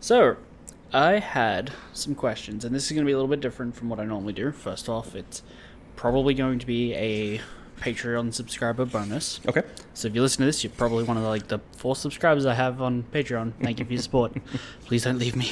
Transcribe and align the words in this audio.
So, 0.00 0.36
I 0.92 1.18
had 1.18 1.72
some 1.92 2.14
questions, 2.14 2.64
and 2.64 2.74
this 2.74 2.86
is 2.86 2.92
going 2.92 3.04
to 3.04 3.06
be 3.06 3.12
a 3.12 3.16
little 3.16 3.28
bit 3.28 3.40
different 3.40 3.74
from 3.74 3.88
what 3.88 4.00
I 4.00 4.04
normally 4.04 4.32
do. 4.32 4.52
First 4.52 4.88
off, 4.88 5.14
it's 5.14 5.42
probably 5.96 6.34
going 6.34 6.58
to 6.58 6.66
be 6.66 6.94
a 6.94 7.40
Patreon 7.80 8.32
subscriber 8.32 8.84
bonus. 8.84 9.40
Okay. 9.46 9.62
So 9.94 10.08
if 10.08 10.14
you 10.14 10.22
listen 10.22 10.40
to 10.40 10.46
this, 10.46 10.64
you're 10.64 10.72
probably 10.72 11.04
one 11.04 11.16
of 11.16 11.22
the, 11.22 11.28
like 11.28 11.48
the 11.48 11.58
four 11.72 11.96
subscribers 11.96 12.46
I 12.46 12.54
have 12.54 12.80
on 12.80 13.04
Patreon. 13.12 13.52
Thank 13.62 13.78
you 13.80 13.84
for 13.84 13.92
your 13.92 14.02
support. 14.02 14.32
Please 14.86 15.04
don't 15.04 15.18
leave 15.18 15.36
me. 15.36 15.50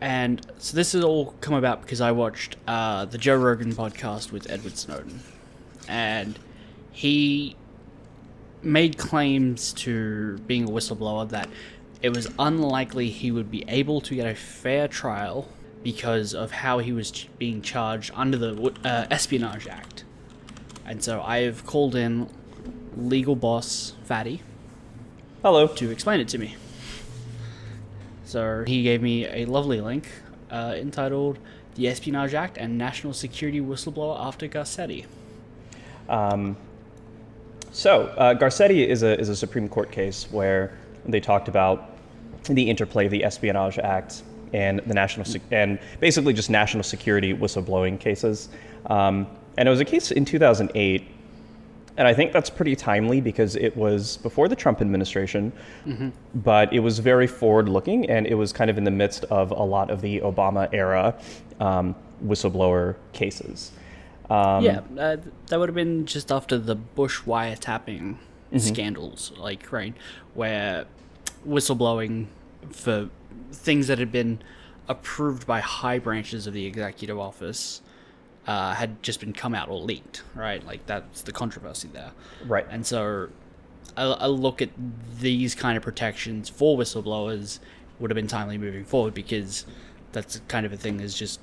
And 0.00 0.44
so 0.58 0.76
this 0.76 0.92
has 0.92 1.04
all 1.04 1.32
come 1.40 1.54
about 1.54 1.82
because 1.82 2.00
I 2.00 2.12
watched 2.12 2.56
uh, 2.66 3.04
the 3.04 3.18
Joe 3.18 3.36
Rogan 3.36 3.72
podcast 3.72 4.32
with 4.32 4.50
Edward 4.50 4.76
Snowden, 4.76 5.20
and 5.88 6.38
he 6.92 7.56
made 8.62 8.98
claims 8.98 9.72
to 9.74 10.38
being 10.46 10.64
a 10.64 10.68
whistleblower 10.68 11.28
that 11.30 11.48
it 12.04 12.14
was 12.14 12.28
unlikely 12.38 13.08
he 13.08 13.30
would 13.30 13.50
be 13.50 13.64
able 13.66 13.98
to 13.98 14.14
get 14.14 14.26
a 14.26 14.34
fair 14.34 14.86
trial 14.86 15.48
because 15.82 16.34
of 16.34 16.50
how 16.50 16.78
he 16.78 16.92
was 16.92 17.10
ch- 17.10 17.30
being 17.38 17.62
charged 17.62 18.10
under 18.14 18.36
the 18.36 18.74
uh, 18.84 19.06
Espionage 19.10 19.66
Act. 19.66 20.04
And 20.84 21.02
so 21.02 21.22
I've 21.22 21.64
called 21.64 21.94
in 21.94 22.28
legal 22.94 23.34
boss 23.34 23.94
Fatty 24.04 24.42
Hello. 25.40 25.66
to 25.66 25.90
explain 25.90 26.20
it 26.20 26.28
to 26.28 26.36
me. 26.36 26.56
So 28.26 28.64
he 28.66 28.82
gave 28.82 29.00
me 29.00 29.24
a 29.24 29.46
lovely 29.46 29.80
link 29.80 30.06
uh, 30.50 30.74
entitled 30.76 31.38
The 31.74 31.88
Espionage 31.88 32.34
Act 32.34 32.58
and 32.58 32.76
National 32.76 33.14
Security 33.14 33.62
Whistleblower 33.62 34.20
After 34.20 34.46
Garcetti. 34.46 35.06
Um, 36.10 36.58
so, 37.72 38.08
uh, 38.08 38.34
Garcetti 38.34 38.86
is 38.86 39.02
a, 39.02 39.18
is 39.18 39.30
a 39.30 39.36
Supreme 39.36 39.70
Court 39.70 39.90
case 39.90 40.28
where 40.30 40.76
they 41.06 41.20
talked 41.20 41.48
about 41.48 41.92
the 42.52 42.68
interplay 42.68 43.06
of 43.06 43.10
the 43.10 43.24
Espionage 43.24 43.78
Act 43.78 44.22
and 44.52 44.80
the 44.86 44.94
national 44.94 45.24
sec- 45.24 45.42
and 45.50 45.78
basically 46.00 46.32
just 46.32 46.50
national 46.50 46.82
security 46.84 47.34
whistleblowing 47.34 47.98
cases. 47.98 48.48
Um, 48.86 49.26
and 49.56 49.68
it 49.68 49.70
was 49.70 49.80
a 49.80 49.84
case 49.84 50.10
in 50.10 50.24
2008, 50.24 51.04
and 51.96 52.08
I 52.08 52.14
think 52.14 52.32
that's 52.32 52.50
pretty 52.50 52.74
timely 52.74 53.20
because 53.20 53.54
it 53.56 53.76
was 53.76 54.16
before 54.18 54.48
the 54.48 54.56
Trump 54.56 54.80
administration, 54.80 55.52
but 56.34 56.72
it 56.72 56.80
was 56.80 56.98
very 56.98 57.26
forward-looking, 57.26 58.10
and 58.10 58.26
it 58.26 58.34
was 58.34 58.52
kind 58.52 58.68
of 58.68 58.76
in 58.78 58.84
the 58.84 58.90
midst 58.90 59.24
of 59.24 59.52
a 59.52 59.62
lot 59.62 59.90
of 59.90 60.00
the 60.00 60.20
Obama 60.20 60.68
era 60.72 61.14
um, 61.60 61.94
whistleblower 62.24 62.96
cases. 63.12 63.70
Um, 64.28 64.64
yeah, 64.64 64.80
uh, 64.98 65.16
that 65.48 65.58
would 65.60 65.68
have 65.68 65.76
been 65.76 66.06
just 66.06 66.32
after 66.32 66.58
the 66.58 66.74
Bush 66.74 67.20
wiretapping 67.22 68.16
scandals, 68.56 69.32
like, 69.36 69.70
right, 69.72 69.94
where 70.34 70.86
whistleblowing 71.46 72.26
for 72.70 73.08
things 73.52 73.86
that 73.86 73.98
had 73.98 74.10
been 74.10 74.40
approved 74.88 75.46
by 75.46 75.60
high 75.60 75.98
branches 75.98 76.46
of 76.46 76.52
the 76.52 76.66
executive 76.66 77.18
office 77.18 77.80
uh, 78.46 78.74
had 78.74 79.02
just 79.02 79.20
been 79.20 79.32
come 79.32 79.54
out 79.54 79.68
or 79.68 79.80
leaked, 79.80 80.22
right? 80.34 80.64
Like, 80.66 80.84
that's 80.86 81.22
the 81.22 81.32
controversy 81.32 81.88
there. 81.92 82.12
Right. 82.46 82.66
And 82.70 82.86
so 82.86 83.28
I, 83.96 84.04
I 84.04 84.26
look 84.26 84.60
at 84.60 84.70
these 85.18 85.54
kind 85.54 85.76
of 85.76 85.82
protections 85.82 86.48
for 86.48 86.76
whistleblowers 86.76 87.60
would 87.98 88.10
have 88.10 88.16
been 88.16 88.26
timely 88.26 88.58
moving 88.58 88.84
forward 88.84 89.14
because 89.14 89.64
that's 90.12 90.40
kind 90.48 90.66
of 90.66 90.72
a 90.72 90.76
thing 90.76 90.98
that's 90.98 91.16
just 91.16 91.40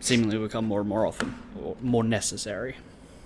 seemingly 0.00 0.38
become 0.38 0.66
more 0.66 0.80
and 0.80 0.88
more 0.88 1.06
often, 1.06 1.34
or 1.62 1.76
more 1.80 2.04
necessary. 2.04 2.76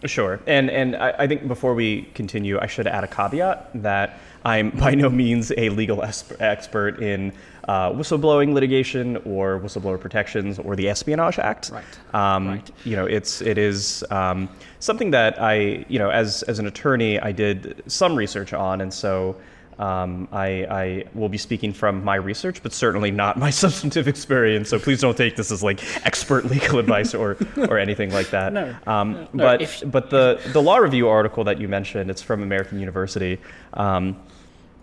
Sure. 0.04 0.38
And 0.46 0.70
and 0.70 0.94
I, 0.94 1.10
I 1.18 1.26
think 1.26 1.48
before 1.48 1.74
we 1.74 2.02
continue, 2.14 2.58
I 2.60 2.68
should 2.68 2.86
add 2.86 3.02
a 3.02 3.08
caveat 3.08 3.82
that 3.82 4.20
I'm 4.44 4.71
by 4.71 4.94
no 4.94 5.10
means 5.10 5.53
a 5.56 5.69
legal 5.71 6.03
expert 6.03 7.00
in 7.00 7.32
uh, 7.67 7.93
whistleblowing 7.93 8.55
litigation 8.55 9.19
or 9.25 9.61
whistleblower 9.61 10.00
protections 10.00 10.58
or 10.58 10.75
the 10.75 10.88
Espionage 10.88 11.38
Act. 11.38 11.70
Right. 11.70 11.85
Um, 12.14 12.49
Right. 12.49 12.70
You 12.85 12.96
know, 12.96 13.05
it's 13.05 13.43
it 13.43 13.58
is 13.58 14.02
um, 14.11 14.49
something 14.81 15.11
that 15.11 15.40
I 15.40 15.85
you 15.88 15.99
know 15.99 16.11
as 16.11 16.43
as 16.44 16.58
an 16.58 16.67
attorney 16.67 17.20
I 17.20 17.32
did 17.32 17.82
some 17.87 18.17
research 18.17 18.52
on, 18.52 18.81
and 18.81 18.93
so. 18.93 19.37
Um, 19.78 20.26
I, 20.32 20.46
I 20.64 21.04
will 21.14 21.28
be 21.28 21.38
speaking 21.38 21.72
from 21.72 22.02
my 22.02 22.16
research, 22.16 22.62
but 22.64 22.72
certainly 22.72 23.10
not 23.12 23.36
my 23.38 23.50
substantive 23.64 24.08
experience. 24.08 24.69
So 24.70 24.78
please 24.78 25.00
don't 25.00 25.16
take 25.16 25.36
this 25.36 25.52
as 25.52 25.62
like 25.62 25.80
expert 26.04 26.46
legal 26.46 26.78
advice 26.84 27.14
or, 27.14 27.36
or 27.56 27.78
anything 27.78 28.10
like 28.12 28.30
that. 28.30 28.52
No. 28.52 28.75
Um, 28.86 29.12
No, 29.32 29.44
but 29.44 29.62
if- 29.62 29.82
but 29.90 30.10
the 30.10 30.40
the 30.52 30.60
law 30.60 30.78
review 30.78 31.08
article 31.08 31.44
that 31.44 31.60
you 31.60 31.69
mentioned, 31.69 32.10
it's 32.10 32.22
from 32.22 32.42
American 32.42 32.80
University, 32.80 33.38
um, 33.75 34.16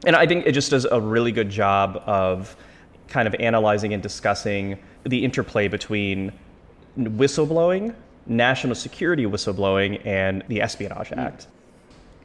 and 0.06 0.16
I 0.16 0.26
think 0.28 0.46
it 0.46 0.54
just 0.54 0.72
does 0.72 0.86
a 0.86 1.00
really 1.02 1.32
good 1.34 1.50
job 1.50 2.02
of 2.06 2.56
kind 3.08 3.28
of 3.28 3.36
analyzing 3.36 3.94
and 3.94 4.02
discussing 4.02 4.78
the 5.04 5.24
interplay 5.26 5.68
between 5.68 6.32
whistleblowing, 6.98 7.94
national 8.28 8.76
security 8.76 9.26
whistleblowing, 9.26 10.06
and 10.06 10.44
the 10.48 10.62
Espionage 10.62 11.12
Act. 11.12 11.48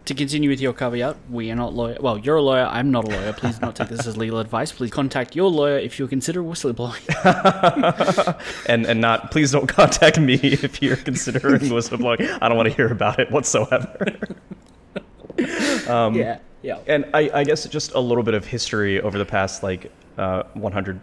To 0.07 0.15
continue 0.15 0.51
with 0.51 0.61
your 0.61 0.73
caveat, 0.73 1.17
we 1.31 1.51
are 1.51 1.55
not 1.55 1.75
lawyer. 1.75 1.97
Well, 2.01 2.19
you're 2.19 2.37
a 2.37 2.43
lawyer. 2.43 2.65
I'm 2.65 2.91
not 2.91 3.05
a 3.05 3.11
lawyer. 3.11 3.33
Please 3.33 3.61
not 3.61 3.77
take 3.77 3.89
this 3.89 4.07
as 4.07 4.17
legal 4.17 4.39
advice. 4.41 4.73
Please 4.73 4.91
contact 4.91 5.37
your 5.37 5.51
lawyer 5.51 5.79
if 5.79 5.99
you 5.99 6.09
consider 6.09 6.43
whistleblowing. 6.43 7.05
and 8.67 8.87
and 8.87 9.01
not 9.01 9.31
please 9.31 9.53
don't 9.53 9.69
contact 9.69 10.19
me 10.19 10.35
if 10.35 10.83
you're 10.83 10.97
considering 10.97 11.61
whistleblowing. 11.63 12.39
I 12.41 12.49
don't 12.49 12.57
want 12.57 12.69
to 12.69 12.75
hear 12.75 12.91
about 12.91 13.21
it 13.21 13.31
whatsoever. 13.31 14.17
Um, 15.89 16.15
yeah, 16.15 16.39
yeah. 16.63 16.79
And 16.87 17.07
I, 17.15 17.31
I 17.33 17.45
guess 17.45 17.67
just 17.69 17.93
a 17.93 18.01
little 18.01 18.23
bit 18.23 18.35
of 18.35 18.45
history 18.47 19.01
over 19.01 19.19
the 19.19 19.25
past 19.25 19.63
like 19.63 19.91
uh, 20.19 20.45
100 20.55 21.01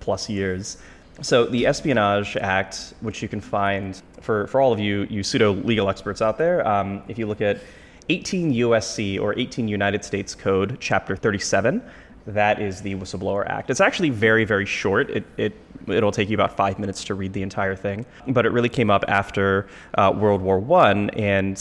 plus 0.00 0.28
years. 0.28 0.78
So 1.22 1.46
the 1.46 1.66
Espionage 1.66 2.36
Act, 2.36 2.94
which 3.00 3.22
you 3.22 3.28
can 3.28 3.40
find 3.40 4.00
for, 4.20 4.46
for 4.48 4.60
all 4.60 4.72
of 4.72 4.80
you 4.80 5.06
you 5.10 5.22
pseudo 5.22 5.52
legal 5.52 5.88
experts 5.88 6.20
out 6.20 6.38
there, 6.38 6.66
um, 6.66 7.02
if 7.08 7.18
you 7.18 7.26
look 7.26 7.40
at 7.40 7.58
18 8.08 8.52
USC 8.52 9.20
or 9.20 9.38
18 9.38 9.68
United 9.68 10.04
States 10.04 10.34
Code, 10.34 10.76
Chapter 10.80 11.16
37, 11.16 11.82
that 12.26 12.60
is 12.60 12.80
the 12.80 12.94
Whistleblower 12.94 13.46
Act. 13.46 13.70
It's 13.70 13.80
actually 13.80 14.10
very 14.10 14.44
very 14.44 14.66
short. 14.66 15.10
It 15.10 15.24
it 15.36 15.54
it'll 15.86 16.12
take 16.12 16.30
you 16.30 16.36
about 16.36 16.56
five 16.56 16.78
minutes 16.78 17.04
to 17.04 17.14
read 17.14 17.32
the 17.32 17.42
entire 17.42 17.76
thing, 17.76 18.06
but 18.28 18.46
it 18.46 18.50
really 18.50 18.68
came 18.68 18.90
up 18.90 19.04
after 19.08 19.68
uh, 19.94 20.12
World 20.16 20.40
War 20.40 20.58
One 20.58 21.10
and 21.10 21.56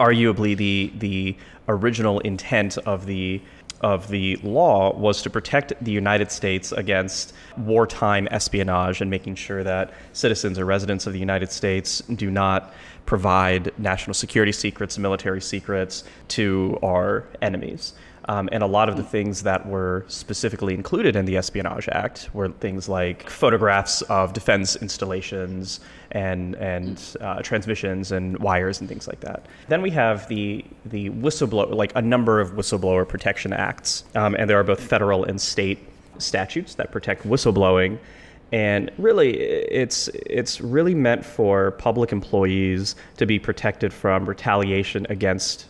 arguably 0.00 0.56
the 0.56 0.92
the 0.98 1.36
original 1.68 2.20
intent 2.20 2.78
of 2.78 3.06
the 3.06 3.40
of 3.80 4.08
the 4.08 4.36
law 4.36 4.94
was 4.96 5.22
to 5.22 5.30
protect 5.30 5.72
the 5.82 5.92
United 5.92 6.30
States 6.32 6.72
against 6.72 7.32
wartime 7.56 8.28
espionage 8.30 9.00
and 9.00 9.10
making 9.10 9.34
sure 9.34 9.62
that 9.62 9.92
citizens 10.12 10.58
or 10.58 10.64
residents 10.64 11.06
of 11.06 11.12
the 11.12 11.18
United 11.18 11.50
States 11.52 12.00
do 12.00 12.30
not 12.30 12.74
provide 13.06 13.72
national 13.78 14.14
security 14.14 14.52
secrets, 14.52 14.98
military 14.98 15.40
secrets 15.40 16.04
to 16.28 16.78
our 16.82 17.24
enemies. 17.40 17.94
Um, 18.28 18.50
and 18.52 18.62
a 18.62 18.66
lot 18.66 18.90
of 18.90 18.98
the 18.98 19.02
things 19.02 19.42
that 19.44 19.66
were 19.66 20.04
specifically 20.06 20.74
included 20.74 21.16
in 21.16 21.24
the 21.24 21.38
Espionage 21.38 21.88
Act 21.88 22.28
were 22.34 22.50
things 22.50 22.86
like 22.86 23.28
photographs 23.28 24.02
of 24.02 24.34
defense 24.34 24.76
installations 24.76 25.80
and 26.10 26.54
and 26.56 27.16
uh, 27.22 27.40
transmissions 27.40 28.12
and 28.12 28.38
wires 28.38 28.80
and 28.80 28.88
things 28.88 29.08
like 29.08 29.20
that. 29.20 29.46
Then 29.68 29.80
we 29.80 29.90
have 29.92 30.28
the 30.28 30.62
the 30.84 31.08
whistleblower, 31.08 31.74
like 31.74 31.92
a 31.94 32.02
number 32.02 32.38
of 32.38 32.52
whistleblower 32.52 33.08
protection 33.08 33.54
acts, 33.54 34.04
um, 34.14 34.34
and 34.34 34.48
there 34.48 34.60
are 34.60 34.64
both 34.64 34.80
federal 34.80 35.24
and 35.24 35.40
state 35.40 35.78
statutes 36.18 36.74
that 36.74 36.92
protect 36.92 37.22
whistleblowing. 37.24 37.98
And 38.52 38.90
really, 38.98 39.38
it's 39.40 40.08
it's 40.08 40.60
really 40.60 40.94
meant 40.94 41.24
for 41.24 41.72
public 41.72 42.12
employees 42.12 42.94
to 43.16 43.24
be 43.24 43.38
protected 43.38 43.92
from 43.92 44.26
retaliation 44.26 45.06
against 45.08 45.66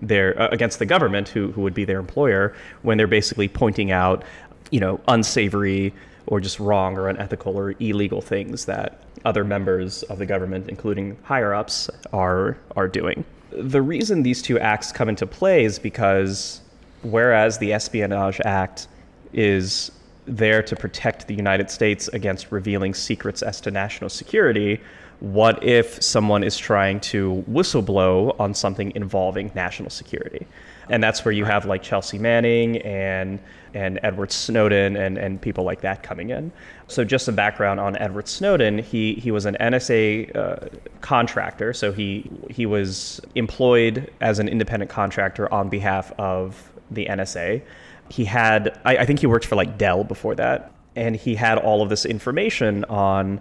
their 0.00 0.40
uh, 0.40 0.48
against 0.48 0.78
the 0.78 0.86
government 0.86 1.28
who, 1.28 1.52
who 1.52 1.62
would 1.62 1.74
be 1.74 1.84
their 1.84 1.98
employer 1.98 2.54
when 2.82 2.98
they're 2.98 3.06
basically 3.06 3.48
pointing 3.48 3.90
out 3.90 4.24
you 4.70 4.80
know 4.80 5.00
unsavory 5.08 5.92
or 6.26 6.40
just 6.40 6.58
wrong 6.58 6.96
or 6.96 7.08
unethical 7.08 7.56
or 7.56 7.74
illegal 7.80 8.20
things 8.20 8.64
that 8.64 9.00
other 9.24 9.44
members 9.44 10.02
of 10.04 10.18
the 10.18 10.26
government 10.26 10.68
including 10.68 11.16
higher 11.22 11.54
ups 11.54 11.88
are 12.12 12.56
are 12.76 12.88
doing 12.88 13.24
the 13.50 13.80
reason 13.80 14.22
these 14.22 14.42
two 14.42 14.58
acts 14.58 14.90
come 14.90 15.08
into 15.08 15.26
play 15.26 15.64
is 15.64 15.78
because 15.78 16.60
whereas 17.02 17.58
the 17.58 17.72
espionage 17.72 18.40
act 18.44 18.88
is 19.32 19.92
there 20.26 20.62
to 20.62 20.74
protect 20.74 21.26
the 21.28 21.34
United 21.34 21.70
States 21.70 22.08
against 22.08 22.50
revealing 22.50 22.94
secrets 22.94 23.42
as 23.42 23.60
to 23.60 23.70
national 23.70 24.08
security. 24.10 24.80
What 25.20 25.62
if 25.64 26.02
someone 26.02 26.42
is 26.44 26.56
trying 26.56 27.00
to 27.00 27.44
whistleblow 27.50 28.38
on 28.38 28.54
something 28.54 28.92
involving 28.94 29.50
national 29.54 29.90
security? 29.90 30.46
And 30.88 31.02
that's 31.02 31.24
where 31.24 31.32
you 31.32 31.44
have 31.44 31.64
like 31.64 31.82
Chelsea 31.82 32.18
Manning 32.18 32.78
and 32.78 33.38
and 33.74 33.98
Edward 34.04 34.30
Snowden 34.30 34.96
and, 34.96 35.18
and 35.18 35.40
people 35.40 35.64
like 35.64 35.80
that 35.80 36.02
coming 36.02 36.30
in. 36.30 36.52
So 36.86 37.04
just 37.04 37.24
some 37.24 37.34
background 37.34 37.80
on 37.80 37.96
Edward 37.96 38.28
Snowden, 38.28 38.78
he, 38.78 39.14
he 39.14 39.32
was 39.32 39.46
an 39.46 39.56
NSA 39.60 40.34
uh, 40.36 40.68
contractor. 41.00 41.72
So 41.72 41.92
he 41.92 42.30
he 42.50 42.66
was 42.66 43.20
employed 43.34 44.12
as 44.20 44.38
an 44.38 44.48
independent 44.48 44.90
contractor 44.90 45.52
on 45.52 45.68
behalf 45.68 46.12
of 46.18 46.72
the 46.90 47.06
NSA. 47.06 47.62
He 48.10 48.24
had, 48.24 48.78
I, 48.84 48.98
I 48.98 49.06
think 49.06 49.18
he 49.18 49.26
worked 49.26 49.46
for 49.46 49.56
like 49.56 49.76
Dell 49.76 50.04
before 50.04 50.34
that, 50.36 50.72
and 50.94 51.16
he 51.16 51.34
had 51.34 51.58
all 51.58 51.82
of 51.82 51.88
this 51.88 52.04
information 52.04 52.84
on 52.84 53.40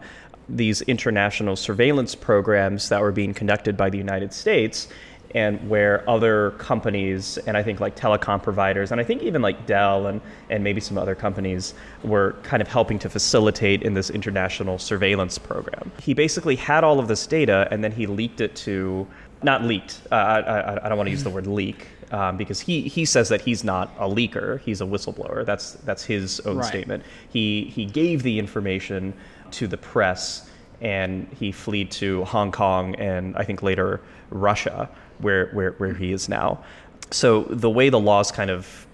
these 0.49 0.81
international 0.83 1.55
surveillance 1.55 2.15
programs 2.15 2.89
that 2.89 3.01
were 3.01 3.11
being 3.11 3.33
conducted 3.33 3.77
by 3.77 3.89
the 3.89 3.97
United 3.97 4.33
States 4.33 4.87
and 5.35 5.67
where 5.67 6.07
other 6.07 6.51
companies 6.51 7.37
and 7.39 7.57
I 7.57 7.63
think 7.63 7.79
like 7.79 7.95
telecom 7.95 8.41
providers 8.41 8.91
and 8.91 9.01
I 9.01 9.03
think 9.03 9.23
even 9.23 9.41
like 9.41 9.65
Dell 9.65 10.07
and, 10.07 10.21
and 10.49 10.63
maybe 10.63 10.79
some 10.79 10.97
other 10.97 11.15
companies 11.15 11.73
were 12.03 12.35
kind 12.43 12.61
of 12.61 12.67
helping 12.67 12.99
to 12.99 13.09
facilitate 13.09 13.81
in 13.81 13.93
this 13.93 14.09
international 14.09 14.77
surveillance 14.77 15.37
program. 15.37 15.91
He 16.01 16.13
basically 16.13 16.55
had 16.55 16.83
all 16.83 16.99
of 16.99 17.07
this 17.07 17.25
data 17.25 17.67
and 17.71 17.83
then 17.83 17.91
he 17.91 18.05
leaked 18.05 18.41
it 18.41 18.55
to 18.57 19.07
not 19.41 19.63
leaked. 19.63 20.01
Uh, 20.11 20.15
I, 20.15 20.85
I, 20.85 20.89
don't 20.89 20.97
want 20.97 21.07
to 21.07 21.11
use 21.11 21.23
the 21.23 21.29
word 21.29 21.47
leak 21.47 21.87
um, 22.11 22.37
because 22.37 22.61
he, 22.61 22.81
he 22.81 23.03
says 23.03 23.27
that 23.29 23.41
he's 23.41 23.63
not 23.63 23.91
a 23.97 24.07
leaker. 24.07 24.59
He's 24.61 24.81
a 24.81 24.85
whistleblower. 24.85 25.45
That's 25.45 25.73
that's 25.73 26.03
his 26.03 26.39
own 26.41 26.57
right. 26.57 26.65
statement. 26.65 27.03
He 27.29 27.65
he 27.65 27.85
gave 27.85 28.23
the 28.23 28.39
information 28.39 29.13
to 29.53 29.67
the 29.67 29.77
press 29.77 30.49
and 30.81 31.27
he 31.39 31.51
fled 31.51 31.89
to 31.91 32.23
Hong 32.25 32.51
Kong 32.51 32.95
and 32.95 33.35
I 33.37 33.43
think 33.43 33.63
later 33.63 34.01
Russia 34.29 34.89
where, 35.19 35.47
where, 35.47 35.71
where 35.73 35.93
he 35.93 36.11
is 36.11 36.27
now. 36.27 36.63
So 37.11 37.43
the 37.43 37.69
way 37.69 37.89
the 37.89 37.99
laws 37.99 38.31
kind 38.31 38.49
of 38.49 38.85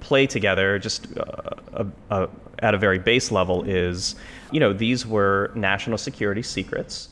play 0.00 0.26
together, 0.26 0.78
just 0.78 1.06
uh, 1.16 1.84
uh, 2.10 2.26
at 2.58 2.74
a 2.74 2.78
very 2.78 2.98
base 2.98 3.30
level, 3.30 3.62
is 3.62 4.16
you 4.50 4.58
know 4.58 4.72
these 4.72 5.06
were 5.06 5.52
national 5.54 5.98
security 5.98 6.42
secrets, 6.42 7.10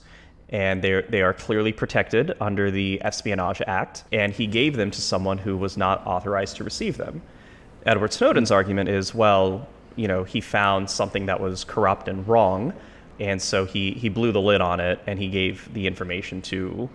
and 0.49 0.83
they 0.83 1.03
they 1.09 1.23
are 1.23 1.33
clearly 1.33 1.73
protected 1.73 2.37
under 2.41 2.71
the 2.71 3.01
Espionage 3.03 3.63
Act, 3.67 4.05
and 4.13 4.33
he 4.33 4.47
gave 4.47 4.77
them 4.77 4.91
to 4.91 5.01
someone 5.01 5.39
who 5.39 5.57
was 5.57 5.77
not 5.77 6.05
authorized 6.07 6.57
to 6.57 6.65
receive 6.65 6.97
them. 6.97 7.23
Edward 7.87 8.13
Snowden's 8.13 8.51
argument 8.51 8.89
is, 8.89 9.15
well, 9.15 9.69
you 9.99 10.07
know, 10.07 10.23
he 10.23 10.41
found 10.41 10.89
something 10.89 11.27
that 11.27 11.41
was 11.41 11.65
corrupt 11.65 12.07
and 12.07 12.27
wrong, 12.29 12.73
and 13.19 13.43
so 13.43 13.65
he 13.65 13.91
he 13.93 14.09
blew 14.09 14.31
the 14.31 14.41
lid 14.41 14.61
on 14.61 14.79
it, 14.79 15.01
and 15.07 15.19
he 15.19 15.29
gave 15.29 15.73
the 15.75 15.87
information 15.87 16.41
to 16.43 16.89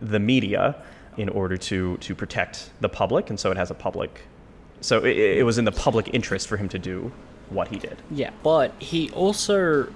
the 0.00 0.20
media 0.20 0.76
in 1.16 1.28
order 1.30 1.56
to 1.56 1.96
to 1.96 2.14
protect 2.14 2.70
the 2.80 2.88
public, 2.88 3.30
and 3.30 3.40
so 3.40 3.50
it 3.50 3.56
has 3.56 3.70
a 3.70 3.74
public. 3.74 4.20
So 4.82 4.98
it, 4.98 5.16
it 5.16 5.46
was 5.46 5.56
in 5.56 5.64
the 5.64 5.72
public 5.72 6.10
interest 6.12 6.46
for 6.46 6.58
him 6.58 6.68
to 6.68 6.78
do 6.78 7.10
what 7.48 7.68
he 7.68 7.78
did. 7.78 8.02
Yeah, 8.10 8.30
but 8.42 8.74
he 8.78 9.10
also 9.10 9.88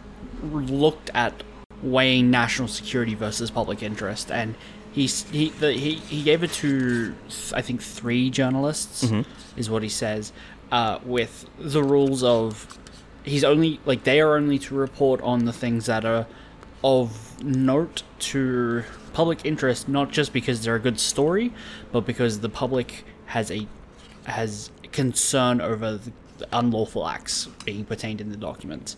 looked 0.43 1.11
at 1.13 1.43
weighing 1.83 2.31
national 2.31 2.69
security 2.69 3.15
versus 3.15 3.51
public 3.51 3.83
interest, 3.83 4.31
and 4.31 4.55
he 4.93 5.07
he 5.07 5.51
the, 5.51 5.73
he, 5.73 5.97
he 5.97 6.23
gave 6.23 6.43
it 6.43 6.53
to 6.53 7.15
I 7.53 7.61
think 7.61 7.83
three 7.83 8.31
journalists 8.31 9.05
mm-hmm. 9.05 9.29
is 9.59 9.69
what 9.69 9.83
he 9.83 9.91
says, 9.91 10.33
uh, 10.73 10.99
with 11.05 11.49
the 11.59 11.83
rules 11.83 12.23
of 12.23 12.79
he's 13.25 13.45
only 13.45 13.81
like 13.85 14.05
they 14.05 14.21
are 14.21 14.37
only 14.37 14.59
to 14.59 14.75
report 14.75 15.21
on 15.21 15.45
the 15.45 15.53
things 15.53 15.87
that 15.87 16.05
are 16.05 16.27
of 16.85 17.43
note 17.43 18.03
to 18.19 18.85
public 19.13 19.45
interest, 19.45 19.89
not 19.89 20.11
just 20.11 20.33
because 20.33 20.63
they're 20.63 20.77
a 20.77 20.81
good 20.81 21.01
story, 21.01 21.53
but 21.93 22.07
because 22.07 22.41
the 22.41 22.49
public 22.49 23.05
has 23.27 23.51
a 23.51 23.67
has 24.25 24.71
concern 24.93 25.61
over 25.61 25.99
the 26.39 26.49
unlawful 26.53 27.07
acts 27.07 27.47
being 27.65 27.85
pertained 27.85 28.21
in 28.21 28.31
the 28.31 28.37
document. 28.37 28.97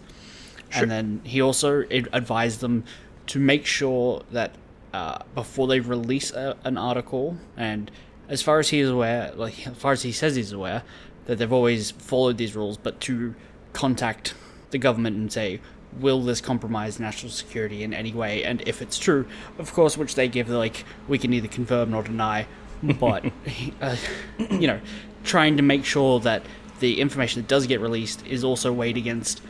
Sure. 0.71 0.83
And 0.83 0.91
then 0.91 1.21
he 1.25 1.41
also 1.41 1.85
advised 1.91 2.61
them 2.61 2.85
to 3.29 3.39
make 3.39 3.65
sure 3.65 4.23
that 4.33 4.55
uh, 4.93 5.19
before 5.35 5.67
they 5.67 5.81
release 5.81 6.31
a, 6.33 6.57
an 6.65 6.77
article, 6.77 7.37
and 7.57 7.91
as 8.29 8.43
far 8.43 8.59
as 8.59 8.69
he 8.69 8.81
is 8.81 8.91
aware, 8.91 9.33
like 9.35 9.67
as 9.67 9.77
far 9.77 9.93
as 9.93 10.03
he 10.03 10.13
says 10.13 10.37
he's 10.37 10.53
aware, 10.53 10.83
that 11.29 11.37
they've 11.37 11.53
always 11.53 11.91
followed 11.93 12.39
these 12.39 12.57
rules, 12.57 12.79
but 12.79 13.01
to 13.03 13.35
contact 13.75 14.35
the 14.71 14.79
government 14.79 15.17
and 15.17 15.31
say, 15.31 15.61
will 16.01 16.23
this 16.23 16.41
compromise 16.41 16.99
national 16.99 17.31
security 17.31 17.83
in 17.83 17.93
any 17.93 18.13
way? 18.13 18.43
And 18.43 18.63
if 18.67 18.81
it's 18.81 18.99
true, 18.99 19.27
of 19.59 19.73
course, 19.73 19.97
which 19.97 20.15
they 20.15 20.27
give, 20.27 20.49
like, 20.49 20.85
we 21.07 21.19
can 21.19 21.31
neither 21.31 21.47
confirm 21.47 21.91
nor 21.91 22.03
deny, 22.03 22.47
but, 22.83 23.27
uh, 23.83 23.97
you 24.39 24.67
know, 24.67 24.81
trying 25.23 25.59
to 25.59 25.63
make 25.63 25.85
sure 25.85 26.19
that 26.21 26.43
the 26.81 26.99
information 26.99 27.43
that 27.43 27.49
does 27.49 27.67
get 27.67 27.81
released 27.81 28.27
is 28.27 28.43
also 28.43 28.73
weighed 28.73 28.97
against 28.97 29.43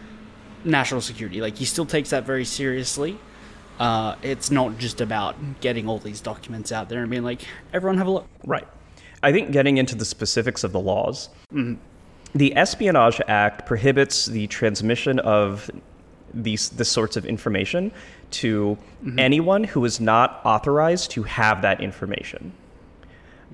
national 0.64 1.00
security. 1.00 1.40
Like, 1.40 1.58
he 1.58 1.64
still 1.64 1.86
takes 1.86 2.10
that 2.10 2.24
very 2.24 2.44
seriously. 2.44 3.18
Uh, 3.78 4.16
it's 4.22 4.50
not 4.50 4.78
just 4.78 5.00
about 5.00 5.60
getting 5.60 5.88
all 5.88 5.98
these 5.98 6.20
documents 6.20 6.72
out 6.72 6.88
there 6.88 7.02
and 7.02 7.10
being 7.10 7.22
like, 7.22 7.42
everyone 7.72 7.98
have 7.98 8.08
a 8.08 8.10
look. 8.10 8.26
Right. 8.44 8.66
I 9.22 9.32
think 9.32 9.50
getting 9.50 9.78
into 9.78 9.94
the 9.94 10.04
specifics 10.04 10.64
of 10.64 10.72
the 10.72 10.80
laws, 10.80 11.28
mm-hmm. 11.52 11.74
the 12.34 12.56
Espionage 12.56 13.20
Act 13.26 13.66
prohibits 13.66 14.26
the 14.26 14.46
transmission 14.46 15.18
of 15.20 15.70
these 16.34 16.68
this 16.70 16.90
sorts 16.90 17.16
of 17.16 17.24
information 17.24 17.90
to 18.30 18.76
mm-hmm. 19.02 19.18
anyone 19.18 19.64
who 19.64 19.84
is 19.84 20.00
not 20.00 20.40
authorized 20.44 21.10
to 21.12 21.22
have 21.22 21.62
that 21.62 21.80
information. 21.80 22.52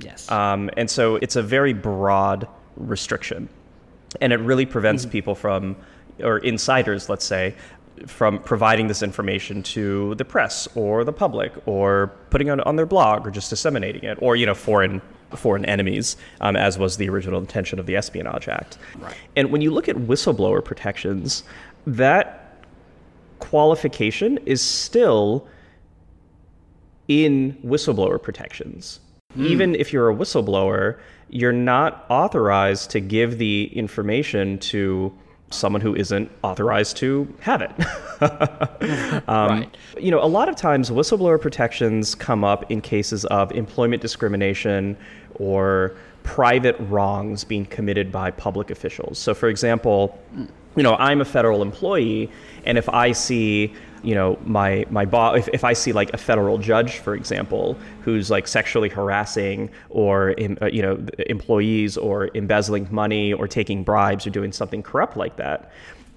Yes. 0.00 0.30
Um, 0.30 0.71
and 0.76 0.90
so 0.90 1.16
it's 1.16 1.37
a 1.37 1.42
very 1.42 1.73
broad 1.73 2.49
restriction, 2.76 3.49
and 4.21 4.33
it 4.33 4.40
really 4.40 4.66
prevents 4.66 5.04
mm-hmm. 5.04 5.12
people 5.12 5.35
from, 5.35 5.76
or 6.21 6.38
insiders, 6.38 7.09
let's 7.09 7.25
say, 7.25 7.54
from 8.06 8.40
providing 8.40 8.88
this 8.88 9.04
information 9.04 9.62
to 9.62 10.16
the 10.16 10.25
press 10.25 10.66
or 10.75 11.04
the 11.04 11.12
public, 11.12 11.52
or 11.66 12.09
putting 12.30 12.49
it 12.49 12.66
on 12.66 12.75
their 12.75 12.87
blog, 12.87 13.25
or 13.26 13.30
just 13.30 13.50
disseminating 13.50 14.02
it, 14.02 14.18
or 14.21 14.35
you 14.35 14.47
know, 14.47 14.54
foreign 14.54 15.00
foreign 15.38 15.64
enemies, 15.64 16.17
um, 16.41 16.57
as 16.57 16.79
was 16.79 16.97
the 16.97 17.09
original 17.09 17.41
intention 17.41 17.79
of 17.79 17.87
the 17.87 17.97
Espionage 17.97 18.49
Act. 18.49 18.79
Right. 18.99 19.14
And 19.37 19.50
when 19.50 19.61
you 19.61 19.71
look 19.71 19.88
at 19.88 19.97
whistleblower 19.97 20.64
protections, 20.64 21.45
that 21.87 22.57
qualification 23.38 24.38
is 24.47 24.61
still 24.62 25.47
in 27.09 27.55
whistleblower 27.64 28.23
protections. 28.23 29.00
Mm. 29.37 29.47
Even 29.47 29.75
if 29.75 29.93
you're 29.93 30.11
a 30.11 30.14
whistleblower, 30.14 30.99
you're 31.29 31.53
not 31.53 32.07
authorized 32.09 32.91
to 32.91 33.00
give 33.00 33.38
the 33.38 33.71
information 33.76 34.59
to 34.59 35.12
someone 35.51 35.81
who 35.81 35.95
isn't 35.95 36.31
authorized 36.43 36.97
to 36.99 37.33
have 37.41 37.63
it. 37.63 37.71
um, 39.29 39.61
right. 39.61 39.77
You 39.99 40.11
know, 40.11 40.23
a 40.23 40.27
lot 40.27 40.49
of 40.49 40.57
times 40.57 40.91
whistleblower 40.91 41.41
protections 41.41 42.15
come 42.15 42.45
up 42.45 42.71
in 42.71 42.81
cases 42.81 43.25
of 43.27 43.53
employment 43.53 44.03
discrimination 44.03 44.97
or 45.35 45.95
private 46.23 46.77
wrongs 46.81 47.45
being 47.45 47.67
committed 47.67 48.11
by 48.11 48.31
public 48.31 48.71
officials. 48.71 49.19
So, 49.19 49.35
for 49.35 49.49
example, 49.49 50.19
you 50.77 50.83
know, 50.83 50.97
I'm 50.97 51.21
a 51.21 51.25
federal 51.25 51.63
employee, 51.63 52.31
and 52.65 52.77
if 52.77 52.89
I 52.89 53.13
see, 53.13 53.75
you 54.04 54.14
know, 54.14 54.38
my 54.44 54.84
my 54.90 55.04
boss, 55.04 55.38
if, 55.38 55.49
if 55.49 55.64
I 55.64 55.73
see 55.73 55.92
like 55.92 56.12
a 56.12 56.16
federal 56.16 56.58
judge, 56.58 56.99
for 56.99 57.14
example, 57.14 57.78
who's 58.02 58.30
like 58.30 58.46
sexually 58.46 58.88
harassing 58.88 59.70
or 59.88 60.34
uh, 60.61 60.66
you 60.66 60.82
know 60.82 61.04
employees 61.26 61.96
or 61.96 62.30
embezzling 62.34 62.88
money 62.90 63.32
or 63.32 63.49
taking 63.49 63.82
bribes 63.82 64.26
or 64.26 64.30
doing 64.30 64.52
something 64.52 64.82
corrupt 64.82 65.16
like 65.16 65.37
that, 65.37 65.70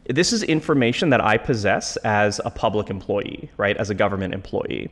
this 0.09 0.31
is 0.31 0.43
information 0.43 1.09
that 1.09 1.23
I 1.23 1.37
possess 1.37 1.97
as 1.97 2.39
a 2.45 2.49
public 2.49 2.89
employee, 2.89 3.49
right, 3.57 3.75
as 3.77 3.89
a 3.89 3.95
government 3.95 4.33
employee. 4.33 4.89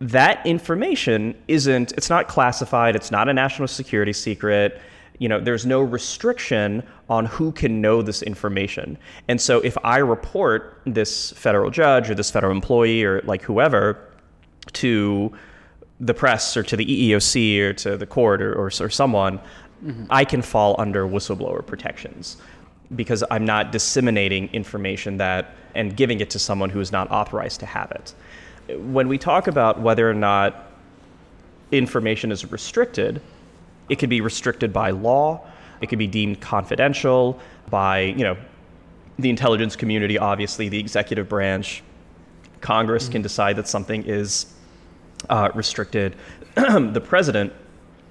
That 0.00 0.44
information 0.44 1.36
isn't, 1.46 1.92
it's 1.92 2.10
not 2.10 2.26
classified, 2.26 2.96
it's 2.96 3.10
not 3.10 3.28
a 3.28 3.32
national 3.32 3.68
security 3.68 4.12
secret 4.12 4.80
you 5.18 5.28
know, 5.28 5.40
there's 5.40 5.64
no 5.64 5.80
restriction 5.80 6.82
on 7.08 7.26
who 7.26 7.52
can 7.52 7.80
know 7.80 8.02
this 8.02 8.22
information. 8.22 8.98
And 9.28 9.40
so 9.40 9.60
if 9.60 9.76
I 9.84 9.98
report 9.98 10.80
this 10.84 11.30
federal 11.32 11.70
judge 11.70 12.10
or 12.10 12.14
this 12.14 12.30
federal 12.30 12.52
employee 12.52 13.04
or 13.04 13.20
like 13.22 13.42
whoever 13.42 13.98
to 14.72 15.32
the 16.00 16.14
press 16.14 16.56
or 16.56 16.62
to 16.64 16.76
the 16.76 16.84
EEOC 16.84 17.60
or 17.60 17.72
to 17.74 17.96
the 17.96 18.06
court 18.06 18.42
or, 18.42 18.52
or, 18.54 18.66
or 18.66 18.90
someone, 18.90 19.38
mm-hmm. 19.84 20.04
I 20.10 20.24
can 20.24 20.42
fall 20.42 20.74
under 20.78 21.06
whistleblower 21.06 21.64
protections 21.64 22.36
because 22.96 23.22
I'm 23.30 23.44
not 23.44 23.72
disseminating 23.72 24.48
information 24.48 25.16
that 25.18 25.54
and 25.74 25.96
giving 25.96 26.20
it 26.20 26.30
to 26.30 26.38
someone 26.38 26.70
who 26.70 26.80
is 26.80 26.92
not 26.92 27.10
authorized 27.10 27.60
to 27.60 27.66
have 27.66 27.90
it. 27.92 28.14
When 28.78 29.08
we 29.08 29.18
talk 29.18 29.46
about 29.46 29.80
whether 29.80 30.08
or 30.08 30.14
not 30.14 30.70
information 31.72 32.32
is 32.32 32.50
restricted, 32.50 33.20
it 33.88 33.98
could 33.98 34.10
be 34.10 34.20
restricted 34.20 34.72
by 34.72 34.90
law. 34.90 35.46
It 35.80 35.88
could 35.88 35.98
be 35.98 36.06
deemed 36.06 36.40
confidential 36.40 37.38
by, 37.70 38.00
you 38.00 38.24
know, 38.24 38.36
the 39.18 39.30
intelligence 39.30 39.76
community, 39.76 40.18
obviously, 40.18 40.68
the 40.68 40.78
executive 40.78 41.28
branch. 41.28 41.82
Congress 42.60 43.04
mm-hmm. 43.04 43.12
can 43.12 43.22
decide 43.22 43.56
that 43.56 43.68
something 43.68 44.04
is 44.04 44.46
uh, 45.28 45.50
restricted. 45.54 46.16
the 46.54 47.02
president 47.04 47.52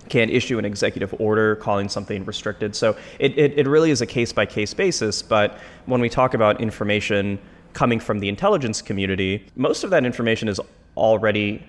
can 0.09 0.29
issue 0.29 0.59
an 0.59 0.65
executive 0.65 1.13
order 1.19 1.55
calling 1.55 1.89
something 1.89 2.25
restricted. 2.25 2.75
So 2.75 2.95
it, 3.19 3.37
it, 3.37 3.57
it 3.57 3.67
really 3.67 3.89
is 3.89 4.01
a 4.01 4.05
case 4.05 4.33
by 4.33 4.45
case 4.45 4.73
basis. 4.73 5.21
But 5.21 5.57
when 5.85 6.01
we 6.01 6.09
talk 6.09 6.33
about 6.33 6.61
information 6.61 7.39
coming 7.73 7.99
from 7.99 8.19
the 8.19 8.29
intelligence 8.29 8.81
community, 8.81 9.45
most 9.55 9.83
of 9.83 9.89
that 9.91 10.05
information 10.05 10.47
is 10.47 10.59
already 10.95 11.65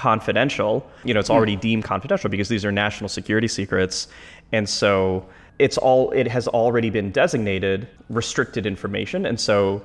confidential. 0.00 0.88
You 1.04 1.12
know, 1.12 1.20
it's 1.20 1.28
hmm. 1.28 1.34
already 1.34 1.56
deemed 1.56 1.84
confidential 1.84 2.30
because 2.30 2.48
these 2.48 2.64
are 2.64 2.72
national 2.72 3.08
security 3.08 3.48
secrets. 3.48 4.08
and 4.52 4.66
so 4.66 5.26
it's 5.58 5.76
all 5.76 6.10
it 6.12 6.26
has 6.26 6.48
already 6.48 6.88
been 6.88 7.10
designated 7.10 7.86
restricted 8.08 8.64
information, 8.64 9.26
and 9.26 9.38
so 9.38 9.82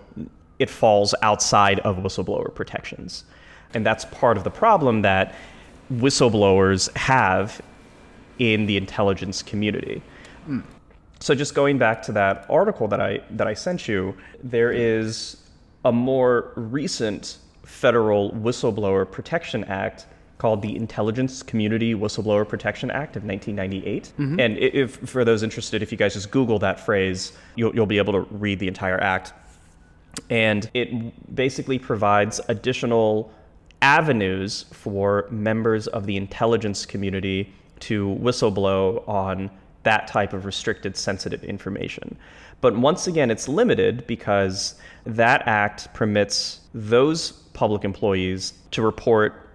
it 0.57 0.69
falls 0.69 1.13
outside 1.21 1.79
of 1.81 1.97
whistleblower 1.97 2.49
protections, 2.55 3.25
and 3.73 3.85
that's 3.85 4.05
part 4.05 4.37
of 4.37 4.45
the 4.45 4.49
problem 4.49 5.01
that 5.01 5.35
whistleblowers 5.91 6.95
have 6.95 7.61
in 8.39 8.65
the 8.67 8.77
intelligence 8.77 9.43
community. 9.43 10.01
Hmm. 10.45 10.61
So 11.19 11.35
just 11.35 11.55
going 11.55 11.77
back 11.77 12.01
to 12.03 12.13
that 12.13 12.45
article 12.49 12.87
that 12.87 13.01
I 13.01 13.19
that 13.31 13.47
I 13.47 13.53
sent 13.53 13.89
you, 13.89 14.15
there 14.43 14.71
is 14.71 15.35
a 15.83 15.91
more 15.91 16.53
recent 16.55 17.37
federal 17.65 18.31
whistleblower 18.31 19.09
protection 19.09 19.63
act 19.65 20.07
called 20.37 20.61
the 20.61 20.75
Intelligence 20.75 21.41
Community 21.41 21.95
Whistleblower 21.95 22.47
Protection 22.47 22.91
Act 22.91 23.15
of 23.15 23.23
1998. 23.23 24.03
Mm-hmm. 24.03 24.39
And 24.39 24.57
if 24.57 24.97
for 24.97 25.23
those 25.23 25.43
interested, 25.43 25.81
if 25.81 25.91
you 25.91 25.97
guys 25.97 26.13
just 26.13 26.29
Google 26.31 26.59
that 26.59 26.79
phrase, 26.79 27.31
you'll, 27.55 27.73
you'll 27.73 27.85
be 27.85 27.97
able 27.97 28.13
to 28.13 28.21
read 28.31 28.59
the 28.59 28.67
entire 28.67 29.01
act. 29.01 29.33
And 30.29 30.69
it 30.73 31.35
basically 31.35 31.79
provides 31.79 32.41
additional 32.49 33.31
avenues 33.81 34.65
for 34.71 35.27
members 35.29 35.87
of 35.87 36.05
the 36.05 36.17
intelligence 36.17 36.85
community 36.85 37.53
to 37.81 38.17
whistleblow 38.21 39.07
on 39.07 39.49
that 39.83 40.07
type 40.07 40.33
of 40.33 40.45
restricted 40.45 40.97
sensitive 40.97 41.43
information. 41.43 42.17
But 42.61 42.75
once 42.75 43.07
again, 43.07 43.29
it's 43.29 43.47
limited 43.47 44.07
because 44.07 44.75
that 45.05 45.43
act 45.47 45.93
permits 45.93 46.61
those 46.73 47.44
public 47.55 47.83
employees 47.83 48.53
to 48.71 48.83
report 48.83 49.49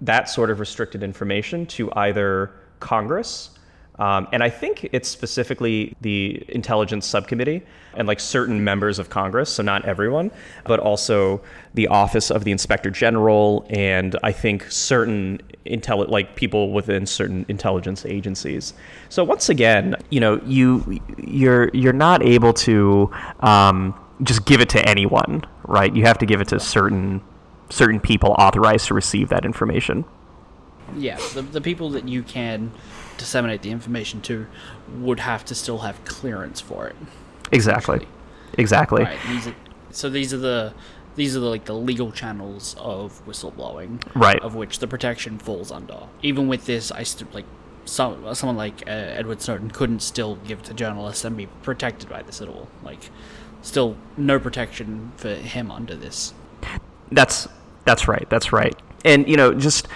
that 0.00 0.28
sort 0.28 0.50
of 0.50 0.60
restricted 0.60 1.02
information 1.02 1.66
to 1.66 1.90
either 1.96 2.52
Congress, 2.78 3.50
um, 3.98 4.26
and 4.32 4.42
I 4.42 4.50
think 4.50 4.88
it's 4.92 5.08
specifically 5.08 5.94
the 6.00 6.44
Intelligence 6.48 7.06
Subcommittee 7.06 7.62
and 7.94 8.08
like 8.08 8.18
certain 8.18 8.64
members 8.64 8.98
of 8.98 9.08
Congress, 9.08 9.50
so 9.50 9.62
not 9.62 9.84
everyone, 9.84 10.32
but 10.64 10.80
also 10.80 11.40
the 11.74 11.86
Office 11.86 12.30
of 12.30 12.42
the 12.42 12.50
Inspector 12.50 12.90
General, 12.90 13.64
and 13.70 14.18
I 14.24 14.32
think 14.32 14.68
certain 14.70 15.40
intel 15.64 16.08
like 16.08 16.34
people 16.34 16.72
within 16.72 17.06
certain 17.06 17.46
intelligence 17.48 18.04
agencies. 18.04 18.74
So 19.10 19.22
once 19.22 19.48
again, 19.48 19.94
you 20.10 20.18
know, 20.18 20.40
you 20.44 21.00
you're 21.18 21.70
you're 21.72 21.92
not 21.92 22.24
able 22.24 22.52
to 22.52 23.12
um, 23.40 23.94
just 24.22 24.44
give 24.44 24.60
it 24.60 24.68
to 24.70 24.88
anyone, 24.88 25.44
right? 25.64 25.94
You 25.94 26.04
have 26.04 26.18
to 26.18 26.26
give 26.26 26.40
it 26.40 26.48
to 26.48 26.60
certain 26.60 27.22
certain 27.70 27.98
people 27.98 28.34
authorized 28.38 28.88
to 28.88 28.94
receive 28.94 29.30
that 29.30 29.44
information. 29.44 30.04
Yeah, 30.96 31.18
the, 31.32 31.42
the 31.42 31.60
people 31.60 31.90
that 31.90 32.08
you 32.08 32.22
can 32.22 32.72
disseminate 33.16 33.62
the 33.62 33.70
information 33.70 34.20
to 34.22 34.46
would 34.98 35.20
have 35.20 35.44
to 35.46 35.54
still 35.54 35.78
have 35.78 36.04
clearance 36.04 36.60
for 36.60 36.86
it. 36.86 36.96
Exactly. 37.52 38.06
Exactly. 38.58 39.02
Right. 39.02 39.18
These 39.28 39.48
are, 39.48 39.54
so 39.90 40.10
these 40.10 40.34
are 40.34 40.38
the 40.38 40.74
these 41.16 41.36
are 41.36 41.40
the, 41.40 41.46
like 41.46 41.64
the 41.64 41.74
legal 41.74 42.10
channels 42.10 42.74
of 42.78 43.24
whistleblowing, 43.26 44.02
Right. 44.14 44.40
Of 44.40 44.54
which 44.54 44.80
the 44.80 44.86
protection 44.86 45.38
falls 45.38 45.70
under. 45.70 46.08
Even 46.22 46.48
with 46.48 46.66
this, 46.66 46.90
I 46.90 47.04
still 47.04 47.28
like 47.32 47.46
some 47.84 48.34
someone 48.34 48.56
like 48.56 48.82
uh, 48.86 48.90
Edward 48.90 49.40
Snowden 49.40 49.70
couldn't 49.70 50.00
still 50.00 50.36
give 50.36 50.60
it 50.60 50.64
to 50.66 50.74
journalists 50.74 51.24
and 51.24 51.36
be 51.36 51.46
protected 51.62 52.08
by 52.08 52.22
this 52.22 52.40
at 52.40 52.48
all. 52.48 52.68
Like, 52.82 53.10
still 53.64 53.96
no 54.16 54.38
protection 54.38 55.10
for 55.16 55.34
him 55.34 55.70
under 55.70 55.96
this. 55.96 56.34
That's 57.10 57.48
that's 57.84 58.06
right. 58.06 58.28
That's 58.30 58.52
right. 58.52 58.74
And 59.04 59.28
you 59.28 59.36
know, 59.36 59.52
just 59.52 59.88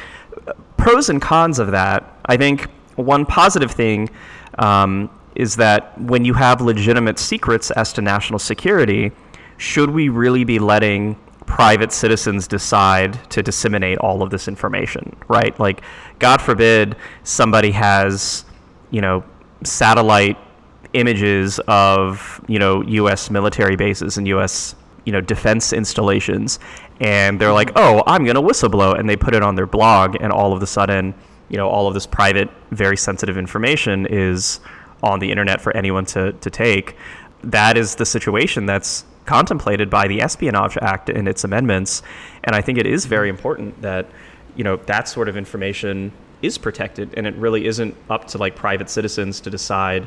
pros 0.76 1.08
and 1.08 1.22
cons 1.22 1.58
of 1.58 1.70
that. 1.70 2.18
I 2.26 2.36
think 2.36 2.68
one 2.96 3.24
positive 3.24 3.70
thing 3.70 4.10
um, 4.58 5.10
is 5.34 5.56
that 5.56 5.98
when 6.00 6.24
you 6.24 6.34
have 6.34 6.60
legitimate 6.60 7.18
secrets 7.18 7.70
as 7.72 7.92
to 7.94 8.02
national 8.02 8.38
security, 8.38 9.12
should 9.56 9.90
we 9.90 10.08
really 10.08 10.44
be 10.44 10.58
letting 10.58 11.16
private 11.46 11.92
citizens 11.92 12.46
decide 12.46 13.18
to 13.30 13.42
disseminate 13.42 13.98
all 13.98 14.22
of 14.22 14.30
this 14.30 14.48
information? 14.48 15.16
Right? 15.28 15.58
Like, 15.60 15.82
God 16.18 16.42
forbid 16.42 16.96
somebody 17.22 17.70
has, 17.72 18.44
you 18.90 19.00
know, 19.00 19.24
satellite 19.64 20.38
images 20.92 21.60
of 21.68 22.40
you 22.48 22.58
know 22.58 22.82
U.S. 22.82 23.30
military 23.30 23.76
bases 23.76 24.18
and 24.18 24.26
U.S. 24.28 24.74
you 25.04 25.12
know 25.12 25.20
defense 25.20 25.72
installations, 25.72 26.58
and 27.00 27.40
they're 27.40 27.52
like, 27.52 27.72
"Oh, 27.76 28.02
I'm 28.06 28.24
gonna 28.24 28.42
whistleblow," 28.42 28.98
and 28.98 29.08
they 29.08 29.16
put 29.16 29.34
it 29.34 29.42
on 29.42 29.54
their 29.54 29.66
blog, 29.66 30.16
and 30.20 30.32
all 30.32 30.52
of 30.52 30.62
a 30.62 30.66
sudden, 30.66 31.14
you 31.48 31.56
know, 31.56 31.68
all 31.68 31.86
of 31.86 31.94
this 31.94 32.06
private, 32.06 32.48
very 32.70 32.96
sensitive 32.96 33.36
information 33.36 34.06
is 34.06 34.60
on 35.02 35.20
the 35.20 35.30
internet 35.30 35.60
for 35.60 35.76
anyone 35.76 36.04
to 36.06 36.32
to 36.32 36.50
take. 36.50 36.96
That 37.44 37.76
is 37.78 37.94
the 37.94 38.06
situation 38.06 38.66
that's 38.66 39.04
contemplated 39.24 39.90
by 39.90 40.08
the 40.08 40.22
Espionage 40.22 40.78
Act 40.80 41.10
and 41.10 41.28
its 41.28 41.44
amendments, 41.44 42.02
and 42.44 42.56
I 42.56 42.62
think 42.62 42.78
it 42.78 42.86
is 42.86 43.04
very 43.04 43.28
important 43.28 43.82
that 43.82 44.06
you 44.56 44.64
know 44.64 44.76
that 44.76 45.08
sort 45.08 45.28
of 45.28 45.36
information 45.36 46.12
is 46.40 46.56
protected, 46.56 47.14
and 47.16 47.26
it 47.26 47.34
really 47.34 47.66
isn't 47.66 47.94
up 48.08 48.26
to 48.28 48.38
like 48.38 48.56
private 48.56 48.88
citizens 48.88 49.40
to 49.40 49.50
decide 49.50 50.06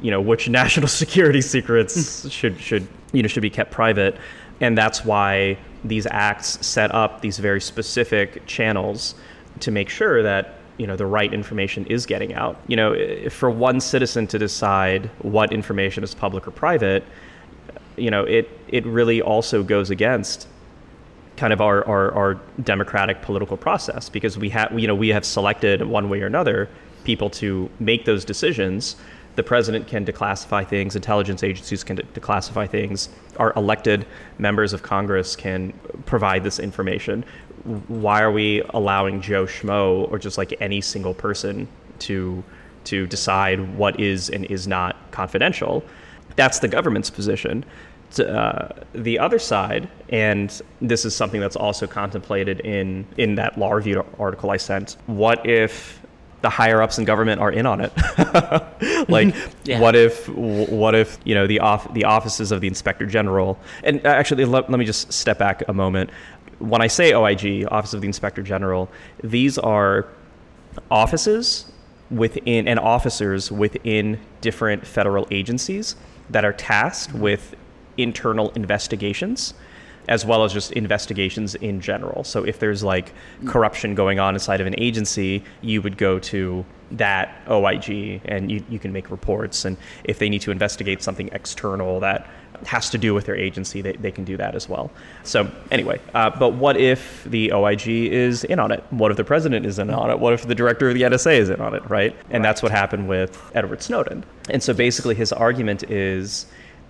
you 0.00 0.10
know 0.10 0.20
which 0.20 0.48
national 0.48 0.88
security 1.02 1.40
secrets 1.40 2.22
hmm. 2.22 2.28
should 2.28 2.60
should 2.60 2.86
you 3.12 3.22
know 3.22 3.28
should 3.28 3.42
be 3.42 3.50
kept 3.50 3.70
private. 3.70 4.16
And 4.60 4.76
that's 4.76 5.04
why 5.04 5.58
these 5.84 6.06
acts 6.10 6.66
set 6.66 6.94
up 6.94 7.20
these 7.20 7.38
very 7.38 7.60
specific 7.60 8.46
channels 8.46 9.14
to 9.60 9.70
make 9.70 9.90
sure 9.90 10.22
that 10.22 10.54
you 10.78 10.86
know 10.86 10.96
the 10.96 11.06
right 11.06 11.32
information 11.32 11.86
is 11.86 12.06
getting 12.06 12.34
out. 12.34 12.60
You 12.66 12.76
know 12.76 12.92
if 12.92 13.32
for 13.32 13.50
one 13.50 13.80
citizen 13.80 14.26
to 14.28 14.38
decide 14.38 15.10
what 15.20 15.52
information 15.52 16.04
is 16.04 16.14
public 16.14 16.46
or 16.46 16.50
private 16.50 17.04
you 17.96 18.10
know 18.10 18.24
it 18.24 18.48
it 18.68 18.84
really 18.86 19.22
also 19.22 19.62
goes 19.62 19.90
against 19.90 20.48
kind 21.36 21.52
of 21.52 21.60
our, 21.60 21.86
our, 21.86 22.12
our 22.12 22.34
democratic 22.62 23.20
political 23.20 23.56
process 23.56 24.08
because 24.08 24.38
we 24.38 24.48
have 24.48 24.78
you 24.78 24.86
know 24.86 24.94
we 24.94 25.08
have 25.08 25.24
selected 25.24 25.82
one 25.82 26.08
way 26.08 26.22
or 26.22 26.26
another 26.26 26.68
people 27.04 27.28
to 27.30 27.70
make 27.78 28.04
those 28.04 28.24
decisions 28.24 28.96
the 29.36 29.42
president 29.42 29.86
can 29.86 30.04
declassify 30.04 30.66
things 30.66 30.96
intelligence 30.96 31.42
agencies 31.42 31.84
can 31.84 31.96
de- 31.96 32.02
declassify 32.02 32.68
things 32.68 33.08
our 33.38 33.52
elected 33.54 34.06
members 34.38 34.72
of 34.72 34.82
congress 34.82 35.36
can 35.36 35.72
provide 36.04 36.42
this 36.42 36.58
information 36.58 37.24
why 37.88 38.20
are 38.20 38.32
we 38.32 38.62
allowing 38.70 39.20
joe 39.20 39.46
schmo 39.46 40.10
or 40.10 40.18
just 40.18 40.38
like 40.38 40.54
any 40.60 40.80
single 40.80 41.14
person 41.14 41.68
to 41.98 42.42
to 42.84 43.06
decide 43.06 43.76
what 43.76 43.98
is 44.00 44.30
and 44.30 44.44
is 44.46 44.66
not 44.66 44.96
confidential 45.10 45.84
that's 46.34 46.58
the 46.58 46.68
government's 46.68 47.10
position 47.10 47.64
uh, 48.20 48.68
the 48.94 49.18
other 49.18 49.38
side, 49.38 49.88
and 50.08 50.62
this 50.80 51.04
is 51.04 51.14
something 51.14 51.40
that's 51.40 51.56
also 51.56 51.86
contemplated 51.86 52.60
in 52.60 53.06
in 53.16 53.34
that 53.34 53.58
law 53.58 53.72
review 53.72 54.04
article 54.18 54.50
I 54.50 54.56
sent. 54.56 54.96
What 55.06 55.44
if 55.44 56.00
the 56.42 56.50
higher 56.50 56.82
ups 56.82 56.98
in 56.98 57.04
government 57.04 57.40
are 57.40 57.50
in 57.50 57.66
on 57.66 57.80
it? 57.80 57.92
like, 59.08 59.34
Yeah. 59.64 59.80
what 59.80 59.96
if 59.96 60.28
what 60.28 60.94
if 60.94 61.18
you 61.24 61.34
know 61.34 61.46
the 61.46 61.60
off 61.60 61.92
the 61.94 62.04
offices 62.04 62.52
of 62.52 62.60
the 62.60 62.68
inspector 62.68 63.06
general? 63.06 63.58
And 63.82 64.04
uh, 64.06 64.10
actually, 64.10 64.44
let, 64.44 64.70
let 64.70 64.78
me 64.78 64.84
just 64.84 65.12
step 65.12 65.38
back 65.38 65.62
a 65.68 65.72
moment. 65.72 66.10
When 66.58 66.80
I 66.80 66.86
say 66.86 67.12
OIG, 67.12 67.66
Office 67.70 67.92
of 67.94 68.00
the 68.00 68.06
Inspector 68.06 68.42
General, 68.42 68.88
these 69.22 69.58
are 69.58 70.06
offices 70.90 71.70
within 72.10 72.68
and 72.68 72.78
officers 72.78 73.50
within 73.50 74.18
different 74.40 74.86
federal 74.86 75.26
agencies 75.30 75.96
that 76.30 76.44
are 76.44 76.52
tasked 76.52 77.14
with 77.14 77.54
internal 77.98 78.50
investigations 78.50 79.54
as 80.08 80.24
well 80.24 80.44
as 80.44 80.52
just 80.52 80.72
investigations 80.72 81.54
in 81.56 81.80
general. 81.80 82.24
So 82.24 82.44
if 82.44 82.58
there's 82.58 82.82
like 82.82 83.12
corruption 83.46 83.94
going 83.94 84.18
on 84.18 84.34
inside 84.34 84.60
of 84.60 84.66
an 84.66 84.74
agency, 84.78 85.42
you 85.62 85.82
would 85.82 85.96
go 85.96 86.18
to 86.20 86.64
that 86.92 87.42
OIG 87.48 88.20
and 88.24 88.50
you, 88.50 88.64
you 88.68 88.78
can 88.78 88.92
make 88.92 89.10
reports. 89.10 89.64
And 89.64 89.76
if 90.04 90.18
they 90.18 90.28
need 90.28 90.42
to 90.42 90.50
investigate 90.50 91.02
something 91.02 91.28
external 91.32 92.00
that 92.00 92.28
has 92.64 92.88
to 92.90 92.98
do 92.98 93.12
with 93.12 93.26
their 93.26 93.36
agency, 93.36 93.82
they, 93.82 93.92
they 93.94 94.10
can 94.10 94.24
do 94.24 94.36
that 94.36 94.54
as 94.54 94.68
well. 94.68 94.90
So 95.24 95.50
anyway, 95.70 96.00
uh, 96.14 96.30
but 96.30 96.54
what 96.54 96.76
if 96.76 97.24
the 97.24 97.52
OIG 97.52 97.88
is 97.88 98.44
in 98.44 98.58
on 98.58 98.72
it? 98.72 98.82
What 98.90 99.10
if 99.10 99.16
the 99.16 99.24
president 99.24 99.66
is 99.66 99.78
in 99.78 99.90
on 99.90 100.10
it? 100.10 100.18
What 100.18 100.32
if 100.32 100.46
the 100.46 100.54
director 100.54 100.88
of 100.88 100.94
the 100.94 101.02
NSA 101.02 101.38
is 101.38 101.50
in 101.50 101.60
on 101.60 101.74
it, 101.74 101.88
right? 101.90 102.16
And 102.30 102.44
that's 102.44 102.62
what 102.62 102.72
happened 102.72 103.08
with 103.08 103.50
Edward 103.54 103.82
Snowden. 103.82 104.24
And 104.48 104.62
so 104.62 104.72
basically 104.72 105.14
his 105.14 105.32
argument 105.32 105.90
is 105.90 106.46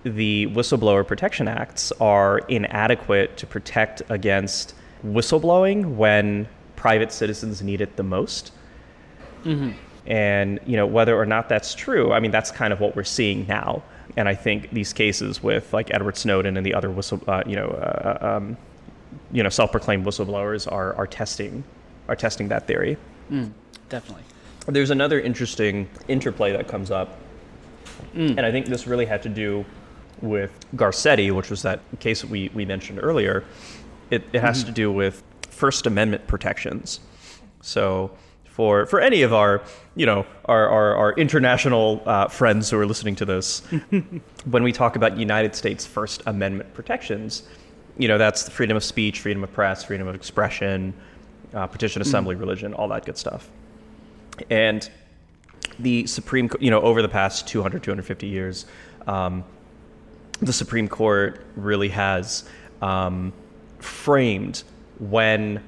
the 0.09 0.47
Whistleblower 0.47 1.05
Protection 1.05 1.47
Acts 1.47 1.91
are 1.99 2.39
inadequate 2.47 3.37
to 3.37 3.47
protect 3.47 4.01
against 4.09 4.73
whistleblowing 5.05 5.95
when 5.95 6.47
private 6.75 7.11
citizens 7.11 7.61
need 7.61 7.81
it 7.81 7.95
the 7.95 8.03
most. 8.03 8.51
And 10.05 10.59
you 10.65 10.77
know 10.77 10.85
whether 10.85 11.17
or 11.17 11.25
not 11.25 11.49
that's 11.49 11.75
true, 11.75 12.11
I 12.13 12.19
mean 12.19 12.31
that's 12.31 12.51
kind 12.51 12.71
of 12.73 12.79
what 12.79 12.95
we're 12.95 13.03
seeing 13.03 13.45
now. 13.47 13.83
And 14.15 14.27
I 14.27 14.35
think 14.35 14.71
these 14.71 14.93
cases 14.93 15.43
with 15.43 15.73
like 15.73 15.93
Edward 15.93 16.17
Snowden 16.17 16.57
and 16.57 16.65
the 16.65 16.73
other 16.73 16.89
whistle, 16.89 17.21
uh, 17.27 17.43
you 17.45 17.55
know, 17.55 17.67
uh, 17.67 18.17
um, 18.37 18.57
you 19.31 19.43
know, 19.43 19.49
self-proclaimed 19.49 20.05
whistleblowers 20.05 20.71
are 20.71 20.95
are 20.95 21.07
testing 21.07 21.63
are 22.07 22.15
testing 22.15 22.47
that 22.49 22.67
theory. 22.67 22.97
Definitely. 23.89 24.23
there's 24.67 24.89
another 24.89 25.19
interesting 25.19 25.87
interplay 26.07 26.51
that 26.51 26.67
comes 26.67 26.91
up, 26.91 27.17
and 28.13 28.39
I 28.41 28.51
think 28.51 28.65
this 28.67 28.87
really 28.87 29.05
had 29.05 29.21
to 29.23 29.29
do 29.29 29.65
with 30.21 30.65
Garcetti, 30.75 31.31
which 31.31 31.49
was 31.49 31.61
that 31.61 31.79
case 31.99 32.21
that 32.21 32.29
we, 32.29 32.49
we 32.53 32.65
mentioned 32.65 32.99
earlier. 33.01 33.43
It, 34.09 34.23
it 34.33 34.39
has 34.39 34.63
to 34.63 34.71
do 34.71 34.91
with 34.91 35.23
First 35.49 35.85
Amendment 35.85 36.27
protections. 36.27 36.99
So 37.61 38.11
for 38.45 38.85
for 38.85 38.99
any 38.99 39.21
of 39.21 39.33
our 39.33 39.61
you 39.95 40.05
know 40.05 40.25
our 40.45 40.67
our, 40.69 40.95
our 40.95 41.13
international 41.13 42.01
uh, 42.05 42.27
friends 42.27 42.69
who 42.69 42.79
are 42.79 42.85
listening 42.85 43.15
to 43.15 43.25
this, 43.25 43.59
when 44.45 44.63
we 44.63 44.71
talk 44.71 44.95
about 44.95 45.17
United 45.17 45.55
States 45.55 45.85
First 45.85 46.23
Amendment 46.25 46.73
protections, 46.73 47.43
you 47.97 48.07
know 48.07 48.17
that's 48.17 48.43
the 48.43 48.51
freedom 48.51 48.77
of 48.77 48.83
speech, 48.83 49.19
freedom 49.19 49.43
of 49.43 49.51
press, 49.51 49.83
freedom 49.83 50.07
of 50.07 50.15
expression, 50.15 50.93
uh, 51.53 51.67
petition, 51.67 52.01
assembly, 52.01 52.35
religion, 52.35 52.73
all 52.73 52.87
that 52.87 53.05
good 53.05 53.17
stuff. 53.17 53.49
And 54.49 54.89
the 55.79 56.07
Supreme, 56.07 56.49
you 56.59 56.71
know, 56.71 56.81
over 56.81 57.01
the 57.01 57.09
past 57.09 57.47
200, 57.47 57.83
250 57.83 58.27
years, 58.27 58.65
um, 59.05 59.43
the 60.41 60.53
Supreme 60.53 60.87
Court 60.87 61.43
really 61.55 61.89
has 61.89 62.43
um, 62.81 63.33
framed 63.79 64.63
when 64.99 65.63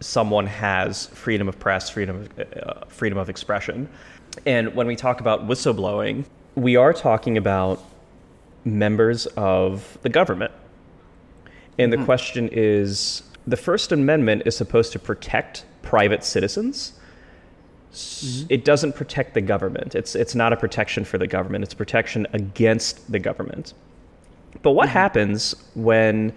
someone 0.00 0.46
has 0.46 1.06
freedom 1.06 1.48
of 1.48 1.58
press, 1.58 1.88
freedom 1.90 2.16
of, 2.16 2.38
uh, 2.38 2.84
freedom 2.86 3.18
of 3.18 3.28
expression. 3.28 3.88
And 4.46 4.74
when 4.74 4.86
we 4.86 4.96
talk 4.96 5.20
about 5.20 5.46
whistleblowing, 5.46 6.24
we 6.54 6.76
are 6.76 6.92
talking 6.92 7.36
about 7.36 7.82
members 8.64 9.26
of 9.26 9.98
the 10.02 10.08
government. 10.08 10.52
And 11.78 11.92
the 11.92 12.04
question 12.04 12.48
is 12.52 13.22
the 13.46 13.56
First 13.56 13.92
Amendment 13.92 14.42
is 14.46 14.56
supposed 14.56 14.92
to 14.92 14.98
protect 14.98 15.64
private 15.82 16.24
citizens. 16.24 16.92
S- 17.94 18.44
It 18.48 18.64
doesn't 18.64 18.94
protect 18.94 19.34
the 19.34 19.40
government. 19.40 19.94
It's, 19.94 20.14
it's 20.14 20.34
not 20.34 20.52
a 20.52 20.56
protection 20.56 21.04
for 21.04 21.18
the 21.18 21.26
government, 21.26 21.64
it's 21.64 21.74
protection 21.74 22.26
against 22.32 23.10
the 23.10 23.18
government. 23.18 23.74
But 24.62 24.72
what 24.72 24.88
mm-hmm. 24.88 24.98
happens 24.98 25.54
when 25.74 26.32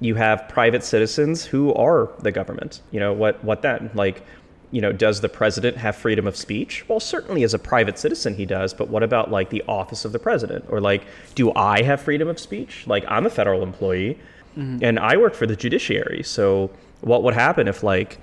you 0.00 0.14
have 0.16 0.48
private 0.48 0.84
citizens 0.84 1.44
who 1.44 1.72
are 1.74 2.10
the 2.20 2.32
government? 2.32 2.80
You 2.90 3.00
know, 3.00 3.12
what, 3.12 3.42
what 3.44 3.62
then? 3.62 3.90
Like, 3.94 4.22
you 4.70 4.80
know, 4.80 4.90
does 4.90 5.20
the 5.20 5.28
president 5.28 5.76
have 5.76 5.94
freedom 5.94 6.26
of 6.26 6.34
speech? 6.34 6.88
Well, 6.88 6.98
certainly 6.98 7.42
as 7.42 7.54
a 7.54 7.58
private 7.58 7.98
citizen 7.98 8.34
he 8.34 8.46
does, 8.46 8.72
but 8.72 8.88
what 8.88 9.02
about 9.02 9.30
like 9.30 9.50
the 9.50 9.62
office 9.68 10.04
of 10.04 10.12
the 10.12 10.18
president? 10.18 10.64
Or 10.68 10.80
like, 10.80 11.04
do 11.34 11.52
I 11.54 11.82
have 11.82 12.00
freedom 12.00 12.28
of 12.28 12.40
speech? 12.40 12.86
Like, 12.86 13.04
I'm 13.06 13.26
a 13.26 13.30
federal 13.30 13.62
employee 13.62 14.18
mm-hmm. 14.56 14.78
and 14.82 14.98
I 14.98 15.18
work 15.18 15.34
for 15.34 15.46
the 15.46 15.56
judiciary. 15.56 16.22
So, 16.22 16.70
what 17.02 17.22
would 17.22 17.34
happen 17.34 17.68
if 17.68 17.82
like 17.82 18.18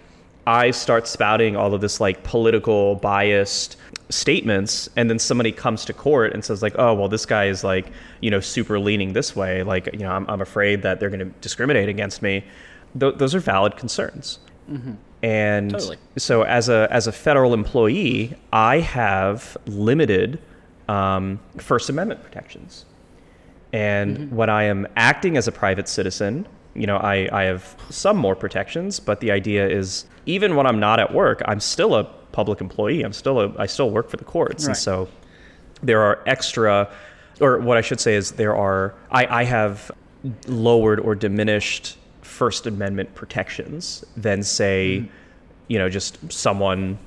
I 0.50 0.72
start 0.72 1.08
spouting 1.08 1.56
all 1.56 1.74
of 1.74 1.82
this 1.82 2.00
like 2.00 2.24
political 2.24 2.96
biased 2.96 3.78
statements 4.10 4.90
and 4.96 5.08
then 5.08 5.20
somebody 5.20 5.52
comes 5.52 5.86
to 5.86 5.94
court 5.94 6.34
and 6.34 6.44
says 6.44 6.64
like 6.64 6.74
oh 6.80 6.96
well 6.96 7.08
this 7.08 7.28
guy 7.28 7.46
is 7.46 7.64
like 7.64 7.92
you 8.22 8.32
know 8.32 8.40
super 8.40 8.80
leaning 8.80 9.14
this 9.14 9.36
way. 9.36 9.64
Like 9.64 9.90
you 9.94 10.00
know 10.00 10.12
i'm, 10.12 10.28
I'm 10.30 10.42
afraid 10.42 10.82
that 10.82 11.00
they're 11.00 11.10
going 11.10 11.20
to 11.20 11.34
discriminate 11.42 11.90
against 11.90 12.22
me. 12.22 12.44
Th- 13.00 13.16
those 13.16 13.36
are 13.36 13.40
valid 13.40 13.78
concerns. 13.78 14.40
And 15.22 15.72
Totally. 15.72 15.98
so 16.18 16.44
as 16.44 16.70
a 16.70 16.88
as 16.92 17.08
a 17.08 17.12
federal 17.12 17.54
employee 17.54 18.36
i 18.54 18.80
have 18.80 19.58
limited 19.66 20.40
um, 20.90 21.40
first 21.58 21.90
amendment 21.90 22.24
protections. 22.24 22.86
And 23.72 24.32
when 24.32 24.50
I 24.50 24.64
am 24.64 24.88
acting 24.96 25.38
as 25.38 25.48
a 25.48 25.52
private 25.52 25.88
citizen, 25.88 26.48
you 26.80 26.88
know, 26.88 26.96
I, 26.98 27.28
I 27.34 27.44
have 27.44 27.76
some 27.90 28.16
more 28.16 28.36
protections, 28.36 29.02
but 29.02 29.20
the 29.20 29.32
idea 29.32 29.68
is 29.68 30.06
even 30.26 30.56
when 30.56 30.66
I'm 30.66 30.80
not 30.80 31.00
at 31.00 31.14
work, 31.14 31.42
I'm 31.46 31.60
still 31.60 31.94
a 31.94 32.06
public 32.32 32.62
employee. 32.62 33.02
I'm 33.02 33.12
still 33.12 33.42
a 33.42 33.54
I 33.58 33.66
still 33.66 33.90
work 33.90 34.10
for 34.10 34.16
the 34.16 34.24
courts. 34.24 34.66
And 34.66 34.78
so 34.78 35.10
there 35.84 36.02
are 36.02 36.24
extra 36.26 36.90
or 37.42 37.60
what 37.60 37.78
I 37.78 37.82
should 37.82 38.00
say 38.00 38.16
is 38.16 38.32
there 38.32 38.56
are 38.56 38.94
I, 39.12 39.42
I 39.42 39.44
have 39.44 39.92
lowered 40.48 41.00
or 41.02 41.16
diminished 41.16 41.98
First 42.22 42.66
Amendment 42.66 43.14
protections 43.14 44.06
than 44.16 44.42
say, 44.44 45.10
you 45.68 45.80
know, 45.80 45.90
just 45.90 46.32
someone 46.32 46.98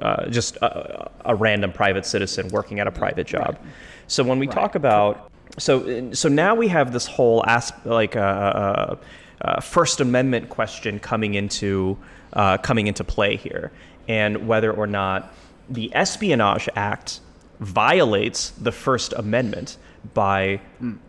uh, 0.00 0.26
just 0.30 0.56
a, 0.56 1.10
a 1.26 1.34
random 1.34 1.70
private 1.70 2.06
citizen 2.06 2.48
working 2.48 2.80
at 2.80 2.86
a 2.86 2.92
private 2.92 3.26
job. 3.26 3.58
So 4.06 4.24
when 4.24 4.38
we 4.38 4.46
talk 4.46 4.74
about 4.74 5.31
so 5.58 6.12
so 6.12 6.28
now 6.28 6.54
we 6.54 6.68
have 6.68 6.92
this 6.92 7.06
whole 7.06 7.44
asp- 7.46 7.84
like 7.84 8.16
uh, 8.16 8.20
uh, 8.20 8.96
uh, 9.40 9.60
First 9.60 10.00
Amendment 10.00 10.48
question 10.48 10.98
coming 10.98 11.34
into 11.34 11.98
uh, 12.32 12.58
coming 12.58 12.86
into 12.86 13.04
play 13.04 13.36
here, 13.36 13.72
and 14.08 14.48
whether 14.48 14.72
or 14.72 14.86
not 14.86 15.32
the 15.68 15.94
Espionage 15.94 16.68
Act 16.74 17.20
violates 17.60 18.50
the 18.50 18.72
First 18.72 19.12
Amendment 19.12 19.76
by 20.14 20.60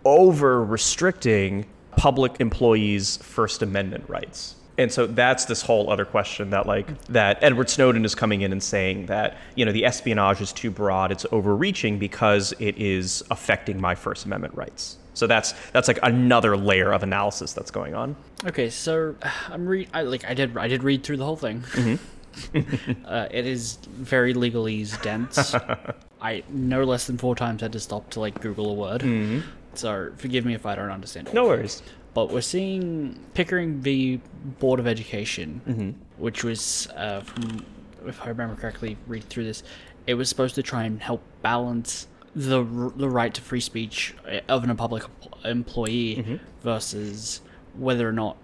over 0.05 0.63
restricting 0.63 1.65
public 1.95 2.39
employees' 2.39 3.17
First 3.17 3.61
Amendment 3.61 4.05
rights. 4.07 4.55
And 4.77 4.91
so 4.91 5.05
that's 5.05 5.45
this 5.45 5.61
whole 5.61 5.91
other 5.91 6.05
question 6.05 6.49
that 6.49 6.65
like 6.65 7.03
that 7.05 7.37
Edward 7.41 7.69
Snowden 7.69 8.05
is 8.05 8.15
coming 8.15 8.41
in 8.41 8.51
and 8.51 8.61
saying 8.61 9.05
that 9.05 9.37
you 9.55 9.65
know 9.65 9.71
the 9.71 9.85
espionage 9.85 10.41
is 10.41 10.51
too 10.51 10.71
broad, 10.71 11.11
it's 11.11 11.25
overreaching 11.31 11.99
because 11.99 12.53
it 12.59 12.77
is 12.77 13.23
affecting 13.29 13.79
my 13.79 13.93
First 13.95 14.25
Amendment 14.25 14.55
rights. 14.55 14.97
So 15.13 15.27
that's 15.27 15.53
that's 15.71 15.87
like 15.87 15.99
another 16.03 16.57
layer 16.57 16.91
of 16.91 17.03
analysis 17.03 17.53
that's 17.53 17.71
going 17.71 17.93
on. 17.93 18.15
Okay, 18.45 18.69
so 18.69 19.15
I'm 19.49 19.67
read. 19.67 19.89
I 19.93 20.01
like 20.01 20.25
I 20.25 20.33
did. 20.33 20.57
I 20.57 20.67
did 20.67 20.83
read 20.83 21.03
through 21.03 21.17
the 21.17 21.25
whole 21.25 21.37
thing. 21.37 21.61
Mm-hmm. 21.61 21.95
uh, 23.05 23.27
it 23.29 23.45
is 23.45 23.77
very 23.85 24.33
legalese 24.33 24.99
dense. 25.03 25.55
I 26.21 26.43
no 26.49 26.83
less 26.83 27.05
than 27.05 27.17
four 27.17 27.35
times 27.35 27.61
had 27.61 27.73
to 27.73 27.79
stop 27.79 28.09
to 28.11 28.19
like 28.19 28.41
Google 28.41 28.71
a 28.71 28.73
word. 28.73 29.43
So 29.75 30.11
forgive 30.17 30.45
me 30.45 30.53
if 30.53 30.65
I 30.65 30.75
don't 30.75 30.89
understand. 30.89 31.27
Mm-hmm. 31.27 31.35
No 31.35 31.45
worries. 31.45 31.81
it. 31.81 31.91
But 32.13 32.31
we're 32.31 32.41
seeing 32.41 33.19
Pickering 33.33 33.79
v 33.81 34.21
Board 34.59 34.79
of 34.79 34.87
Education, 34.87 35.61
Mm-hmm. 35.67 35.89
which 36.21 36.43
was, 36.43 36.87
uh, 36.95 37.21
from, 37.21 37.65
if 38.05 38.21
I 38.21 38.27
remember 38.29 38.55
correctly, 38.55 38.97
read 39.07 39.23
through 39.25 39.45
this, 39.45 39.63
it 40.05 40.13
was 40.15 40.29
supposed 40.29 40.55
to 40.55 40.63
try 40.63 40.83
and 40.83 41.01
help 41.01 41.21
balance 41.41 42.07
the 42.35 42.63
the 42.95 43.09
right 43.09 43.31
to 43.33 43.41
free 43.41 43.59
speech 43.59 44.15
uh, 44.27 44.39
of 44.49 44.67
a 44.67 44.75
public 44.75 45.03
employee 45.45 46.15
Mm-hmm. 46.17 46.35
versus 46.63 47.41
whether 47.75 48.07
or 48.07 48.11
not 48.11 48.37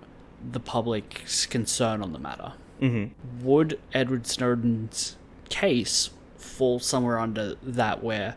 the 0.51 0.59
public's 0.59 1.45
concern 1.45 2.01
on 2.01 2.13
the 2.13 2.19
matter. 2.19 2.53
Mm-hmm. 2.81 3.45
Would 3.45 3.79
Edward 3.93 4.25
Snowden's 4.25 5.17
case 5.49 6.11
fall 6.37 6.79
somewhere 6.79 7.19
under 7.19 7.55
that 7.61 8.01
where 8.03 8.35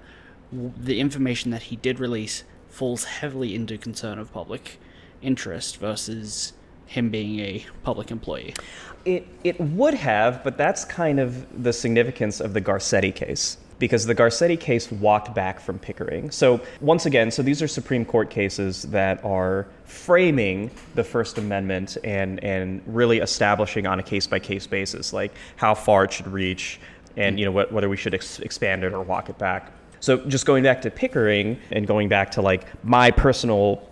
the 0.53 0.99
information 1.01 1.51
that 1.53 1.63
he 1.65 1.77
did 1.77 2.01
release 2.01 2.45
falls 2.69 3.05
heavily 3.05 3.55
into 3.55 3.79
concern 3.79 4.19
of 4.19 4.33
public 4.33 4.79
interest 5.23 5.79
versus 5.79 6.53
him 6.87 7.11
being 7.11 7.41
a 7.41 7.65
public 7.83 8.11
employee? 8.11 8.55
It 9.05 9.27
it 9.43 9.61
would 9.61 9.95
have, 9.95 10.45
but 10.45 10.57
that's 10.57 10.85
kind 10.85 11.19
of 11.19 11.63
the 11.63 11.73
significance 11.73 12.41
of 12.41 12.55
the 12.55 12.61
Garcetti 12.61 13.15
case 13.15 13.57
because 13.83 14.07
the 14.07 14.15
Garcetti 14.15 14.61
case 14.61 14.93
walked 14.93 15.35
back 15.35 15.59
from 15.59 15.77
Pickering. 15.77 16.31
So 16.31 16.61
once 16.81 17.07
again, 17.07 17.33
so 17.33 17.43
these 17.43 17.61
are 17.63 17.67
Supreme 17.67 18.05
Court 18.05 18.31
cases 18.31 18.83
that 18.83 19.25
are 19.25 19.67
framing 19.85 20.71
the 20.95 21.03
First 21.03 21.39
Amendment 21.39 21.97
and 22.05 22.43
and 22.45 22.81
really 22.87 23.19
establishing 23.19 23.89
on 23.89 23.99
a 23.99 24.03
case 24.03 24.29
by 24.29 24.39
case 24.39 24.69
basis 24.69 25.13
like 25.13 25.33
how 25.57 25.75
far 25.75 26.05
it 26.05 26.13
should 26.13 26.29
reach 26.29 26.79
and 27.17 27.41
you 27.41 27.45
know 27.45 27.51
whether 27.51 27.89
we 27.89 27.97
should 27.97 28.15
ex- 28.15 28.39
expand 28.39 28.85
it 28.85 28.93
or 28.93 29.03
walk 29.03 29.29
it 29.29 29.39
back. 29.39 29.73
So 29.99 30.19
just 30.27 30.47
going 30.47 30.63
back 30.63 30.81
to 30.83 30.91
Pickering 30.91 31.59
and 31.71 31.87
going 31.87 32.09
back 32.09 32.31
to 32.33 32.43
like 32.43 32.67
my 32.85 33.11
personal 33.11 33.89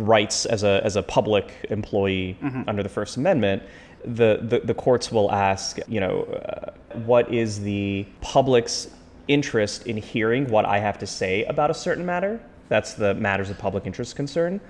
rights 0.00 0.46
as 0.46 0.64
a 0.64 0.80
as 0.84 0.96
a 0.96 1.02
public 1.02 1.52
employee 1.70 2.36
under 2.66 2.82
the 2.82 2.88
First 2.88 3.16
Amendment, 3.16 3.62
the, 4.04 4.40
the 4.42 4.60
the 4.60 4.74
courts 4.74 5.12
will 5.12 5.30
ask, 5.30 5.78
you 5.88 6.00
know, 6.00 6.22
uh, 6.22 6.72
what 7.04 7.32
is 7.32 7.60
the 7.60 8.06
public's 8.20 8.88
interest 9.28 9.86
in 9.86 9.96
hearing 9.96 10.48
what 10.50 10.64
I 10.64 10.78
have 10.78 10.98
to 10.98 11.06
say 11.06 11.44
about 11.44 11.70
a 11.70 11.74
certain 11.74 12.04
matter? 12.04 12.40
That's 12.68 12.94
the 12.94 13.14
matters 13.14 13.50
of 13.50 13.58
public 13.58 13.86
interest 13.86 14.16
concern, 14.16 14.60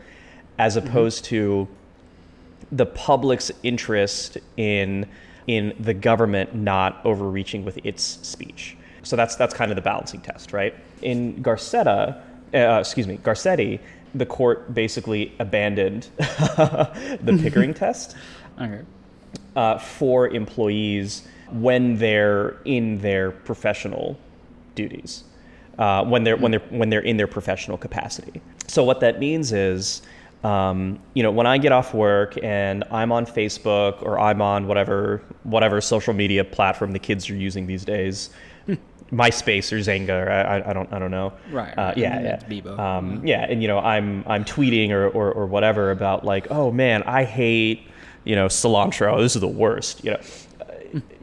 as 0.59 0.77
opposed 0.77 1.25
to 1.27 1.69
the 2.73 2.87
public's 2.87 3.51
interest 3.63 4.39
in 4.57 5.07
in 5.47 5.75
the 5.81 5.95
government 5.95 6.55
not 6.55 7.01
overreaching 7.05 7.65
with 7.65 7.79
its 7.85 8.03
speech. 8.03 8.77
So 9.03 9.17
that's 9.17 9.37
that's 9.37 9.55
kind 9.55 9.71
of 9.71 9.77
the 9.77 9.83
balancing 9.83 10.21
test, 10.21 10.53
right? 10.53 10.75
In 11.03 11.43
Garcetta, 11.43 12.21
uh, 12.55 12.79
excuse 12.81 13.07
me, 13.07 13.19
Garcetti, 13.19 13.81
the 14.15 14.27
court 14.27 14.75
basically 14.75 15.33
abandoned 15.39 16.09
the 16.19 17.39
Pickering 17.43 17.75
test 17.75 18.17
Okay. 18.61 18.81
uh, 19.57 19.79
for 19.79 20.29
employees 20.29 21.27
when 21.51 21.97
they're 21.97 22.57
in 22.65 22.99
their 22.99 23.31
professional 23.31 24.19
duties, 24.75 25.25
uh, 25.79 26.05
when 26.05 26.25
they're 26.25 26.37
when 26.37 26.51
they're 26.51 26.61
when 26.71 26.91
they're 26.91 27.01
in 27.01 27.17
their 27.17 27.27
professional 27.27 27.77
capacity. 27.77 28.41
So 28.67 28.85
what 28.85 29.01
that 29.01 29.19
means 29.19 29.53
is, 29.53 30.03
um, 30.45 30.99
you 31.15 31.23
know, 31.23 31.31
when 31.31 31.47
I 31.47 31.59
get 31.59 31.73
off 31.73 31.93
work 31.95 32.39
and 32.43 32.85
I'm 32.91 33.11
on 33.13 33.27
Facebook 33.27 34.03
or 34.03 34.19
I'm 34.19 34.41
on 34.43 34.67
whatever 34.67 35.23
whatever 35.43 35.81
social 35.81 36.15
media 36.15 36.45
platform 36.45 36.93
the 36.93 36.99
kids 36.99 37.29
are 37.31 37.35
using 37.37 37.67
these 37.67 37.85
days, 37.85 38.31
MySpace 39.13 39.73
or 39.73 39.77
Xanga, 39.79 40.27
or 40.27 40.31
I, 40.31 40.71
I 40.71 40.73
don't 40.73 40.93
I 40.93 40.99
don't 40.99 41.11
know. 41.11 41.33
Right, 41.51 41.77
Uh, 41.77 41.95
yeah. 41.97 42.21
Yeah. 42.21 42.37
Bebo. 42.49 42.79
Um, 42.79 43.27
yeah. 43.27 43.47
And 43.49 43.61
you 43.63 43.69
know, 43.69 43.79
I'm 43.79 44.25
I'm 44.27 44.45
tweeting 44.45 44.91
or, 44.91 45.09
or 45.09 45.33
or 45.33 45.47
whatever 45.47 45.91
about 45.91 46.25
like, 46.25 46.51
oh 46.51 46.71
man, 46.71 47.03
I 47.05 47.25
hate 47.25 47.89
you 48.25 48.37
know 48.37 48.47
cilantro. 48.47 49.19
This 49.19 49.35
is 49.35 49.41
the 49.41 49.49
worst. 49.49 50.05
You 50.05 50.13
know, 50.13 50.21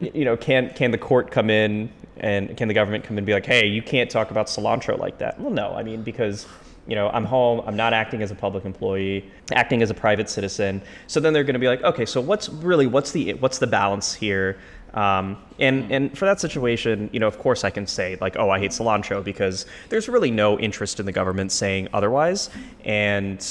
you 0.00 0.24
know, 0.24 0.36
can 0.36 0.70
can 0.70 0.90
the 0.90 0.98
court 0.98 1.30
come 1.30 1.50
in 1.50 1.90
and 2.18 2.56
can 2.56 2.68
the 2.68 2.74
government 2.74 3.04
come 3.04 3.14
in 3.14 3.18
and 3.18 3.26
be 3.26 3.32
like, 3.32 3.46
hey, 3.46 3.66
you 3.66 3.82
can't 3.82 4.10
talk 4.10 4.30
about 4.30 4.46
cilantro 4.48 4.98
like 4.98 5.18
that? 5.18 5.40
Well, 5.40 5.50
no. 5.52 5.74
I 5.74 5.82
mean, 5.82 6.02
because 6.02 6.46
you 6.88 6.94
know, 6.94 7.10
I'm 7.10 7.26
home. 7.26 7.62
I'm 7.66 7.76
not 7.76 7.92
acting 7.92 8.22
as 8.22 8.30
a 8.30 8.34
public 8.34 8.64
employee, 8.64 9.30
acting 9.52 9.82
as 9.82 9.90
a 9.90 9.94
private 9.94 10.30
citizen. 10.30 10.80
So 11.06 11.20
then 11.20 11.34
they're 11.34 11.44
going 11.44 11.52
to 11.52 11.60
be 11.60 11.68
like, 11.68 11.82
okay, 11.82 12.06
so 12.06 12.18
what's 12.20 12.48
really 12.48 12.86
what's 12.86 13.12
the 13.12 13.34
what's 13.34 13.58
the 13.58 13.66
balance 13.66 14.14
here? 14.14 14.58
Um, 14.94 15.36
and 15.58 15.90
and 15.92 16.16
for 16.16 16.24
that 16.24 16.40
situation, 16.40 17.10
you 17.12 17.20
know, 17.20 17.26
of 17.26 17.38
course, 17.38 17.64
I 17.64 17.70
can 17.70 17.86
say 17.86 18.16
like, 18.20 18.36
oh, 18.36 18.50
I 18.50 18.58
hate 18.58 18.70
cilantro 18.70 19.22
because 19.22 19.66
there's 19.88 20.08
really 20.08 20.30
no 20.30 20.58
interest 20.58 20.98
in 21.00 21.06
the 21.06 21.12
government 21.12 21.52
saying 21.52 21.88
otherwise, 21.92 22.50
and 22.84 23.44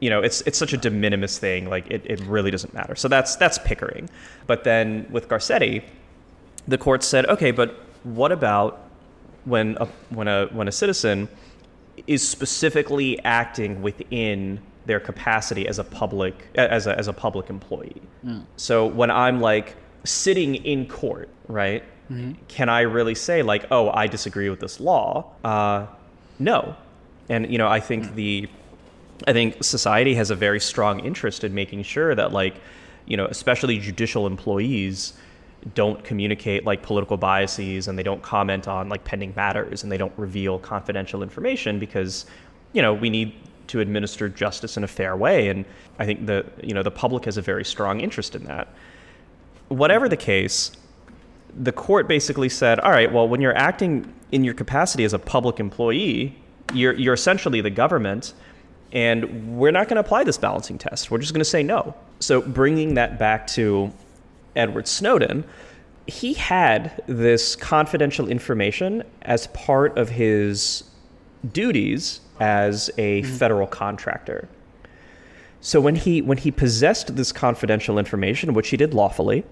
you 0.00 0.10
know, 0.10 0.20
it's 0.20 0.40
it's 0.42 0.58
such 0.58 0.72
a 0.72 0.76
de 0.76 0.90
minimis 0.90 1.38
thing. 1.38 1.68
Like 1.68 1.90
it, 1.90 2.02
it 2.04 2.20
really 2.20 2.50
doesn't 2.50 2.74
matter. 2.74 2.94
So 2.94 3.08
that's 3.08 3.36
that's 3.36 3.58
Pickering. 3.58 4.10
But 4.46 4.64
then 4.64 5.06
with 5.10 5.28
Garcetti, 5.28 5.82
the 6.66 6.78
court 6.78 7.02
said, 7.02 7.26
okay, 7.26 7.50
but 7.52 7.76
what 8.02 8.32
about 8.32 8.82
when 9.44 9.76
a 9.80 9.86
when 10.10 10.28
a 10.28 10.46
when 10.46 10.68
a 10.68 10.72
citizen 10.72 11.28
is 12.06 12.26
specifically 12.26 13.22
acting 13.24 13.80
within 13.82 14.60
their 14.86 15.00
capacity 15.00 15.66
as 15.66 15.78
a 15.78 15.84
public 15.84 16.48
as 16.54 16.86
a, 16.86 16.96
as 16.98 17.08
a 17.08 17.12
public 17.12 17.50
employee. 17.50 18.02
So 18.56 18.86
when 18.86 19.10
I'm 19.10 19.40
like 19.40 19.76
sitting 20.06 20.56
in 20.56 20.86
court, 20.86 21.28
right? 21.48 21.82
Can 22.48 22.68
I 22.68 22.82
really 22.82 23.14
say 23.14 23.42
like, 23.42 23.66
oh, 23.70 23.90
I 23.90 24.06
disagree 24.06 24.48
with 24.48 24.60
this 24.60 24.78
law? 24.80 25.32
Uh, 25.44 25.86
no, 26.38 26.76
and 27.28 27.50
you 27.50 27.58
know, 27.58 27.68
I 27.68 27.80
think 27.80 28.14
the 28.14 28.48
I 29.26 29.32
think 29.32 29.64
society 29.64 30.14
has 30.14 30.30
a 30.30 30.34
very 30.36 30.60
strong 30.60 31.00
interest 31.00 31.42
in 31.42 31.54
making 31.54 31.82
sure 31.82 32.14
that 32.14 32.32
like, 32.32 32.54
you 33.06 33.16
know, 33.16 33.26
especially 33.26 33.78
judicial 33.78 34.26
employees 34.26 35.14
don't 35.74 36.04
communicate 36.04 36.64
like 36.64 36.82
political 36.82 37.16
biases 37.16 37.88
and 37.88 37.98
they 37.98 38.02
don't 38.02 38.22
comment 38.22 38.68
on 38.68 38.88
like 38.88 39.02
pending 39.04 39.32
matters 39.34 39.82
and 39.82 39.90
they 39.90 39.96
don't 39.96 40.12
reveal 40.16 40.58
confidential 40.58 41.22
information 41.22 41.78
because, 41.78 42.26
you 42.72 42.82
know, 42.82 42.94
we 42.94 43.10
need 43.10 43.34
to 43.68 43.80
administer 43.80 44.28
justice 44.28 44.76
in 44.76 44.84
a 44.84 44.88
fair 44.88 45.16
way 45.16 45.48
and 45.48 45.64
I 45.98 46.06
think 46.06 46.26
the 46.26 46.46
you 46.62 46.72
know 46.72 46.82
the 46.82 46.90
public 46.90 47.24
has 47.24 47.36
a 47.36 47.42
very 47.42 47.64
strong 47.64 48.00
interest 48.00 48.36
in 48.36 48.44
that. 48.44 48.68
Whatever 49.68 50.08
the 50.08 50.16
case, 50.16 50.72
the 51.54 51.72
court 51.72 52.08
basically 52.08 52.48
said, 52.48 52.78
all 52.80 52.90
right, 52.90 53.12
well, 53.12 53.28
when 53.28 53.40
you're 53.40 53.56
acting 53.56 54.12
in 54.32 54.44
your 54.44 54.54
capacity 54.54 55.04
as 55.04 55.12
a 55.12 55.18
public 55.18 55.60
employee, 55.60 56.36
you're, 56.72 56.92
you're 56.94 57.14
essentially 57.14 57.60
the 57.60 57.70
government, 57.70 58.34
and 58.92 59.56
we're 59.56 59.70
not 59.70 59.88
going 59.88 59.96
to 59.96 60.00
apply 60.00 60.24
this 60.24 60.38
balancing 60.38 60.78
test. 60.78 61.10
We're 61.10 61.18
just 61.18 61.32
going 61.32 61.40
to 61.40 61.44
say 61.44 61.62
no. 61.62 61.94
So, 62.20 62.40
bringing 62.40 62.94
that 62.94 63.18
back 63.18 63.46
to 63.48 63.92
Edward 64.54 64.88
Snowden, 64.88 65.44
he 66.06 66.34
had 66.34 67.02
this 67.06 67.56
confidential 67.56 68.28
information 68.28 69.02
as 69.22 69.48
part 69.48 69.96
of 69.98 70.08
his 70.08 70.84
duties 71.52 72.20
as 72.40 72.90
a 72.98 73.22
mm-hmm. 73.22 73.34
federal 73.34 73.66
contractor. 73.66 74.48
So 75.60 75.80
when 75.80 75.96
he 75.96 76.22
when 76.22 76.38
he 76.38 76.50
possessed 76.50 77.16
this 77.16 77.32
confidential 77.32 77.98
information, 77.98 78.54
which 78.54 78.68
he 78.68 78.76
did 78.76 78.94
lawfully, 78.94 79.44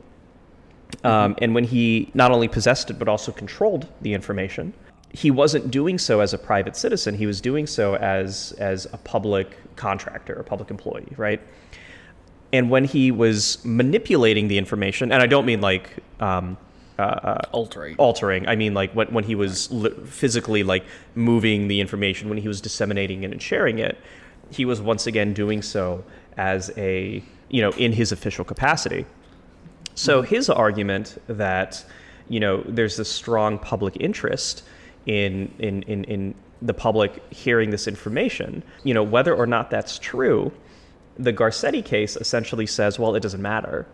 um, 1.02 1.34
and 1.38 1.54
when 1.54 1.64
he 1.64 2.10
not 2.14 2.30
only 2.30 2.48
possessed 2.48 2.90
it 2.90 2.98
but 2.98 3.08
also 3.08 3.32
controlled 3.32 3.88
the 4.02 4.12
information, 4.12 4.72
he 5.10 5.30
wasn't 5.30 5.70
doing 5.70 5.98
so 5.98 6.20
as 6.20 6.34
a 6.34 6.38
private 6.38 6.76
citizen. 6.76 7.14
He 7.14 7.26
was 7.26 7.40
doing 7.40 7.66
so 7.66 7.96
as 7.96 8.52
as 8.58 8.86
a 8.92 8.98
public 8.98 9.56
contractor, 9.76 10.34
a 10.34 10.44
public 10.44 10.70
employee, 10.70 11.12
right? 11.16 11.40
And 12.52 12.70
when 12.70 12.84
he 12.84 13.10
was 13.10 13.64
manipulating 13.64 14.48
the 14.48 14.58
information, 14.58 15.10
and 15.10 15.22
I 15.22 15.26
don't 15.26 15.46
mean 15.46 15.60
like 15.60 15.90
um, 16.20 16.56
altering. 16.98 17.96
altering. 17.96 18.46
I 18.48 18.56
mean, 18.56 18.74
like 18.74 18.92
when, 18.92 19.08
when 19.08 19.24
he 19.24 19.34
was 19.34 19.70
li- 19.70 19.94
physically 20.06 20.62
like 20.62 20.84
moving 21.14 21.68
the 21.68 21.80
information, 21.80 22.28
when 22.28 22.38
he 22.38 22.48
was 22.48 22.60
disseminating 22.60 23.24
it 23.24 23.32
and 23.32 23.42
sharing 23.42 23.78
it, 23.78 23.98
he 24.50 24.64
was 24.64 24.80
once 24.80 25.06
again 25.06 25.32
doing 25.32 25.62
so 25.62 26.04
as 26.36 26.70
a 26.76 27.22
you 27.48 27.60
know 27.60 27.70
in 27.72 27.92
his 27.92 28.12
official 28.12 28.44
capacity. 28.44 29.06
So 29.94 30.22
his 30.22 30.50
argument 30.50 31.20
that 31.26 31.84
you 32.28 32.40
know 32.40 32.62
there's 32.66 32.96
this 32.96 33.10
strong 33.10 33.58
public 33.58 33.96
interest 34.00 34.64
in 35.06 35.52
in 35.58 35.82
in, 35.82 36.04
in 36.04 36.34
the 36.62 36.74
public 36.74 37.22
hearing 37.32 37.70
this 37.70 37.86
information, 37.86 38.62
you 38.82 38.94
know 38.94 39.02
whether 39.02 39.34
or 39.34 39.46
not 39.46 39.70
that's 39.70 39.98
true, 39.98 40.52
the 41.18 41.32
Garcetti 41.32 41.84
case 41.84 42.16
essentially 42.16 42.66
says, 42.66 42.98
well, 42.98 43.14
it 43.14 43.20
doesn't 43.20 43.42
matter 43.42 43.86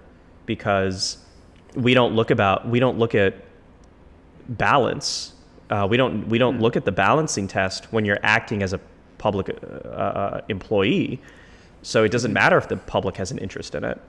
because 0.47 1.19
we 1.75 1.95
don't 1.95 2.15
look 2.15 2.31
about 2.31 2.69
we 2.69 2.81
don't 2.81 2.99
look 2.99 3.15
at 3.15 3.35
balance. 4.49 5.35
Uh, 5.69 5.87
we 5.89 5.97
don't 5.97 6.29
we 6.29 6.39
don't 6.39 6.61
look 6.61 6.77
at 6.77 6.85
the 6.85 6.93
balancing 6.93 7.47
test 7.47 7.93
when 7.93 8.05
you're 8.05 8.19
acting 8.23 8.63
as 8.63 8.73
a 8.73 8.81
public 9.19 9.51
uh, 9.51 9.89
uh, 9.89 10.41
employee. 10.49 11.21
So 11.83 12.05
it 12.05 12.11
doesn't 12.11 12.33
matter 12.33 12.59
if 12.59 12.69
the 12.69 12.77
public 12.77 13.17
has 13.17 13.31
an 13.31 13.39
interest 13.39 13.75
in 13.75 13.85
it. 13.85 14.01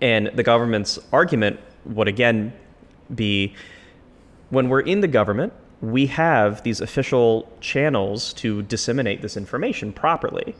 And 0.00 0.28
the 0.34 0.42
government's 0.42 0.98
argument 1.12 1.60
would 1.84 2.08
again 2.08 2.52
be 3.14 3.54
when 4.50 4.68
we're 4.68 4.80
in 4.80 5.00
the 5.00 5.08
government, 5.08 5.52
we 5.80 6.06
have 6.06 6.62
these 6.62 6.80
official 6.80 7.50
channels 7.60 8.32
to 8.34 8.62
disseminate 8.62 9.22
this 9.22 9.36
information 9.36 9.92
properly. 9.92 10.54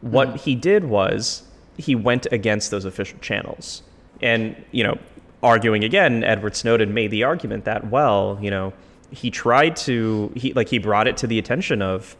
What 0.00 0.28
hmm. 0.28 0.36
he 0.36 0.54
did 0.54 0.84
was 0.84 1.42
he 1.76 1.94
went 1.94 2.26
against 2.30 2.70
those 2.70 2.84
official 2.84 3.18
channels. 3.20 3.82
And, 4.20 4.62
you 4.70 4.84
know, 4.84 4.98
arguing 5.42 5.82
again, 5.82 6.22
Edward 6.22 6.54
Snowden 6.54 6.94
made 6.94 7.10
the 7.10 7.24
argument 7.24 7.64
that, 7.64 7.90
well, 7.90 8.38
you 8.40 8.50
know, 8.50 8.72
he 9.10 9.30
tried 9.30 9.76
to, 9.76 10.32
he 10.36 10.52
like 10.52 10.68
he 10.68 10.78
brought 10.78 11.08
it 11.08 11.16
to 11.18 11.26
the 11.26 11.38
attention 11.38 11.82
of 11.82 12.16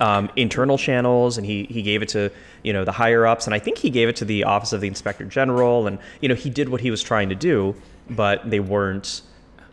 um, 0.00 0.30
internal 0.36 0.76
channels 0.78 1.36
and 1.38 1.46
he, 1.46 1.64
he 1.64 1.82
gave 1.82 2.02
it 2.02 2.08
to 2.08 2.30
you 2.62 2.72
know 2.72 2.84
the 2.84 2.92
higher 2.92 3.26
ups 3.26 3.46
and 3.46 3.54
i 3.54 3.58
think 3.58 3.78
he 3.78 3.90
gave 3.90 4.08
it 4.08 4.16
to 4.16 4.24
the 4.24 4.44
office 4.44 4.72
of 4.72 4.80
the 4.80 4.88
inspector 4.88 5.24
general 5.24 5.86
and 5.86 5.98
you 6.20 6.28
know 6.28 6.34
he 6.34 6.50
did 6.50 6.68
what 6.68 6.80
he 6.80 6.90
was 6.90 7.02
trying 7.02 7.28
to 7.28 7.34
do 7.34 7.74
but 8.10 8.48
they 8.50 8.60
weren't 8.60 9.22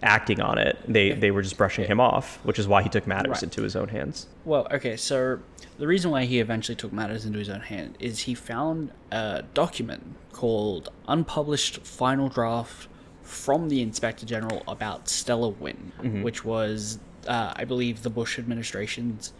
acting 0.03 0.41
on 0.41 0.57
it. 0.57 0.79
They 0.87 1.11
they 1.11 1.29
were 1.29 1.43
just 1.43 1.57
brushing 1.57 1.85
him 1.85 1.99
off 1.99 2.39
which 2.43 2.57
is 2.57 2.67
why 2.67 2.81
he 2.81 2.89
took 2.89 3.05
matters 3.05 3.33
Right. 3.33 3.43
into 3.43 3.61
his 3.61 3.75
own 3.75 3.89
hands. 3.89 4.25
Well, 4.45 4.67
okay, 4.71 4.97
so 4.97 5.39
the 5.77 5.85
reason 5.85 6.09
why 6.09 6.25
he 6.25 6.39
eventually 6.39 6.75
took 6.75 6.91
matters 6.91 7.23
into 7.23 7.37
his 7.37 7.49
own 7.49 7.59
hand 7.61 7.97
is 7.99 8.21
he 8.21 8.33
found 8.33 8.91
a 9.11 9.43
document 9.53 10.15
called 10.31 10.89
Unpublished 11.07 11.85
Final 11.85 12.29
Draft 12.29 12.87
from 13.21 13.69
the 13.69 13.81
Inspector 13.83 14.25
General 14.25 14.63
about 14.67 15.07
Stellar 15.07 15.49
Wind, 15.49 15.91
which 16.23 16.43
was, 16.43 16.97
uh, 17.27 17.53
I 17.55 17.65
believe, 17.65 18.01
the 18.01 18.09
Bush 18.09 18.39
administration's 18.39 19.33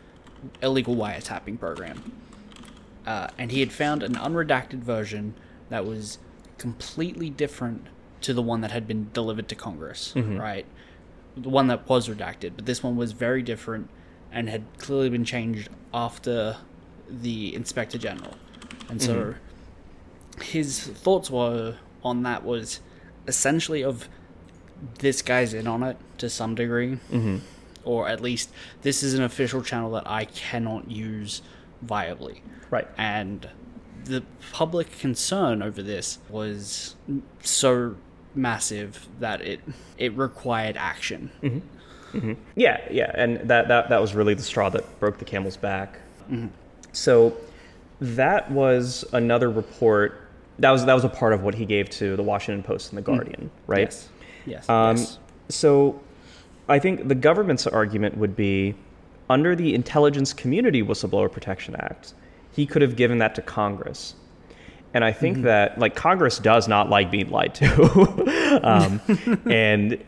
illegal 0.61 0.95
wiretapping 0.95 1.59
program. 1.59 2.11
Uh, 3.05 3.27
and 3.37 3.51
he 3.51 3.59
had 3.59 3.71
found 3.71 4.03
an 4.03 4.15
unredacted 4.15 4.79
version 4.79 5.33
that 5.69 5.85
was 5.85 6.19
completely 6.57 7.29
different 7.29 7.87
to 8.21 8.33
the 8.33 8.41
one 8.41 8.61
that 8.61 8.71
had 8.71 8.87
been 8.87 9.09
delivered 9.13 9.47
to 9.49 9.55
Congress, 9.55 10.13
right? 10.37 10.65
The 11.35 11.49
one 11.49 11.67
that 11.67 11.89
was 11.89 12.07
redacted, 12.07 12.51
but 12.55 12.65
this 12.65 12.83
one 12.83 12.95
was 12.95 13.13
very 13.13 13.41
different 13.41 13.89
and 14.31 14.49
had 14.49 14.63
clearly 14.77 15.09
been 15.09 15.25
changed 15.25 15.69
after 15.93 16.57
the 17.09 17.55
Inspector 17.55 17.97
General. 17.97 18.35
And 18.89 19.01
so 19.01 19.35
his 20.41 20.79
thoughts 20.79 21.29
were 21.31 21.77
on 22.03 22.23
that 22.23 22.43
was 22.43 22.79
essentially 23.27 23.83
of 23.83 24.07
this 24.99 25.21
guy's 25.21 25.53
in 25.53 25.67
on 25.67 25.83
it 25.83 25.97
to 26.17 26.29
some 26.29 26.55
degree, 26.55 26.97
mm-hmm. 27.11 27.37
Or 27.83 28.07
at 28.07 28.21
least 28.21 28.51
this 28.81 29.03
is 29.03 29.13
an 29.13 29.23
official 29.23 29.61
channel 29.61 29.91
that 29.91 30.03
I 30.05 30.25
cannot 30.25 30.89
use 30.89 31.41
viably. 31.85 32.41
Right. 32.69 32.87
And 32.97 33.47
the 34.05 34.23
public 34.51 34.97
concern 34.99 35.61
over 35.61 35.81
this 35.81 36.19
was 36.29 36.95
so 37.41 37.95
massive 38.33 39.07
that 39.19 39.41
it 39.41 39.59
it 39.97 40.15
required 40.15 40.77
action. 40.77 41.31
Mm-hmm. 41.41 42.17
Mm-hmm. 42.17 42.33
Yeah, 42.55 42.81
yeah, 42.91 43.11
and 43.15 43.37
that, 43.49 43.69
that 43.69 43.89
that 43.89 44.01
was 44.01 44.13
really 44.13 44.33
the 44.33 44.43
straw 44.43 44.69
that 44.69 44.99
broke 44.99 45.17
the 45.17 45.25
camel's 45.25 45.57
back. 45.57 45.99
Mm-hmm. 46.29 46.47
So 46.91 47.37
that 48.01 48.51
was 48.51 49.05
another 49.13 49.49
report. 49.49 50.27
That 50.59 50.71
was 50.71 50.85
that 50.85 50.93
was 50.93 51.05
a 51.05 51.09
part 51.09 51.33
of 51.33 51.43
what 51.43 51.55
he 51.55 51.65
gave 51.65 51.89
to 51.91 52.15
the 52.15 52.23
Washington 52.23 52.63
Post 52.63 52.91
and 52.91 52.97
the 52.97 53.01
mm. 53.01 53.15
Guardian, 53.15 53.51
right? 53.67 53.81
Yes. 53.81 54.09
Yes. 54.45 54.69
Um, 54.69 54.97
yes. 54.97 55.19
So 55.49 56.01
I 56.71 56.79
think 56.79 57.07
the 57.07 57.15
government's 57.15 57.67
argument 57.67 58.17
would 58.17 58.35
be 58.35 58.75
under 59.29 59.55
the 59.55 59.73
Intelligence 59.73 60.33
Community 60.33 60.83
Whistleblower 60.83 61.31
Protection 61.31 61.75
Act, 61.75 62.13
he 62.53 62.65
could 62.65 62.81
have 62.81 62.95
given 62.95 63.19
that 63.19 63.35
to 63.35 63.41
Congress. 63.41 64.15
And 64.93 65.05
I 65.05 65.13
think 65.13 65.43
that 65.43 65.79
like 65.79 65.95
Congress 65.95 66.37
does 66.37 66.67
not 66.67 66.89
like 66.89 67.09
being 67.09 67.29
lied 67.29 67.55
to. 67.55 68.59
um, 68.63 69.01
and 69.49 70.03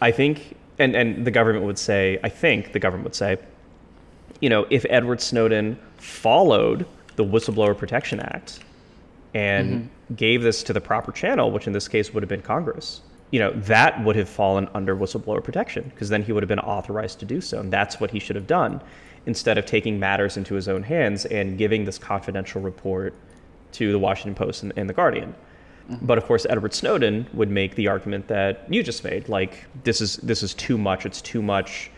I 0.00 0.10
think, 0.10 0.56
and, 0.78 0.96
and 0.96 1.26
the 1.26 1.30
government 1.30 1.66
would 1.66 1.78
say, 1.78 2.18
I 2.24 2.30
think 2.30 2.72
the 2.72 2.78
government 2.78 3.04
would 3.04 3.14
say, 3.14 3.38
you 4.40 4.48
know, 4.48 4.66
if 4.70 4.86
Edward 4.88 5.20
Snowden 5.20 5.78
followed 5.98 6.86
the 7.16 7.24
Whistleblower 7.24 7.76
Protection 7.76 8.20
Act 8.20 8.60
and 9.34 9.88
gave 10.16 10.42
this 10.42 10.62
to 10.64 10.72
the 10.72 10.80
proper 10.80 11.12
channel, 11.12 11.50
which 11.50 11.66
in 11.66 11.72
this 11.72 11.88
case 11.88 12.12
would 12.12 12.22
have 12.22 12.28
been 12.28 12.42
Congress, 12.42 13.02
you 13.32 13.38
know, 13.38 13.50
that 13.50 14.04
would 14.04 14.14
have 14.14 14.28
fallen 14.28 14.68
under 14.74 14.94
whistleblower 14.94 15.42
protection 15.42 15.84
because 15.88 16.10
then 16.10 16.22
he 16.22 16.32
would 16.32 16.42
have 16.42 16.48
been 16.48 16.60
authorized 16.60 17.18
to 17.18 17.24
do 17.24 17.40
so. 17.40 17.58
And 17.58 17.72
that's 17.72 17.98
what 17.98 18.10
he 18.10 18.20
should 18.20 18.36
have 18.36 18.46
done 18.46 18.80
instead 19.24 19.56
of 19.56 19.64
taking 19.64 19.98
matters 19.98 20.36
into 20.36 20.54
his 20.54 20.68
own 20.68 20.82
hands 20.82 21.24
and 21.24 21.56
giving 21.56 21.84
this 21.84 21.98
confidential 21.98 22.60
report 22.60 23.14
to 23.72 23.90
the 23.90 23.98
Washington 23.98 24.34
Post 24.34 24.64
and, 24.64 24.72
and 24.76 24.88
the 24.88 24.92
Guardian. 24.92 25.34
Mm-hmm. 25.88 26.04
But 26.04 26.18
of 26.18 26.24
course, 26.24 26.46
Edward 26.48 26.74
Snowden 26.74 27.26
would 27.32 27.50
make 27.50 27.74
the 27.74 27.88
argument 27.88 28.28
that 28.28 28.66
you 28.72 28.82
just 28.82 29.02
made, 29.02 29.28
like 29.30 29.64
this 29.82 30.02
is 30.02 30.18
this 30.18 30.42
is 30.42 30.52
too 30.54 30.76
much. 30.76 31.06
It's 31.06 31.22
too 31.22 31.42
much 31.42 31.90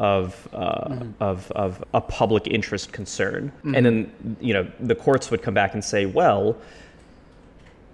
of 0.00 0.48
uh, 0.52 0.88
mm-hmm. 0.88 1.10
of 1.22 1.50
of 1.52 1.82
a 1.94 2.00
public 2.00 2.48
interest 2.48 2.92
concern. 2.92 3.52
Mm-hmm. 3.58 3.74
And 3.76 3.86
then 3.86 4.36
you 4.40 4.52
know 4.52 4.70
the 4.80 4.96
courts 4.96 5.30
would 5.30 5.42
come 5.42 5.54
back 5.54 5.74
and 5.74 5.82
say, 5.82 6.06
well, 6.06 6.56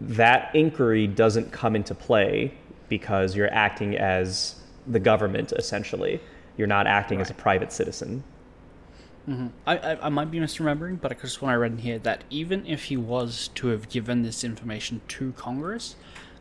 that 0.01 0.55
inquiry 0.55 1.07
doesn't 1.07 1.53
come 1.53 1.77
into 1.77 1.95
play 1.95 2.55
because 2.89 3.37
you're 3.37 3.53
acting 3.53 3.97
as 3.97 4.57
the 4.87 5.01
government 5.01 5.53
essentially. 5.53 6.21
You're 6.57 6.67
not 6.67 6.87
acting 6.87 7.21
as 7.21 7.31
a 7.31 7.35
private 7.35 7.73
citizen. 7.73 8.25
I, 9.67 9.77
I, 9.77 10.07
I 10.07 10.09
might 10.09 10.31
be 10.31 10.39
misremembering, 10.39 11.01
but 11.01 11.13
I 11.13 11.15
just 11.15 11.43
when 11.43 11.51
I 11.51 11.55
read 11.55 11.73
in 11.73 11.79
here 11.79 11.99
that 11.99 12.25
even 12.31 12.67
if 12.67 12.85
he 12.85 12.97
was 12.97 13.49
to 13.57 13.69
have 13.69 13.89
given 13.91 14.23
this 14.23 14.43
information 14.43 15.03
to 15.09 15.33
Congress, 15.33 15.97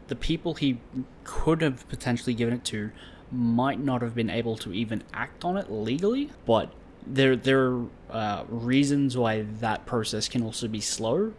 the 0.07 0.15
people 0.15 0.53
he 0.53 0.79
could 1.25 1.61
have 1.61 1.87
potentially 1.89 2.33
given 2.33 2.53
it 2.53 2.63
to 2.65 2.91
might 3.29 3.79
not 3.79 4.01
have 4.01 4.15
been 4.15 4.29
able 4.29 4.55
to 4.57 4.73
even 4.73 5.03
act 5.13 5.43
on 5.43 5.57
it 5.57 5.69
legally. 5.69 6.31
But 6.45 6.71
there 7.05 7.35
there 7.35 7.67
are 7.67 7.85
uh, 8.09 8.43
reasons 8.47 9.17
why 9.17 9.41
that 9.59 9.85
process 9.85 10.29
can 10.29 10.41
also 10.41 10.69
be 10.69 10.79
slow, 10.79 11.33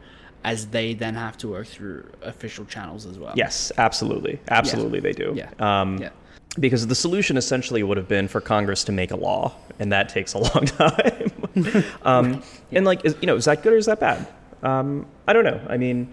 as 0.45 0.67
they 0.69 0.95
then 0.95 1.15
have 1.15 1.37
to 1.39 1.49
work 1.49 1.67
through 1.67 2.05
official 2.23 2.65
channels 2.65 3.07
as 3.07 3.19
well. 3.19 3.33
Yes, 3.37 3.73
absolutely, 3.79 4.39
absolutely, 4.51 5.01
they 5.01 5.13
do. 5.13 5.33
Yeah. 5.37 5.51
Um, 5.59 5.99
Yeah. 5.99 6.11
Because 6.59 6.87
the 6.87 6.95
solution 6.95 7.37
essentially 7.37 7.83
would 7.83 7.97
have 7.99 8.09
been 8.09 8.27
for 8.27 8.41
Congress 8.41 8.83
to 8.85 8.93
make 8.93 9.11
a 9.13 9.17
law, 9.17 9.53
and 9.79 9.93
that 9.93 10.09
takes 10.09 10.35
a 10.35 10.39
long 10.49 10.65
time. 10.65 11.31
um, 12.03 12.43
And 12.73 12.85
like, 12.85 13.05
is, 13.05 13.15
you 13.21 13.27
know, 13.27 13.37
is 13.37 13.45
that 13.45 13.63
good 13.63 13.73
or 13.75 13.77
is 13.77 13.87
that 13.87 14.01
bad? 14.01 14.27
Um, 14.63 15.07
I 15.29 15.33
don't 15.33 15.45
know. 15.45 15.61
I 15.69 15.77
mean, 15.77 16.09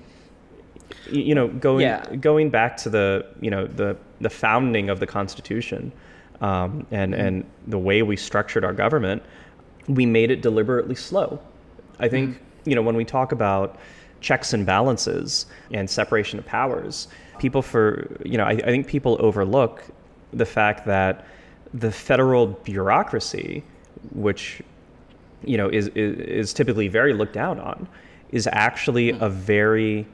you 1.09 1.33
know, 1.33 1.47
going 1.47 1.81
Yeah. 1.81 2.15
going 2.17 2.49
back 2.49 2.77
to 2.77 2.89
the 2.89 3.25
you 3.41 3.49
know 3.49 3.65
the 3.65 3.95
the 4.21 4.29
founding 4.29 4.89
of 4.89 4.99
the 4.99 5.07
Constitution, 5.07 5.91
um, 6.41 6.85
and 6.91 7.13
Mm-hmm. 7.13 7.21
and 7.25 7.45
the 7.67 7.79
way 7.79 8.01
we 8.03 8.15
structured 8.17 8.63
our 8.63 8.73
government, 8.73 9.23
we 9.87 10.05
made 10.05 10.29
it 10.31 10.41
deliberately 10.41 10.95
slow. 10.95 11.39
I 11.99 12.07
think 12.07 12.35
Mm-hmm. 12.35 12.69
you 12.69 12.75
know 12.75 12.81
when 12.83 12.95
we 12.95 13.05
talk 13.05 13.31
about 13.31 13.77
checks 14.21 14.53
and 14.53 14.65
balances 14.65 15.45
and 15.71 15.89
separation 15.89 16.39
of 16.39 16.45
powers, 16.45 17.07
people 17.39 17.61
for 17.61 18.07
you 18.25 18.37
know 18.37 18.45
I, 18.45 18.51
I 18.51 18.65
think 18.65 18.87
people 18.87 19.17
overlook 19.19 19.83
the 20.33 20.45
fact 20.45 20.85
that 20.85 21.25
the 21.73 21.91
federal 21.91 22.47
bureaucracy, 22.47 23.63
which 24.13 24.61
you 25.43 25.57
know 25.57 25.69
is, 25.69 25.87
is 25.89 26.19
is 26.19 26.53
typically 26.53 26.87
very 26.87 27.13
looked 27.13 27.33
down 27.33 27.59
on, 27.59 27.87
is 28.31 28.47
actually 28.51 29.11
hmm. 29.11 29.23
a 29.23 29.29
very 29.29 30.05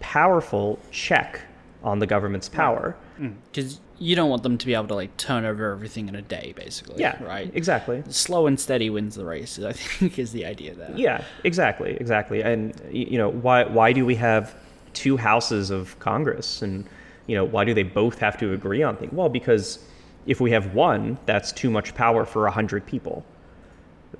powerful 0.00 0.78
check 0.90 1.40
on 1.82 1.98
the 1.98 2.06
government's 2.06 2.48
power. 2.48 2.96
Hmm. 3.16 3.26
Hmm. 3.26 3.32
Because 3.50 3.80
you 3.98 4.14
don't 4.16 4.28
want 4.28 4.42
them 4.42 4.58
to 4.58 4.66
be 4.66 4.74
able 4.74 4.88
to 4.88 4.94
like 4.94 5.16
turn 5.16 5.44
over 5.44 5.72
everything 5.72 6.08
in 6.08 6.14
a 6.14 6.22
day, 6.22 6.52
basically. 6.56 7.00
Yeah, 7.00 7.22
Right. 7.22 7.50
Exactly. 7.54 8.02
Slow 8.08 8.46
and 8.46 8.58
steady 8.58 8.90
wins 8.90 9.14
the 9.14 9.24
race. 9.24 9.58
I 9.58 9.72
think 9.74 10.18
is 10.18 10.32
the 10.32 10.44
idea 10.44 10.74
there. 10.74 10.92
Yeah, 10.94 11.24
exactly, 11.44 11.96
exactly. 11.98 12.42
And 12.42 12.80
you 12.90 13.18
know, 13.18 13.30
why 13.30 13.64
why 13.64 13.92
do 13.92 14.04
we 14.04 14.14
have 14.16 14.54
two 14.92 15.16
houses 15.16 15.70
of 15.70 15.98
Congress, 15.98 16.62
and 16.62 16.86
you 17.26 17.36
know, 17.36 17.44
why 17.44 17.64
do 17.64 17.74
they 17.74 17.82
both 17.82 18.18
have 18.18 18.38
to 18.38 18.52
agree 18.52 18.82
on 18.82 18.96
things? 18.96 19.12
Well, 19.12 19.28
because 19.28 19.78
if 20.26 20.40
we 20.40 20.50
have 20.50 20.74
one, 20.74 21.18
that's 21.26 21.52
too 21.52 21.70
much 21.70 21.94
power 21.94 22.24
for 22.24 22.46
a 22.46 22.50
hundred 22.50 22.86
people. 22.86 23.24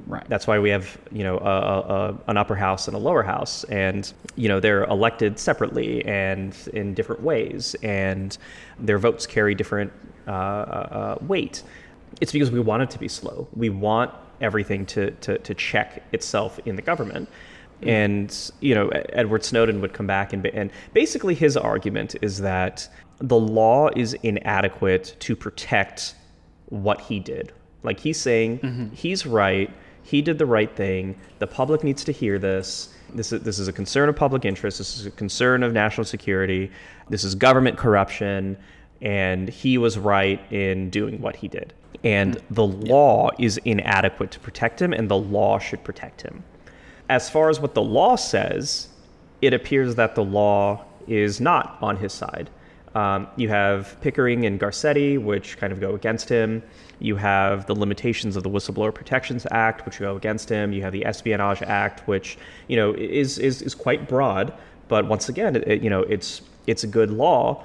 Right. 0.06 0.28
That's 0.28 0.46
why 0.46 0.58
we 0.58 0.70
have 0.70 0.98
you 1.10 1.24
know 1.24 1.38
a, 1.38 1.42
a, 1.42 2.18
an 2.28 2.36
upper 2.36 2.54
house 2.54 2.86
and 2.86 2.96
a 2.96 3.00
lower 3.00 3.22
house, 3.22 3.64
and 3.64 4.12
you 4.36 4.48
know 4.48 4.60
they're 4.60 4.84
elected 4.84 5.38
separately 5.38 6.04
and 6.04 6.56
in 6.72 6.94
different 6.94 7.22
ways, 7.22 7.74
and 7.82 8.36
their 8.78 8.98
votes 8.98 9.26
carry 9.26 9.54
different 9.54 9.92
uh, 10.28 10.30
uh, 10.30 11.18
weight. 11.22 11.62
It's 12.20 12.32
because 12.32 12.50
we 12.50 12.60
want 12.60 12.82
it 12.82 12.90
to 12.90 12.98
be 12.98 13.08
slow. 13.08 13.48
We 13.54 13.68
want 13.68 14.12
everything 14.40 14.86
to, 14.86 15.10
to, 15.12 15.38
to 15.38 15.54
check 15.54 16.02
itself 16.12 16.58
in 16.66 16.76
the 16.76 16.82
government. 16.82 17.28
And 17.82 18.34
you 18.60 18.74
know, 18.74 18.88
Edward 18.88 19.44
Snowden 19.44 19.82
would 19.82 19.92
come 19.92 20.06
back 20.06 20.32
and 20.32 20.46
and 20.46 20.70
basically 20.94 21.34
his 21.34 21.58
argument 21.58 22.16
is 22.22 22.38
that 22.38 22.88
the 23.18 23.38
law 23.38 23.90
is 23.94 24.14
inadequate 24.22 25.16
to 25.20 25.36
protect 25.36 26.14
what 26.70 27.02
he 27.02 27.20
did. 27.20 27.52
Like 27.82 28.00
he's 28.00 28.18
saying 28.18 28.60
he's 28.94 29.26
right. 29.26 29.70
He 30.06 30.22
did 30.22 30.38
the 30.38 30.46
right 30.46 30.74
thing. 30.74 31.18
The 31.40 31.46
public 31.48 31.82
needs 31.82 32.04
to 32.04 32.12
hear 32.12 32.38
this. 32.38 32.94
This 33.12 33.32
is, 33.32 33.42
this 33.42 33.58
is 33.58 33.66
a 33.66 33.72
concern 33.72 34.08
of 34.08 34.14
public 34.14 34.44
interest. 34.44 34.78
This 34.78 34.98
is 34.98 35.06
a 35.06 35.10
concern 35.10 35.62
of 35.64 35.72
national 35.72 36.04
security. 36.04 36.70
This 37.08 37.24
is 37.24 37.34
government 37.34 37.76
corruption. 37.76 38.56
And 39.02 39.48
he 39.48 39.78
was 39.78 39.98
right 39.98 40.40
in 40.52 40.90
doing 40.90 41.20
what 41.20 41.34
he 41.36 41.48
did. 41.48 41.74
And 42.04 42.40
the 42.50 42.66
law 42.66 43.30
is 43.38 43.58
inadequate 43.64 44.30
to 44.30 44.40
protect 44.40 44.80
him, 44.80 44.92
and 44.92 45.10
the 45.10 45.18
law 45.18 45.58
should 45.58 45.82
protect 45.82 46.22
him. 46.22 46.44
As 47.08 47.28
far 47.28 47.50
as 47.50 47.58
what 47.58 47.74
the 47.74 47.82
law 47.82 48.14
says, 48.16 48.88
it 49.42 49.52
appears 49.52 49.96
that 49.96 50.14
the 50.14 50.24
law 50.24 50.84
is 51.08 51.40
not 51.40 51.78
on 51.82 51.96
his 51.96 52.12
side. 52.12 52.48
Um, 52.96 53.26
you 53.36 53.50
have 53.50 54.00
Pickering 54.00 54.46
and 54.46 54.58
Garcetti, 54.58 55.22
which 55.22 55.58
kind 55.58 55.70
of 55.70 55.80
go 55.80 55.94
against 55.94 56.30
him. 56.30 56.62
You 56.98 57.14
have 57.16 57.66
the 57.66 57.74
limitations 57.74 58.36
of 58.36 58.42
the 58.42 58.48
Whistleblower 58.48 58.94
Protections 58.94 59.46
Act, 59.50 59.84
which 59.84 59.98
go 59.98 60.16
against 60.16 60.48
him. 60.48 60.72
You 60.72 60.80
have 60.80 60.94
the 60.94 61.04
Espionage 61.04 61.60
Act, 61.60 62.08
which 62.08 62.38
you 62.68 62.76
know 62.76 62.94
is 62.94 63.36
is, 63.38 63.60
is 63.60 63.74
quite 63.74 64.08
broad, 64.08 64.54
but 64.88 65.06
once 65.06 65.28
again, 65.28 65.56
it, 65.56 65.82
you 65.82 65.90
know 65.90 66.04
it's 66.04 66.40
it's 66.66 66.84
a 66.84 66.86
good 66.86 67.10
law. 67.10 67.64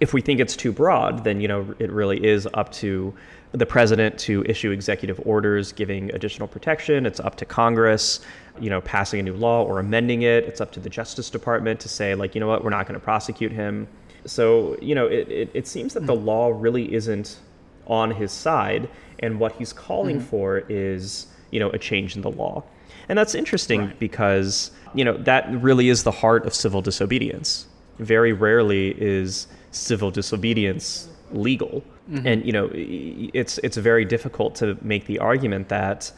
If 0.00 0.14
we 0.14 0.22
think 0.22 0.40
it's 0.40 0.56
too 0.56 0.72
broad, 0.72 1.22
then 1.22 1.38
you 1.38 1.48
know 1.48 1.74
it 1.78 1.92
really 1.92 2.24
is 2.24 2.48
up 2.54 2.72
to 2.80 3.12
the 3.52 3.66
president 3.66 4.18
to 4.20 4.42
issue 4.44 4.70
executive 4.70 5.20
orders 5.26 5.70
giving 5.70 6.10
additional 6.14 6.48
protection. 6.48 7.04
It's 7.04 7.20
up 7.20 7.36
to 7.36 7.44
Congress, 7.44 8.20
you 8.58 8.70
know, 8.70 8.80
passing 8.80 9.20
a 9.20 9.22
new 9.22 9.34
law 9.34 9.64
or 9.64 9.80
amending 9.80 10.22
it. 10.22 10.44
It's 10.44 10.62
up 10.62 10.72
to 10.72 10.80
the 10.80 10.88
Justice 10.88 11.28
Department 11.28 11.78
to 11.80 11.90
say, 11.90 12.14
like, 12.14 12.34
you 12.34 12.40
know 12.40 12.48
what, 12.48 12.64
we're 12.64 12.70
not 12.70 12.86
going 12.86 12.98
to 12.98 13.04
prosecute 13.04 13.52
him. 13.52 13.86
So, 14.26 14.76
you 14.80 14.94
know, 14.94 15.06
it, 15.06 15.28
it, 15.28 15.50
it 15.54 15.66
seems 15.66 15.94
that 15.94 16.06
the 16.06 16.16
mm. 16.16 16.24
law 16.24 16.48
really 16.48 16.92
isn't 16.92 17.38
on 17.86 18.10
his 18.10 18.32
side. 18.32 18.88
And 19.20 19.40
what 19.40 19.52
he's 19.52 19.72
calling 19.72 20.16
mm-hmm. 20.16 20.26
for 20.26 20.64
is, 20.68 21.26
you 21.50 21.60
know, 21.60 21.70
a 21.70 21.78
change 21.78 22.16
in 22.16 22.22
the 22.22 22.30
law. 22.30 22.64
And 23.08 23.18
that's 23.18 23.34
interesting 23.34 23.92
because, 23.98 24.72
you 24.94 25.04
know, 25.04 25.16
that 25.18 25.50
really 25.62 25.88
is 25.88 26.02
the 26.02 26.10
heart 26.10 26.44
of 26.44 26.54
civil 26.54 26.82
disobedience. 26.82 27.66
Very 27.98 28.32
rarely 28.32 28.90
is 29.00 29.46
civil 29.70 30.10
disobedience 30.10 31.08
legal. 31.32 31.82
Mm-hmm. 32.10 32.26
And, 32.26 32.46
you 32.46 32.52
know, 32.52 32.70
it's, 32.72 33.58
it's 33.58 33.76
very 33.76 34.04
difficult 34.04 34.54
to 34.56 34.76
make 34.82 35.06
the 35.06 35.18
argument 35.18 35.68
that, 35.68 36.12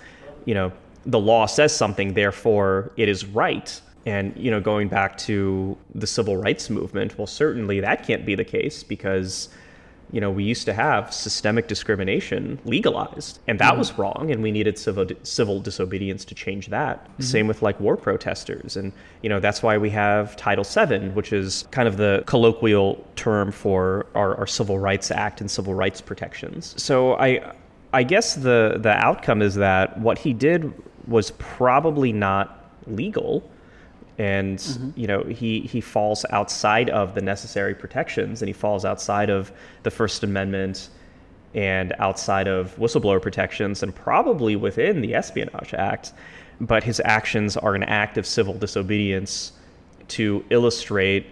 you 0.45 0.55
know, 0.55 0.73
the 1.07 1.19
law 1.19 1.47
says 1.47 1.75
something, 1.75 2.15
therefore 2.15 2.91
it 2.97 3.09
is 3.09 3.25
right. 3.27 3.81
And, 4.09 4.35
you 4.39 4.51
know, 4.51 4.59
going 4.59 4.89
back 4.89 5.19
to 5.19 5.77
the 5.95 6.07
civil 6.07 6.39
rights 6.39 6.71
movement, 6.71 7.19
well, 7.19 7.27
certainly 7.27 7.81
that 7.81 8.07
can't 8.07 8.25
be 8.25 8.35
the 8.35 8.45
case 8.45 8.83
because, 8.83 9.51
you 10.13 10.21
know, 10.23 10.31
we 10.31 10.45
used 10.45 10.65
to 10.65 10.73
have 10.73 11.13
systemic 11.13 11.69
discrimination 11.69 12.59
legalized, 12.65 13.39
and 13.47 13.59
that 13.59 13.73
mm-hmm. 13.73 13.79
was 13.79 13.99
wrong, 13.99 14.31
and 14.31 14.43
we 14.43 14.51
needed 14.51 14.79
civil 14.79 15.07
civil 15.25 15.61
disobedience 15.61 16.25
to 16.25 16.35
change 16.35 16.69
that. 16.69 17.05
Mm-hmm. 17.05 17.23
Same 17.23 17.47
with 17.49 17.61
like 17.61 17.79
war 17.81 17.99
protesters, 17.99 18.79
and 18.79 18.95
you 19.21 19.29
know 19.29 19.41
that's 19.41 19.63
why 19.63 19.77
we 19.77 19.91
have 19.91 20.37
Title 20.37 20.65
VII, 20.65 21.11
which 21.11 21.35
is 21.35 21.67
kind 21.71 21.87
of 21.87 21.99
the 21.99 22.23
colloquial 22.25 23.05
term 23.15 23.53
for 23.53 24.07
our, 24.15 24.35
our 24.37 24.47
Civil 24.47 24.79
Rights 24.79 25.11
Act 25.11 25.43
and 25.43 25.51
civil 25.51 25.75
rights 25.75 26.01
protections. 26.01 26.75
So 26.83 27.13
I, 27.17 27.53
I 27.93 28.05
guess 28.05 28.37
the 28.37 28.79
the 28.81 28.93
outcome 28.93 29.43
is 29.43 29.55
that 29.57 30.01
what 30.01 30.17
he 30.17 30.33
did 30.33 30.73
was 31.07 31.33
probably 31.33 32.11
not 32.11 32.55
legal 32.87 33.43
and 34.19 34.59
mm-hmm. 34.59 34.91
you 35.01 35.07
know 35.07 35.23
he 35.23 35.61
he 35.61 35.81
falls 35.81 36.27
outside 36.31 36.91
of 36.91 37.15
the 37.15 37.21
necessary 37.21 37.75
protections 37.75 38.43
and 38.43 38.49
he 38.49 38.53
falls 38.53 38.85
outside 38.85 39.31
of 39.31 39.53
the 39.85 39.91
first 39.91 40.23
amendment 40.25 40.91
and 41.55 41.95
outside 41.99 42.47
of 42.47 42.77
whistleblower 42.77 43.23
protections 43.23 43.83
and 43.83 43.95
probably 43.95 44.57
within 44.57 45.01
the 45.01 45.15
espionage 45.15 45.73
act. 45.75 46.13
But 46.61 46.85
his 46.85 47.01
actions 47.05 47.57
are 47.57 47.75
an 47.75 47.85
act 47.85 48.19
of 48.19 48.27
civil 48.27 48.55
disobedience 48.55 49.53
to 50.09 50.45
illustrate, 50.51 51.27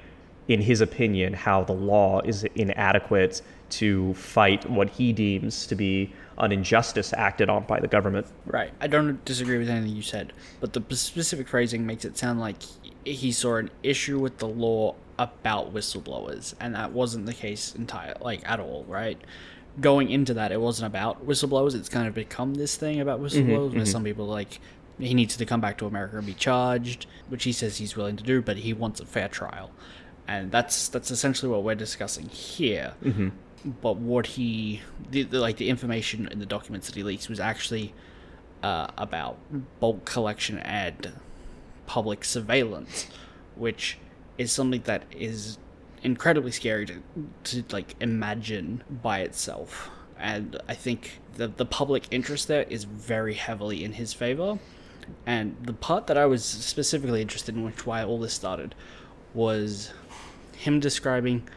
in 0.49 0.61
his 0.61 0.81
opinion, 0.81 1.35
how 1.35 1.65
the 1.65 1.73
law 1.73 2.21
is 2.21 2.45
inadequate 2.55 3.43
to 3.71 4.15
fight 4.15 4.69
what 4.71 4.91
he 4.91 5.13
deems 5.13 5.67
to 5.67 5.75
be 5.75 6.13
an 6.39 6.53
injustice 6.53 7.13
acted 7.15 7.49
on 7.49 7.65
by 7.65 7.81
the 7.81 7.89
government. 7.89 8.27
Right. 8.45 8.73
I 8.81 8.87
don't 8.87 9.25
disagree 9.25 9.59
with 9.59 9.69
anything 9.69 9.97
you 9.97 10.03
said, 10.03 10.33
but 10.61 10.73
the 10.73 10.97
specific 10.97 11.49
phrasing 11.49 11.87
makes 11.87 12.05
it 12.05 12.17
sound 12.19 12.41
like 12.41 12.57
he 13.05 13.33
saw 13.33 13.57
an 13.57 13.71
issue 13.83 14.19
with 14.19 14.39
the 14.39 14.49
law 14.49 14.95
about 15.19 15.73
whistleblowers, 15.73 16.55
and 16.61 16.75
that 16.75 16.93
wasn't 16.93 17.27
the 17.27 17.33
case 17.33 17.75
entire 17.75 18.15
like 18.21 18.49
at 18.49 18.61
all, 18.61 18.85
right? 18.87 19.19
Going 19.81 20.11
into 20.11 20.35
that, 20.35 20.53
it 20.53 20.61
wasn't 20.61 20.87
about 20.87 21.27
whistleblowers. 21.27 21.75
It's 21.75 21.89
kind 21.89 22.09
of 22.09 22.15
become 22.15 22.55
this 22.55 22.77
thing 22.77 23.01
about 23.01 23.21
mm-hmm, 23.21 23.27
whistleblowers, 23.27 23.71
where 23.71 23.83
mm-hmm. 23.83 23.85
some 23.85 24.05
people 24.05 24.27
like 24.27 24.61
he 24.99 25.15
needs 25.15 25.37
to 25.37 25.47
come 25.47 25.61
back 25.61 25.79
to 25.79 25.87
America 25.87 26.17
and 26.17 26.27
be 26.27 26.35
charged, 26.35 27.07
which 27.29 27.45
he 27.45 27.53
says 27.53 27.77
he's 27.77 27.97
willing 27.97 28.17
to 28.17 28.25
do, 28.25 28.41
but 28.41 28.59
he 28.59 28.73
wants 28.73 29.01
a 29.01 29.07
fair 29.07 29.29
trial, 29.29 29.71
and 30.27 30.51
that's 30.51 30.89
that's 30.89 31.11
essentially 31.11 31.51
what 31.51 31.63
we're 31.63 31.75
discussing 31.75 32.29
here. 32.29 32.95
Mm-hmm. 33.03 33.29
But 33.67 33.97
what 33.97 34.27
he, 34.27 34.81
the, 35.11 35.25
the, 35.25 35.41
like 35.41 35.57
the 35.57 35.69
information 35.69 36.29
in 36.31 36.39
the 36.39 36.47
documents 36.47 36.87
that 36.87 36.95
he 36.95 37.03
leaks 37.03 37.29
was 37.29 37.41
actually 37.41 37.93
uh, 38.63 38.87
about 38.97 39.39
bulk 39.81 40.05
collection 40.05 40.59
and 40.61 41.13
public 41.87 42.25
surveillance, 42.25 43.09
which 43.57 43.99
is 44.39 44.53
something 44.53 44.83
that 44.83 45.03
is 45.11 45.59
incredibly 46.03 46.53
scary 46.53 46.87
to, 46.87 47.03
to 47.45 47.65
like 47.73 47.97
imagine 48.01 48.85
by 49.03 49.21
itself. 49.21 49.91
And 50.19 50.61
I 50.69 50.75
think 50.75 51.21
the 51.35 51.49
the 51.49 51.67
public 51.67 52.05
interest 52.11 52.49
there 52.49 52.63
is 52.63 52.85
very 52.85 53.35
heavily 53.35 53.85
in 53.85 53.95
his 53.95 54.13
favor. 54.13 54.59
And 55.27 55.57
the 55.63 55.73
part 55.73 56.07
that 56.07 56.17
I 56.17 56.27
was 56.27 56.45
specifically 56.45 57.21
interested 57.21 57.55
in, 57.55 57.65
which 57.65 57.87
why 57.87 58.03
all 58.03 58.19
this 58.19 58.33
started, 58.33 58.75
was 59.35 59.93
him 60.57 60.81
describing 60.81 61.49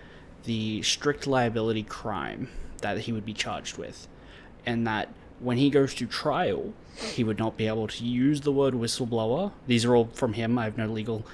the 0.46 0.82
strict 0.82 1.28
liability 1.28 1.84
crime 1.84 2.50
that 2.82 3.00
he 3.00 3.12
would 3.12 3.26
be 3.26 3.34
charged 3.34 3.78
with, 3.78 4.08
and 4.66 4.88
that 4.88 5.10
when 5.40 5.58
he 5.58 5.70
goes 5.70 5.94
to 5.96 6.06
trial, 6.06 6.74
he 6.96 7.24
would 7.24 7.40
not 7.40 7.56
be 7.56 7.68
able 7.68 7.88
to 7.88 8.04
use 8.04 8.42
the 8.42 8.52
word 8.52 8.74
whistleblower. 8.74 9.52
These 9.68 9.86
are 9.86 9.96
all 9.96 10.10
from 10.14 10.34
him. 10.34 10.58
I 10.58 10.66
have 10.66 10.78
no 10.78 10.88
legal 10.88 11.26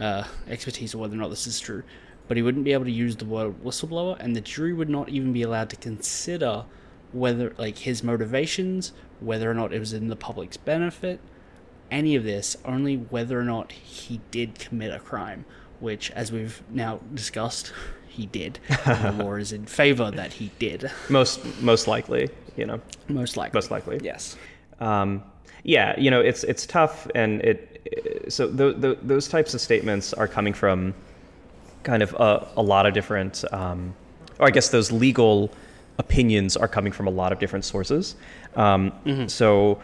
uh, 0.00 0.24
expertise 0.48 0.94
on 0.94 1.00
whether 1.02 1.14
or 1.14 1.18
not 1.18 1.28
this 1.30 1.46
is 1.46 1.60
true, 1.60 1.82
but 2.28 2.36
he 2.36 2.42
wouldn't 2.42 2.64
be 2.64 2.72
able 2.72 2.86
to 2.86 2.90
use 2.90 3.16
the 3.16 3.26
word 3.26 3.62
whistleblower, 3.62 4.16
and 4.20 4.34
the 4.34 4.40
jury 4.40 4.72
would 4.72 4.88
not 4.88 5.10
even 5.10 5.32
be 5.32 5.42
allowed 5.42 5.68
to 5.70 5.76
consider 5.76 6.64
whether, 7.12 7.52
like, 7.58 7.78
his 7.78 8.02
motivations, 8.02 8.92
whether 9.20 9.50
or 9.50 9.54
not 9.54 9.72
it 9.72 9.78
was 9.78 9.92
in 9.92 10.08
the 10.08 10.16
public's 10.16 10.56
benefit, 10.56 11.20
any 11.90 12.16
of 12.16 12.24
this, 12.24 12.56
only 12.64 12.96
whether 12.96 13.38
or 13.38 13.44
not 13.44 13.72
he 13.72 14.22
did 14.30 14.58
commit 14.58 14.90
a 14.94 14.98
crime, 14.98 15.44
which, 15.78 16.10
as 16.12 16.32
we've 16.32 16.62
now 16.70 17.00
discussed, 17.12 17.70
he 18.12 18.26
did. 18.26 18.58
The 18.84 19.14
law 19.18 19.34
is 19.34 19.52
in 19.52 19.66
favor 19.66 20.10
that 20.10 20.32
he 20.34 20.50
did, 20.58 20.90
Most 21.08 21.40
most 21.60 21.86
likely, 21.88 22.28
you 22.56 22.66
know, 22.66 22.80
most 23.08 23.36
likely. 23.36 23.56
most 23.56 23.70
likely. 23.70 24.00
Yes. 24.02 24.36
Um, 24.80 25.22
yeah, 25.64 25.98
you 25.98 26.10
know, 26.10 26.20
it's 26.20 26.44
it's 26.44 26.66
tough, 26.66 27.06
and 27.14 27.40
it 27.42 27.68
so 28.28 28.50
th- 28.50 28.80
th- 28.80 28.98
those 29.02 29.28
types 29.28 29.54
of 29.54 29.60
statements 29.60 30.12
are 30.14 30.28
coming 30.28 30.52
from 30.54 30.94
kind 31.82 32.02
of 32.02 32.14
a, 32.14 32.46
a 32.56 32.62
lot 32.62 32.86
of 32.86 32.94
different, 32.94 33.44
um, 33.52 33.94
or 34.38 34.46
I 34.46 34.50
guess 34.50 34.68
those 34.70 34.92
legal 34.92 35.50
opinions 35.98 36.56
are 36.56 36.68
coming 36.68 36.92
from 36.92 37.06
a 37.06 37.10
lot 37.10 37.32
of 37.32 37.38
different 37.38 37.64
sources. 37.64 38.14
Um, 38.56 38.92
So, 39.28 39.80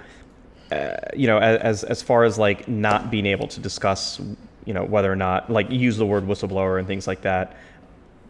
uh, 0.73 0.97
you 1.17 1.27
know, 1.27 1.39
as 1.39 1.85
as 1.85 2.03
far 2.03 2.25
as 2.25 2.39
like 2.39 2.69
not 2.69 3.11
being 3.11 3.27
able 3.27 3.47
to 3.49 3.61
discuss, 3.61 4.21
you 4.65 4.75
know, 4.75 4.85
whether 4.85 5.11
or 5.13 5.17
not 5.17 5.49
like 5.51 5.71
use 5.71 5.97
the 5.97 6.07
word 6.07 6.25
whistleblower 6.27 6.79
and 6.79 6.87
things 6.87 7.07
like 7.07 7.23
that. 7.23 7.57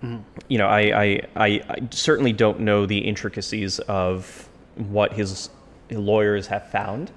Mm-hmm. 0.03 0.23
You 0.49 0.59
know, 0.59 0.69
I, 0.69 0.81
I, 0.81 1.23
I, 1.37 1.47
I 1.69 1.89
certainly 1.91 2.33
don't 2.33 2.61
know 2.61 2.87
the 2.87 2.99
intricacies 2.99 3.79
of 3.81 4.49
what 4.77 5.13
his 5.13 5.51
lawyers 5.91 6.47
have 6.47 6.71
found, 6.71 7.11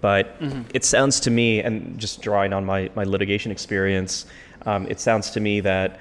but 0.00 0.40
mm-hmm. 0.40 0.62
it 0.74 0.84
sounds 0.84 1.20
to 1.20 1.30
me, 1.30 1.60
and 1.60 1.98
just 1.98 2.20
drawing 2.20 2.52
on 2.52 2.64
my, 2.64 2.90
my 2.96 3.04
litigation 3.04 3.52
experience, 3.52 4.26
um, 4.64 4.86
it 4.88 4.98
sounds 4.98 5.30
to 5.30 5.40
me 5.40 5.60
that 5.60 6.00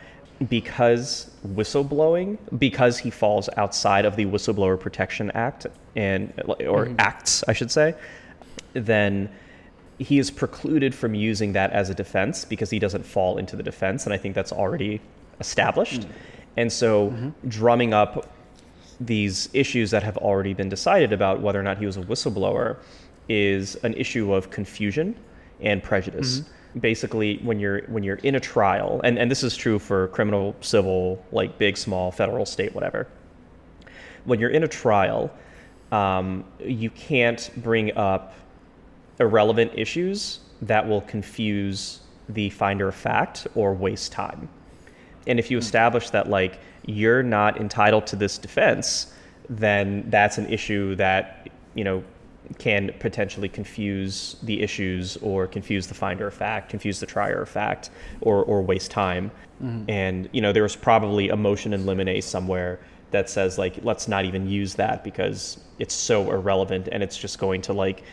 because 0.49 1.29
whistleblowing, 1.47 2.37
because 2.57 2.97
he 2.97 3.09
falls 3.09 3.47
outside 3.57 4.05
of 4.05 4.15
the 4.15 4.25
Whistleblower 4.25 4.79
Protection 4.79 5.31
Act 5.31 5.67
and 5.95 6.33
or 6.47 6.87
mm-hmm. 6.87 6.95
acts, 6.99 7.43
I 7.47 7.53
should 7.53 7.71
say, 7.71 7.95
then 8.73 9.29
he 9.99 10.19
is 10.19 10.29
precluded 10.29 10.93
from 10.93 11.15
using 11.15 11.53
that 11.53 11.71
as 11.71 11.89
a 11.89 11.93
defense 11.93 12.43
because 12.43 12.69
he 12.69 12.79
doesn't 12.79 13.05
fall 13.05 13.37
into 13.37 13.55
the 13.55 13.63
defense, 13.63 14.05
and 14.05 14.13
I 14.13 14.17
think 14.17 14.35
that's 14.35 14.51
already 14.51 14.99
established. 15.39 16.01
Mm. 16.01 16.09
And 16.57 16.71
so, 16.71 17.09
mm-hmm. 17.09 17.49
drumming 17.49 17.93
up 17.93 18.31
these 18.99 19.49
issues 19.53 19.91
that 19.91 20.03
have 20.03 20.17
already 20.17 20.53
been 20.53 20.69
decided 20.69 21.11
about 21.11 21.41
whether 21.41 21.59
or 21.59 21.63
not 21.63 21.77
he 21.77 21.85
was 21.85 21.97
a 21.97 22.01
whistleblower 22.01 22.77
is 23.27 23.75
an 23.77 23.93
issue 23.95 24.33
of 24.33 24.49
confusion 24.49 25.15
and 25.59 25.83
prejudice. 25.83 26.39
Mm-hmm. 26.39 26.79
Basically, 26.79 27.37
when 27.37 27.59
you're 27.59 27.83
when 27.83 28.03
you're 28.03 28.17
in 28.17 28.35
a 28.35 28.39
trial, 28.39 28.99
and, 29.03 29.17
and 29.17 29.31
this 29.31 29.43
is 29.43 29.55
true 29.55 29.79
for 29.79 30.09
criminal, 30.09 30.55
civil, 30.59 31.23
like 31.31 31.57
big, 31.57 31.77
small, 31.77 32.11
federal, 32.11 32.45
state, 32.45 32.75
whatever. 32.75 33.07
When 34.25 34.39
you're 34.39 34.49
in 34.49 34.63
a 34.63 34.67
trial, 34.67 35.31
um, 35.91 36.43
you 36.59 36.89
can't 36.89 37.49
bring 37.57 37.95
up 37.95 38.33
irrelevant 39.19 39.71
issues 39.75 40.39
that 40.63 40.85
will 40.85 41.01
confuse 41.01 42.01
the 42.27 42.49
finder 42.49 42.89
of 42.89 42.95
fact 42.95 43.47
or 43.55 43.73
waste 43.73 44.11
time. 44.11 44.49
And 45.27 45.39
if 45.39 45.49
you 45.49 45.57
establish 45.57 46.09
that 46.11 46.29
like 46.29 46.59
you're 46.85 47.23
not 47.23 47.59
entitled 47.59 48.07
to 48.07 48.15
this 48.15 48.37
defense, 48.37 49.13
then 49.49 50.09
that's 50.09 50.37
an 50.37 50.47
issue 50.47 50.95
that 50.95 51.49
you 51.73 51.83
know 51.83 52.03
can 52.59 52.91
potentially 52.99 53.49
confuse 53.49 54.35
the 54.43 54.61
issues 54.61 55.17
or 55.17 55.47
confuse 55.47 55.87
the 55.87 55.95
finder 55.95 56.27
of 56.27 56.33
fact, 56.33 56.69
confuse 56.69 56.99
the 56.99 57.05
trier 57.05 57.41
of 57.41 57.49
fact, 57.49 57.89
or 58.21 58.43
or 58.43 58.61
waste 58.61 58.91
time. 58.91 59.31
Mm-hmm. 59.63 59.89
And 59.89 60.29
you 60.31 60.41
know 60.41 60.51
there's 60.51 60.75
probably 60.75 61.29
a 61.29 61.35
motion 61.35 61.73
in 61.73 61.85
limine 61.85 62.21
somewhere 62.21 62.79
that 63.11 63.29
says 63.29 63.57
like 63.57 63.79
let's 63.83 64.07
not 64.07 64.25
even 64.25 64.47
use 64.47 64.75
that 64.75 65.03
because 65.03 65.59
it's 65.79 65.93
so 65.93 66.31
irrelevant 66.31 66.89
and 66.91 67.01
it's 67.01 67.17
just 67.17 67.39
going 67.39 67.61
to 67.61 67.73
like 67.73 68.03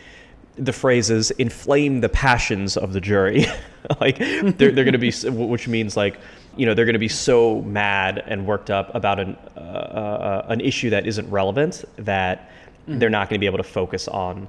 the 0.55 0.71
phrases 0.71 1.31
inflame 1.31 1.99
the 2.01 2.09
passions 2.09 2.77
of 2.77 2.93
the 2.93 3.01
jury 3.01 3.45
like 3.99 4.17
they're, 4.17 4.71
they're 4.71 4.85
going 4.85 4.93
to 4.93 4.97
be 4.97 5.11
which 5.29 5.67
means 5.67 5.97
like 5.97 6.19
you 6.55 6.65
know 6.65 6.73
they're 6.73 6.85
going 6.85 6.93
to 6.93 6.99
be 6.99 7.07
so 7.07 7.61
mad 7.61 8.23
and 8.27 8.45
worked 8.45 8.69
up 8.69 8.93
about 8.95 9.19
an 9.19 9.37
uh, 9.55 9.59
uh, 9.59 10.45
an 10.49 10.61
issue 10.61 10.89
that 10.89 11.07
isn't 11.07 11.29
relevant 11.29 11.83
that 11.97 12.49
they're 12.87 13.09
not 13.09 13.29
going 13.29 13.37
to 13.37 13.39
be 13.39 13.45
able 13.45 13.57
to 13.57 13.63
focus 13.63 14.07
on 14.07 14.47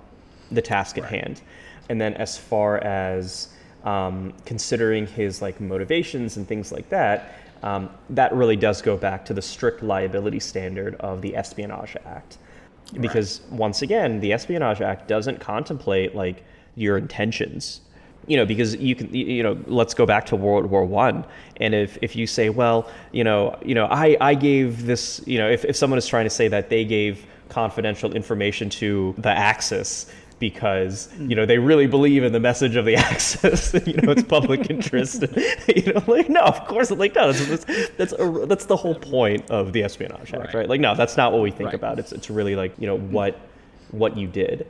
the 0.51 0.63
task 0.63 0.99
at 0.99 1.05
hand. 1.05 1.41
And 1.89 2.01
then 2.01 2.15
as 2.15 2.37
far 2.37 2.79
as 2.79 3.49
um, 3.85 4.33
considering 4.45 5.07
his 5.07 5.41
like 5.41 5.61
motivations 5.61 6.37
and 6.37 6.49
things 6.49 6.73
like 6.73 6.89
that 6.89 7.39
um, 7.65 7.89
that 8.11 8.33
really 8.35 8.57
does 8.57 8.83
go 8.83 8.97
back 8.97 9.25
to 9.25 9.35
the 9.35 9.41
strict 9.41 9.83
liability 9.83 10.39
standard 10.39 10.97
of 10.97 11.23
the 11.23 11.35
espionage 11.35 11.97
act. 12.05 12.37
Because 13.01 13.41
once 13.51 13.81
again 13.81 14.21
the 14.21 14.35
espionage 14.35 14.83
act 14.83 15.09
doesn't 15.09 15.41
contemplate 15.41 16.15
like 16.15 16.45
your 16.77 16.99
intentions 16.99 17.81
you 18.27 18.37
know 18.37 18.47
because 18.47 18.77
you 18.77 18.95
can 18.95 19.13
you 19.15 19.43
know 19.43 19.57
let's 19.67 19.95
go 19.95 20.07
back 20.07 20.27
to 20.27 20.37
world 20.37 20.67
war 20.67 20.85
one. 20.85 21.25
And 21.59 21.75
if 21.75 21.99
if 22.03 22.17
you 22.17 22.27
say 22.27 22.49
well 22.51 22.89
you 23.13 23.25
know 23.25 23.57
you 23.65 23.75
know 23.75 23.87
i 23.87 24.17
i 24.21 24.35
gave 24.35 24.87
this 24.87 25.23
you 25.27 25.39
know 25.39 25.49
if, 25.49 25.65
if 25.65 25.77
someone 25.77 25.99
is 25.99 26.07
trying 26.07 26.25
to 26.25 26.31
say 26.31 26.49
that 26.49 26.69
they 26.69 26.85
gave 26.85 27.27
confidential 27.49 28.15
information 28.15 28.69
to 28.71 29.15
the 29.19 29.31
axis 29.31 30.07
because 30.41 31.07
hmm. 31.13 31.31
you 31.31 31.37
know 31.37 31.47
they 31.47 31.59
really 31.59 31.87
believe 31.87 32.25
in 32.25 32.33
the 32.33 32.41
message 32.41 32.77
of 32.77 32.85
the 32.85 32.97
axis 33.11 33.73
you 33.87 33.95
know 33.95 34.13
it's 34.13 34.23
public 34.23 34.69
interest 34.77 35.25
you 35.69 35.93
know 35.93 36.03
like 36.07 36.29
no 36.29 36.41
of 36.41 36.67
course 36.67 36.91
like 36.91 37.15
no 37.15 37.33
that's 37.33 37.65
that's 37.65 37.91
that's, 37.97 38.13
a, 38.19 38.47
that's 38.47 38.67
the 38.67 38.77
whole 38.77 38.95
point 38.97 39.49
of 39.51 39.73
the 39.73 39.83
espionage 39.83 40.33
act 40.35 40.47
Right. 40.47 40.55
right? 40.55 40.69
Like 40.69 40.81
no 40.81 40.95
that's 40.95 41.17
not 41.17 41.33
what 41.33 41.43
we 41.43 41.51
think 41.51 41.69
Right. 41.69 41.75
about. 41.75 41.99
It's 41.99 42.13
it's 42.13 42.29
really 42.31 42.57
like 42.57 42.75
you 42.79 42.87
know 42.87 42.99
hmm. 42.99 43.13
what 43.13 43.41
what 43.91 44.17
you 44.17 44.27
did 44.27 44.67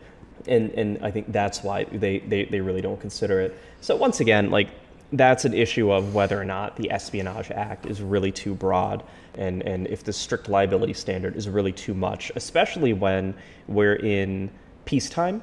and 0.47 0.71
and 0.73 1.05
i 1.05 1.11
think 1.11 1.31
that's 1.33 1.63
why 1.63 1.85
they 1.85 2.19
they, 2.21 2.45
they 2.45 2.61
really 2.61 2.81
don't 2.81 3.01
consider 3.01 3.41
it. 3.41 3.59
So 3.81 3.97
once 3.97 4.21
again 4.21 4.51
like 4.51 4.69
that's 5.13 5.45
an 5.45 5.55
issue 5.55 5.93
of 5.93 6.15
whether 6.15 6.41
or 6.41 6.45
not 6.45 6.77
the 6.77 6.91
espionage 6.91 7.51
act 7.51 7.87
is 7.87 8.01
really 8.01 8.33
too 8.33 8.55
broad 8.55 9.03
and 9.35 9.63
and 9.63 9.87
if 9.89 10.03
the 10.05 10.13
strict 10.13 10.49
liability 10.49 10.95
standard 10.95 11.37
is 11.37 11.49
really 11.49 11.73
too 11.73 11.95
much 11.95 12.33
especially 12.35 12.93
when 12.93 13.35
we're 13.69 13.97
in 13.97 14.51
peacetime. 14.85 15.43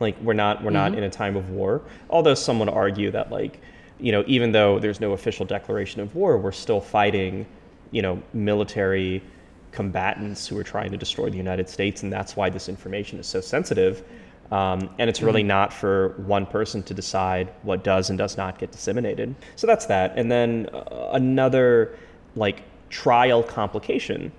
Like 0.00 0.18
we're 0.20 0.32
not 0.32 0.62
we're 0.62 0.70
not 0.70 0.92
mm-hmm. 0.92 0.98
in 0.98 1.04
a 1.04 1.10
time 1.10 1.36
of 1.36 1.50
war. 1.50 1.82
Although 2.10 2.34
some 2.34 2.58
would 2.58 2.68
argue 2.68 3.10
that 3.12 3.30
like 3.30 3.60
you 4.00 4.12
know 4.12 4.24
even 4.26 4.52
though 4.52 4.78
there's 4.78 5.00
no 5.00 5.12
official 5.12 5.46
declaration 5.46 6.00
of 6.00 6.14
war 6.14 6.36
we're 6.36 6.50
still 6.50 6.80
fighting 6.80 7.46
you 7.92 8.02
know 8.02 8.20
military 8.32 9.22
combatants 9.70 10.46
who 10.46 10.58
are 10.58 10.64
trying 10.64 10.90
to 10.90 10.96
destroy 10.96 11.30
the 11.30 11.36
United 11.36 11.68
States, 11.68 12.02
and 12.02 12.12
that's 12.12 12.36
why 12.36 12.50
this 12.50 12.68
information 12.68 13.18
is 13.18 13.26
so 13.26 13.40
sensitive. 13.40 14.04
Um, 14.52 14.90
and 14.98 15.08
it's 15.08 15.22
really 15.22 15.42
not 15.42 15.72
for 15.72 16.10
one 16.18 16.44
person 16.44 16.82
to 16.82 16.92
decide 16.92 17.50
what 17.62 17.82
does 17.82 18.10
and 18.10 18.18
does 18.18 18.36
not 18.36 18.58
get 18.58 18.70
disseminated. 18.70 19.34
So 19.56 19.66
that's 19.66 19.86
that. 19.86 20.12
And 20.18 20.30
then 20.30 20.68
uh, 20.74 21.08
another 21.12 21.96
like 22.36 22.62
trial 22.90 23.42
complication 23.42 24.30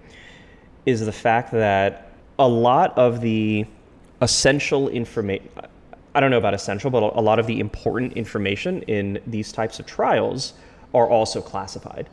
is 0.86 1.04
the 1.04 1.12
fact 1.12 1.52
that 1.52 2.12
a 2.38 2.48
lot 2.48 2.96
of 2.96 3.22
the 3.22 3.66
essential 4.22 4.88
information 4.90 5.50
I 6.16 6.20
don't 6.20 6.30
know 6.30 6.38
about 6.38 6.54
essential, 6.54 6.92
but 6.92 7.02
a 7.02 7.22
lot 7.22 7.40
of 7.40 7.48
the 7.48 7.60
important 7.60 8.14
information 8.14 8.84
in 8.84 9.20
these 9.26 9.52
types 9.52 9.80
of 9.80 9.88
trials 9.88 10.54
are 10.94 11.10
also 11.10 11.42
classified. 11.42 12.08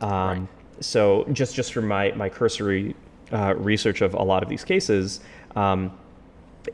Um, 0.00 0.10
right. 0.10 0.48
So 0.78 1.26
just 1.32 1.56
just 1.56 1.72
from 1.72 1.88
my 1.88 2.12
my 2.12 2.28
cursory 2.28 2.94
uh, 3.32 3.54
research 3.56 4.00
of 4.00 4.14
a 4.14 4.22
lot 4.22 4.44
of 4.44 4.48
these 4.48 4.62
cases, 4.62 5.18
um, 5.56 5.90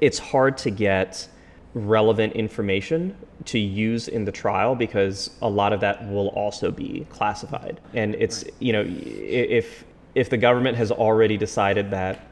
it's 0.01 0.19
hard 0.19 0.59
to 0.59 0.71
get 0.71 1.29
relevant 1.75 2.35
information 2.35 3.17
to 3.47 3.59
use 3.59 4.09
in 4.09 4.25
the 4.25 4.33
trial 4.33 4.75
because 4.75 5.31
a 5.41 5.49
lot 5.49 5.73
of 5.73 5.81
that 5.81 6.07
will 6.09 6.29
also 6.29 6.71
be 6.71 7.07
classified. 7.11 7.81
And 7.95 8.15
it's 8.17 8.45
you 8.59 8.73
know 8.73 8.85
if 8.87 9.85
if 10.15 10.29
the 10.29 10.37
government 10.37 10.77
has 10.77 10.91
already 10.91 11.37
decided 11.37 11.91
that 11.91 12.27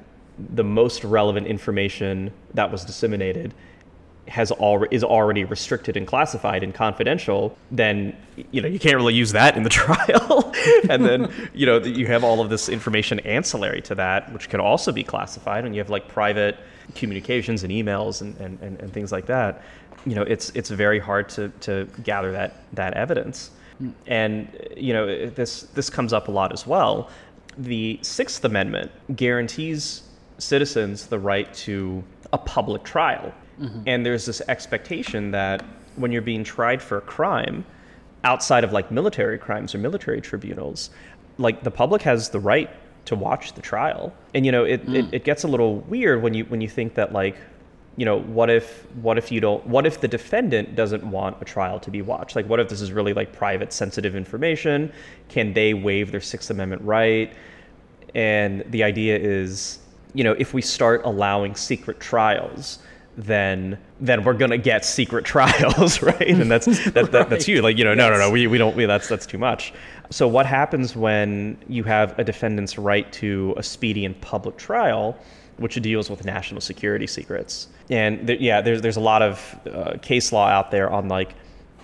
the 0.54 0.64
most 0.64 1.04
relevant 1.04 1.46
information 1.46 2.32
that 2.54 2.70
was 2.70 2.84
disseminated 2.84 3.54
has 4.30 4.52
al- 4.52 4.86
is 4.92 5.02
already 5.02 5.42
restricted 5.42 5.96
and 5.96 6.06
classified 6.06 6.62
and 6.62 6.72
confidential, 6.72 7.58
then 7.72 8.16
you 8.52 8.62
know 8.62 8.68
you 8.68 8.78
can't 8.78 8.94
really 8.94 9.12
use 9.12 9.32
that 9.32 9.56
in 9.56 9.64
the 9.64 9.70
trial. 9.82 10.52
and 10.88 11.04
then 11.04 11.32
you 11.52 11.66
know 11.66 11.78
you 11.78 12.06
have 12.06 12.22
all 12.22 12.40
of 12.40 12.48
this 12.48 12.68
information 12.68 13.18
ancillary 13.20 13.82
to 13.82 13.94
that, 13.96 14.32
which 14.32 14.48
can 14.48 14.60
also 14.60 14.92
be 14.92 15.02
classified. 15.02 15.64
And 15.64 15.74
you 15.74 15.80
have 15.80 15.90
like 15.90 16.06
private 16.06 16.56
communications 16.94 17.64
and 17.64 17.72
emails 17.72 18.20
and, 18.20 18.36
and, 18.38 18.58
and, 18.60 18.80
and 18.80 18.92
things 18.92 19.10
like 19.10 19.26
that. 19.26 19.62
You 20.06 20.14
know, 20.14 20.22
it's 20.22 20.50
it's 20.50 20.70
very 20.70 21.00
hard 21.00 21.28
to, 21.30 21.48
to 21.66 21.88
gather 22.04 22.30
that 22.30 22.62
that 22.74 22.94
evidence. 22.94 23.50
And 24.06 24.48
you 24.76 24.92
know 24.92 25.28
this 25.28 25.62
this 25.74 25.90
comes 25.90 26.12
up 26.12 26.28
a 26.28 26.30
lot 26.30 26.52
as 26.52 26.68
well. 26.68 27.10
The 27.58 27.98
Sixth 28.02 28.44
Amendment 28.44 28.92
guarantees 29.16 30.02
citizens 30.38 31.06
the 31.06 31.18
right 31.18 31.52
to 31.52 32.04
a 32.32 32.38
public 32.38 32.84
trial 32.84 33.34
Mm-hmm. 33.60 33.82
And 33.86 34.06
there's 34.06 34.26
this 34.26 34.40
expectation 34.48 35.30
that 35.32 35.64
when 35.96 36.12
you're 36.12 36.22
being 36.22 36.44
tried 36.44 36.82
for 36.82 36.98
a 36.98 37.02
crime, 37.02 37.64
outside 38.24 38.64
of 38.64 38.72
like 38.72 38.90
military 38.90 39.38
crimes 39.38 39.74
or 39.74 39.78
military 39.78 40.20
tribunals, 40.20 40.90
like 41.38 41.62
the 41.62 41.70
public 41.70 42.02
has 42.02 42.28
the 42.30 42.40
right 42.40 42.70
to 43.06 43.16
watch 43.16 43.54
the 43.54 43.62
trial. 43.62 44.12
And 44.34 44.44
you 44.44 44.52
know, 44.52 44.64
it, 44.64 44.86
mm. 44.86 44.94
it, 44.94 45.06
it 45.12 45.24
gets 45.24 45.44
a 45.44 45.48
little 45.48 45.76
weird 45.80 46.22
when 46.22 46.34
you 46.34 46.44
when 46.44 46.60
you 46.60 46.68
think 46.68 46.94
that 46.94 47.12
like 47.12 47.36
you 47.96 48.04
know 48.04 48.20
what 48.20 48.48
if 48.48 48.86
what 49.02 49.18
if 49.18 49.32
you 49.32 49.40
don't 49.40 49.66
what 49.66 49.84
if 49.84 50.00
the 50.00 50.08
defendant 50.08 50.74
doesn't 50.74 51.02
want 51.04 51.36
a 51.40 51.44
trial 51.44 51.80
to 51.80 51.90
be 51.90 52.02
watched 52.02 52.36
like 52.36 52.48
what 52.48 52.60
if 52.60 52.68
this 52.68 52.80
is 52.80 52.92
really 52.92 53.12
like 53.12 53.32
private 53.32 53.72
sensitive 53.72 54.14
information 54.14 54.92
can 55.28 55.52
they 55.52 55.74
waive 55.74 56.12
their 56.12 56.20
sixth 56.20 56.50
amendment 56.50 56.80
right 56.82 57.34
and 58.14 58.64
the 58.68 58.82
idea 58.84 59.18
is 59.18 59.80
you 60.14 60.22
know 60.22 60.32
if 60.38 60.54
we 60.54 60.62
start 60.62 61.02
allowing 61.04 61.54
secret 61.54 61.98
trials 62.00 62.78
then 63.16 63.78
then 64.00 64.24
we're 64.24 64.34
gonna 64.34 64.58
get 64.58 64.84
secret 64.84 65.24
trials, 65.24 66.02
right? 66.02 66.20
And 66.20 66.50
that's 66.50 66.66
that, 66.66 66.94
that 66.94 67.12
right. 67.12 67.28
that's 67.28 67.48
you. 67.48 67.62
Like 67.62 67.76
you 67.76 67.84
know, 67.84 67.94
no, 67.94 68.10
no, 68.10 68.18
no, 68.18 68.30
we, 68.30 68.46
we 68.46 68.58
don't. 68.58 68.76
We, 68.76 68.86
that's 68.86 69.08
that's 69.08 69.26
too 69.26 69.38
much. 69.38 69.72
So 70.10 70.26
what 70.26 70.46
happens 70.46 70.96
when 70.96 71.56
you 71.68 71.84
have 71.84 72.18
a 72.18 72.24
defendant's 72.24 72.78
right 72.78 73.10
to 73.14 73.54
a 73.56 73.62
speedy 73.62 74.04
and 74.04 74.20
public 74.20 74.56
trial, 74.56 75.16
which 75.58 75.80
deals 75.82 76.10
with 76.10 76.24
national 76.24 76.60
security 76.60 77.06
secrets? 77.06 77.68
And 77.90 78.26
th- 78.26 78.40
yeah, 78.40 78.60
there's 78.60 78.80
there's 78.80 78.96
a 78.96 79.00
lot 79.00 79.22
of 79.22 79.60
uh, 79.72 79.96
case 80.00 80.32
law 80.32 80.48
out 80.48 80.70
there 80.70 80.90
on 80.90 81.08
like 81.08 81.34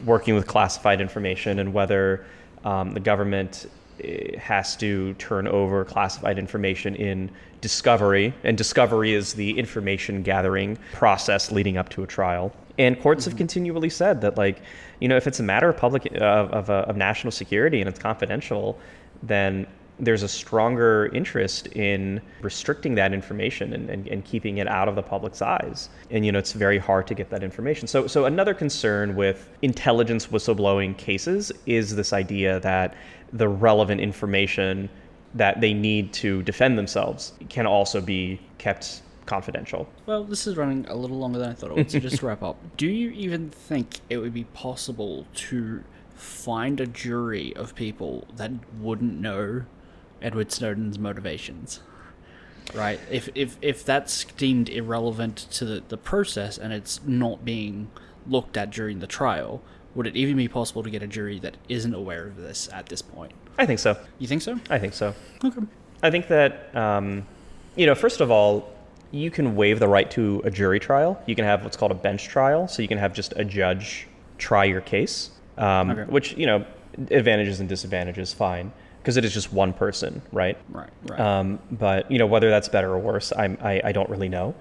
working 0.05 0.35
with 0.35 0.47
classified 0.47 1.01
information 1.01 1.59
and 1.59 1.73
whether 1.73 2.25
um, 2.65 2.93
the 2.93 3.01
government 3.01 3.67
eh, 4.03 4.39
has 4.39 4.77
to 4.77 5.15
turn 5.15 5.47
over 5.47 5.85
classified 5.85 6.39
information 6.39 6.95
in 6.97 7.31
discovery, 7.61 8.35
and 8.45 8.57
discovery 8.57 9.15
is 9.15 9.35
the 9.35 9.59
information 9.59 10.23
gathering 10.23 10.79
process 10.93 11.51
leading 11.51 11.77
up 11.77 11.89
to 11.91 12.03
a 12.03 12.07
trial. 12.07 12.53
And 12.79 13.01
courts 13.01 13.23
mm-hmm. 13.23 13.31
have 13.31 13.39
continually 13.39 13.91
said 13.91 14.21
that, 14.21 14.37
like, 14.37 14.61
you 15.01 15.09
know, 15.09 15.17
if 15.17 15.27
it's 15.27 15.41
a 15.41 15.43
matter 15.43 15.69
of 15.69 15.77
public 15.77 16.07
of 16.15 16.51
of, 16.51 16.71
uh, 16.71 16.85
of 16.89 16.97
national 16.97 17.31
security 17.31 17.81
and 17.81 17.89
it's 17.89 17.99
confidential, 17.99 18.79
then 19.23 19.67
there's 19.99 20.23
a 20.23 20.29
stronger 20.29 21.07
interest 21.15 21.69
in 21.69 22.21
restricting 22.43 22.95
that 22.95 23.15
information 23.15 23.73
and, 23.73 23.89
and, 23.89 24.07
and, 24.09 24.25
keeping 24.27 24.59
it 24.59 24.69
out 24.69 24.89
of 24.89 24.95
the 24.95 25.03
public's 25.03 25.41
eyes. 25.41 25.89
And 26.11 26.27
you 26.27 26.33
know, 26.33 26.39
it's 26.39 26.53
very 26.53 26.77
hard 26.77 27.07
to 27.07 27.15
get 27.15 27.31
that 27.31 27.43
information. 27.43 27.89
So 27.89 28.07
so 28.07 28.27
another 28.27 28.53
concern 28.53 29.17
with 29.17 29.49
intelligence 29.63 30.27
whistleblowing 30.27 30.99
cases 30.99 31.51
is 31.65 31.97
this 31.97 32.13
idea 32.13 32.61
that 32.61 32.95
the 33.33 33.49
relevant 33.49 34.01
information 34.01 34.89
that 35.37 35.61
they 35.61 35.75
need 35.75 36.13
to 36.15 36.43
defend 36.43 36.79
themselves 36.79 37.33
can 37.49 37.67
also 37.67 38.01
be 38.01 38.41
kept 38.59 39.03
confidential. 39.27 39.89
Well, 40.07 40.25
this 40.25 40.47
is 40.47 40.57
running 40.57 40.87
a 40.89 40.95
little 40.95 41.19
longer 41.19 41.39
than 41.39 41.51
I 41.51 41.55
thought 41.55 41.71
it 41.71 41.77
would. 41.77 41.91
So 41.91 41.99
just 41.99 42.19
to 42.19 42.27
wrap 42.29 42.43
up, 42.43 42.57
do 42.77 42.87
you 42.87 43.11
even 43.11 43.51
think 43.51 44.01
it 44.09 44.19
would 44.19 44.33
be 44.33 44.45
possible 44.45 45.27
to 45.35 45.83
find 46.15 46.81
a 46.81 46.87
jury 46.87 47.55
of 47.57 47.75
people 47.75 48.27
that 48.37 48.53
wouldn't 48.79 49.21
know 49.21 49.65
Edward 50.23 50.51
Snowden's 50.53 50.99
motivations? 50.99 51.81
Right. 52.75 52.99
If 53.11 53.29
if 53.35 53.57
if 53.63 53.85
that's 53.85 54.25
deemed 54.25 54.69
irrelevant 54.69 55.37
to 55.53 55.65
the, 55.65 55.83
the 55.89 55.97
process 55.97 56.59
and 56.59 56.73
it's 56.73 57.01
not 57.05 57.45
being 57.45 57.91
looked 58.27 58.57
at 58.57 58.71
during 58.71 58.99
the 58.99 59.07
trial, 59.07 59.63
would 59.95 60.07
it 60.07 60.17
even 60.17 60.37
be 60.37 60.49
possible 60.49 60.83
to 60.83 60.91
get 60.91 61.03
a 61.03 61.07
jury 61.07 61.39
that 61.41 61.57
isn't 61.69 61.95
aware 61.95 62.27
of 62.27 62.37
this 62.37 62.69
at 62.73 62.87
this 62.87 63.03
point? 63.03 63.33
I 63.59 63.67
think 63.67 63.79
so. 63.79 63.97
You 64.19 64.29
think 64.29 64.43
so? 64.43 64.59
I 64.71 64.79
think 64.79 64.95
so. 64.95 65.15
Okay. 65.45 65.61
I 66.03 66.11
think 66.11 66.29
that, 66.29 66.75
um, 66.77 67.27
you 67.75 67.87
know, 67.87 67.95
first 67.95 68.21
of 68.21 68.31
all, 68.31 68.73
you 69.13 69.31
can 69.31 69.57
waive 69.57 69.79
the 69.79 69.89
right 69.89 70.11
to 70.11 70.43
a 70.45 70.51
jury 70.51 70.81
trial. 70.81 71.21
You 71.27 71.35
can 71.35 71.45
have 71.45 71.65
what's 71.65 71.77
called 71.77 71.93
a 71.93 71.95
bench 71.95 72.29
trial. 72.29 72.69
So 72.69 72.83
you 72.83 72.89
can 72.89 72.99
have 72.99 73.15
just 73.15 73.33
a 73.37 73.45
judge 73.45 74.09
try 74.39 74.65
your 74.65 74.83
case, 74.83 75.31
um, 75.57 75.91
okay. 75.91 76.05
which, 76.05 76.37
you 76.37 76.47
know, 76.47 76.67
advantages 77.11 77.61
and 77.61 77.69
disadvantages, 77.69 78.33
fine. 78.33 78.73
Because 79.01 79.17
it 79.17 79.25
is 79.25 79.33
just 79.33 79.53
one 79.53 79.73
person, 79.73 80.21
right? 80.33 80.59
Right, 80.69 80.91
right. 81.05 81.21
Um, 81.21 81.61
but, 81.71 82.11
you 82.11 82.19
know, 82.19 82.27
whether 82.27 82.51
that's 82.51 82.69
better 82.69 82.93
or 82.93 82.99
worse, 82.99 83.33
I'm, 83.37 83.57
I, 83.63 83.81
I 83.85 83.93
don't 83.93 84.11
really 84.11 84.29
know. 84.29 84.55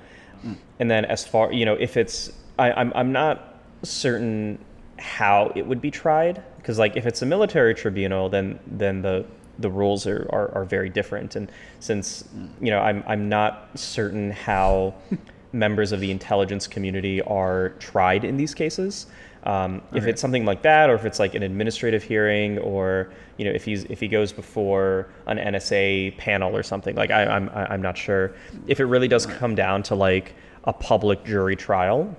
Mm. 0.46 0.58
And 0.80 0.92
then 0.92 1.06
as 1.06 1.26
far, 1.26 1.52
you 1.52 1.66
know, 1.66 1.74
if 1.74 1.98
it's, 1.98 2.32
I, 2.60 2.72
I'm, 2.72 2.94
I'm 2.96 3.12
not 3.12 3.56
certain 3.82 4.60
how 5.00 5.52
it 5.56 5.66
would 5.66 5.82
be 5.82 5.90
tried 5.90 6.44
because 6.66 6.80
like 6.80 6.98
if 6.98 7.06
it's 7.06 7.22
a 7.22 7.26
military 7.28 7.76
tribunal 7.76 8.28
then 8.28 8.58
then 8.66 9.00
the 9.04 9.24
the 9.60 9.70
rules 9.70 10.08
are, 10.08 10.28
are, 10.32 10.52
are 10.56 10.66
very 10.66 10.90
different. 10.90 11.36
And 11.36 11.52
since 11.80 12.28
you 12.60 12.72
know 12.72 12.80
I'm 12.80 13.04
I'm 13.06 13.30
not 13.30 13.70
certain 13.76 14.32
how 14.32 14.96
members 15.54 15.92
of 15.92 16.00
the 16.00 16.10
intelligence 16.10 16.66
community 16.66 17.22
are 17.22 17.70
tried 17.80 18.24
in 18.24 18.36
these 18.36 18.56
cases. 18.56 19.06
Um, 19.44 19.84
if 19.92 20.02
okay. 20.02 20.10
it's 20.10 20.22
something 20.22 20.44
like 20.44 20.64
that 20.64 20.90
or 20.90 20.96
if 20.96 21.06
it's 21.06 21.20
like 21.20 21.36
an 21.36 21.44
administrative 21.44 22.02
hearing 22.02 22.58
or 22.58 23.12
you 23.38 23.46
know 23.46 23.52
if 23.52 23.64
he's 23.64 23.84
if 23.84 24.00
he 24.00 24.08
goes 24.08 24.34
before 24.34 25.08
an 25.28 25.38
NSA 25.38 26.18
panel 26.18 26.58
or 26.58 26.64
something 26.64 26.96
like 26.96 27.12
I, 27.12 27.28
I'm 27.28 27.48
I'm 27.54 27.82
not 27.84 27.96
sure. 27.96 28.34
If 28.66 28.80
it 28.80 28.86
really 28.86 29.08
does 29.08 29.28
come 29.28 29.54
down 29.54 29.84
to 29.84 29.94
like 29.94 30.34
a 30.64 30.74
public 30.74 31.24
jury 31.24 31.56
trial 31.56 32.16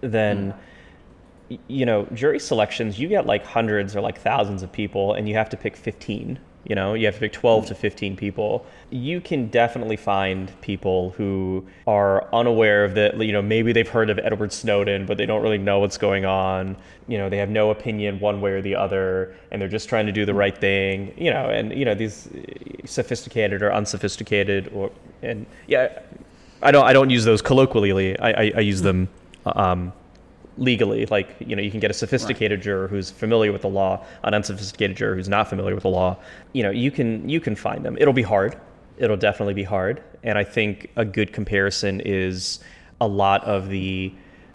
then 0.00 0.50
mm 0.50 0.58
you 1.68 1.86
know, 1.86 2.06
jury 2.14 2.38
selections, 2.38 2.98
you 2.98 3.08
get 3.08 3.26
like 3.26 3.44
hundreds 3.44 3.96
or 3.96 4.00
like 4.00 4.20
thousands 4.20 4.62
of 4.62 4.72
people, 4.72 5.14
and 5.14 5.28
you 5.28 5.34
have 5.34 5.50
to 5.50 5.56
pick 5.56 5.76
15. 5.76 6.38
You 6.64 6.76
know, 6.76 6.94
you 6.94 7.06
have 7.06 7.14
to 7.14 7.20
pick 7.20 7.32
12 7.32 7.66
to 7.66 7.74
15 7.74 8.16
people. 8.16 8.64
You 8.90 9.20
can 9.20 9.48
definitely 9.48 9.96
find 9.96 10.52
people 10.60 11.10
who 11.10 11.66
are 11.88 12.32
unaware 12.32 12.84
of 12.84 12.94
that. 12.94 13.20
You 13.20 13.32
know, 13.32 13.42
maybe 13.42 13.72
they've 13.72 13.88
heard 13.88 14.10
of 14.10 14.18
Edward 14.20 14.52
Snowden, 14.52 15.04
but 15.04 15.18
they 15.18 15.26
don't 15.26 15.42
really 15.42 15.58
know 15.58 15.80
what's 15.80 15.98
going 15.98 16.24
on. 16.24 16.76
You 17.08 17.18
know, 17.18 17.28
they 17.28 17.38
have 17.38 17.50
no 17.50 17.70
opinion 17.70 18.20
one 18.20 18.40
way 18.40 18.52
or 18.52 18.62
the 18.62 18.76
other, 18.76 19.34
and 19.50 19.60
they're 19.60 19.68
just 19.68 19.88
trying 19.88 20.06
to 20.06 20.12
do 20.12 20.24
the 20.24 20.34
right 20.34 20.56
thing. 20.56 21.12
You 21.16 21.30
know, 21.30 21.50
and 21.50 21.76
you 21.76 21.84
know 21.84 21.96
these 21.96 22.28
sophisticated 22.84 23.60
or 23.60 23.72
unsophisticated, 23.72 24.70
or 24.72 24.92
and 25.20 25.46
yeah, 25.66 25.98
I 26.62 26.70
don't 26.70 26.84
I 26.84 26.92
don't 26.92 27.10
use 27.10 27.24
those 27.24 27.42
colloquially. 27.42 28.16
I 28.20 28.30
I, 28.30 28.52
I 28.58 28.60
use 28.60 28.82
them. 28.82 29.08
Um, 29.44 29.92
legally. 30.58 31.06
Like, 31.06 31.36
you 31.40 31.56
know, 31.56 31.62
you 31.62 31.70
can 31.70 31.80
get 31.80 31.90
a 31.90 31.94
sophisticated 31.94 32.58
right. 32.58 32.64
juror 32.64 32.88
who's 32.88 33.10
familiar 33.10 33.52
with 33.52 33.62
the 33.62 33.68
law, 33.68 34.04
an 34.22 34.34
unsophisticated 34.34 34.96
juror 34.96 35.14
who's 35.14 35.28
not 35.28 35.48
familiar 35.48 35.74
with 35.74 35.82
the 35.82 35.90
law. 35.90 36.16
You 36.52 36.62
know, 36.62 36.70
you 36.70 36.90
can 36.90 37.28
you 37.28 37.40
can 37.40 37.56
find 37.56 37.84
them. 37.84 37.96
It'll 37.98 38.12
be 38.12 38.22
hard. 38.22 38.58
It'll 38.98 39.16
definitely 39.16 39.54
be 39.54 39.64
hard. 39.64 40.02
And 40.22 40.38
I 40.38 40.44
think 40.44 40.90
a 40.96 41.04
good 41.04 41.32
comparison 41.32 42.00
is 42.00 42.60
a 43.00 43.06
lot 43.06 43.42
of 43.44 43.68
the 43.68 44.12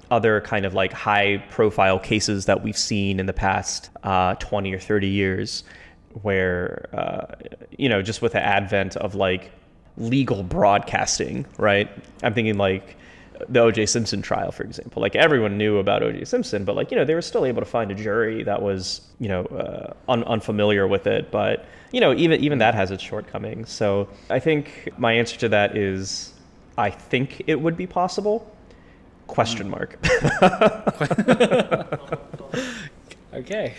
other 0.10 0.41
kind 0.41 0.66
of 0.66 0.74
like 0.74 0.93
high 0.93 1.43
profile 1.50 2.00
cases 2.00 2.45
that 2.45 2.64
we've 2.64 2.78
seen 2.78 3.20
in 3.20 3.26
the 3.26 3.34
past 3.34 3.89
uh, 4.04 4.36
20 4.36 4.74
or 4.74 4.80
30 4.80 5.08
years 5.08 5.64
where 6.22 6.89
uh, 6.93 7.36
you 7.78 7.89
know 7.89 8.02
just 8.02 8.22
with 8.22 8.32
the 8.32 8.41
advent 8.41 8.95
of 8.98 9.16
like 9.16 9.52
legal 9.98 10.43
broadcasting 10.43 11.45
right 11.58 11.89
i'm 12.24 12.34
thinking 12.34 12.58
like 12.58 12.95
the 13.50 13.60
O.J. 13.60 13.86
Simpson 13.86 14.22
trial, 14.22 14.52
for 14.52 14.64
example. 14.64 15.02
Like 15.02 15.16
everyone 15.16 15.58
knew 15.58 15.78
about 15.78 16.04
O.J. 16.04 16.26
Simpson, 16.26 16.66
but 16.66 16.76
like 16.76 16.92
you 16.92 16.98
know 16.98 17.06
they 17.06 17.16
were 17.16 17.22
still 17.22 17.46
able 17.46 17.62
to 17.62 17.66
find 17.66 17.92
a 17.92 17.96
jury 17.96 18.44
that 18.44 18.62
was 18.62 19.02
you 19.20 19.28
know 19.28 19.46
uh, 19.46 19.94
un- 20.12 20.24
unfamiliar 20.24 20.88
with 20.88 21.08
it. 21.08 21.32
But 21.32 21.66
you 21.92 22.02
know 22.02 22.14
even 22.14 22.42
even 22.42 22.58
that 22.60 22.76
has 22.76 22.92
its 22.92 23.04
shortcomings. 23.04 23.72
So 23.72 24.08
I 24.30 24.40
think 24.40 24.90
my 24.98 25.14
answer 25.14 25.38
to 25.40 25.50
that 25.50 25.78
is 25.78 26.34
I 26.78 26.90
think 26.90 27.44
it 27.48 27.60
would 27.60 27.78
be 27.78 27.88
possible. 27.88 28.52
Question 29.28 29.70
mark. 29.70 29.98
Okay, 33.34 33.76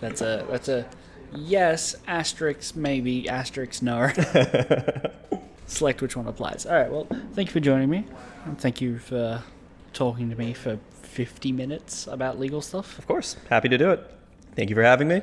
that's 0.00 0.20
a 0.20 0.44
that's 0.50 0.68
a 0.68 0.84
yes 1.34 1.96
asterisk 2.06 2.76
maybe 2.76 3.26
asterisk 3.26 3.82
no. 3.82 4.08
Select 5.66 6.02
which 6.02 6.14
one 6.14 6.26
applies. 6.26 6.66
All 6.66 6.74
right. 6.74 6.90
Well, 6.90 7.06
thank 7.32 7.48
you 7.48 7.52
for 7.52 7.60
joining 7.60 7.88
me, 7.88 8.04
thank 8.54 8.80
you 8.80 8.98
for 8.98 9.42
talking 9.92 10.30
to 10.30 10.36
me 10.36 10.52
for 10.54 10.78
fifty 11.02 11.52
minutes 11.52 12.06
about 12.06 12.38
legal 12.38 12.60
stuff. 12.60 12.98
of 12.98 13.06
course, 13.06 13.36
happy 13.48 13.68
to 13.68 13.78
do 13.78 13.90
it. 13.90 14.10
Thank 14.54 14.70
you 14.70 14.76
for 14.76 14.82
having 14.82 15.08
me. 15.08 15.22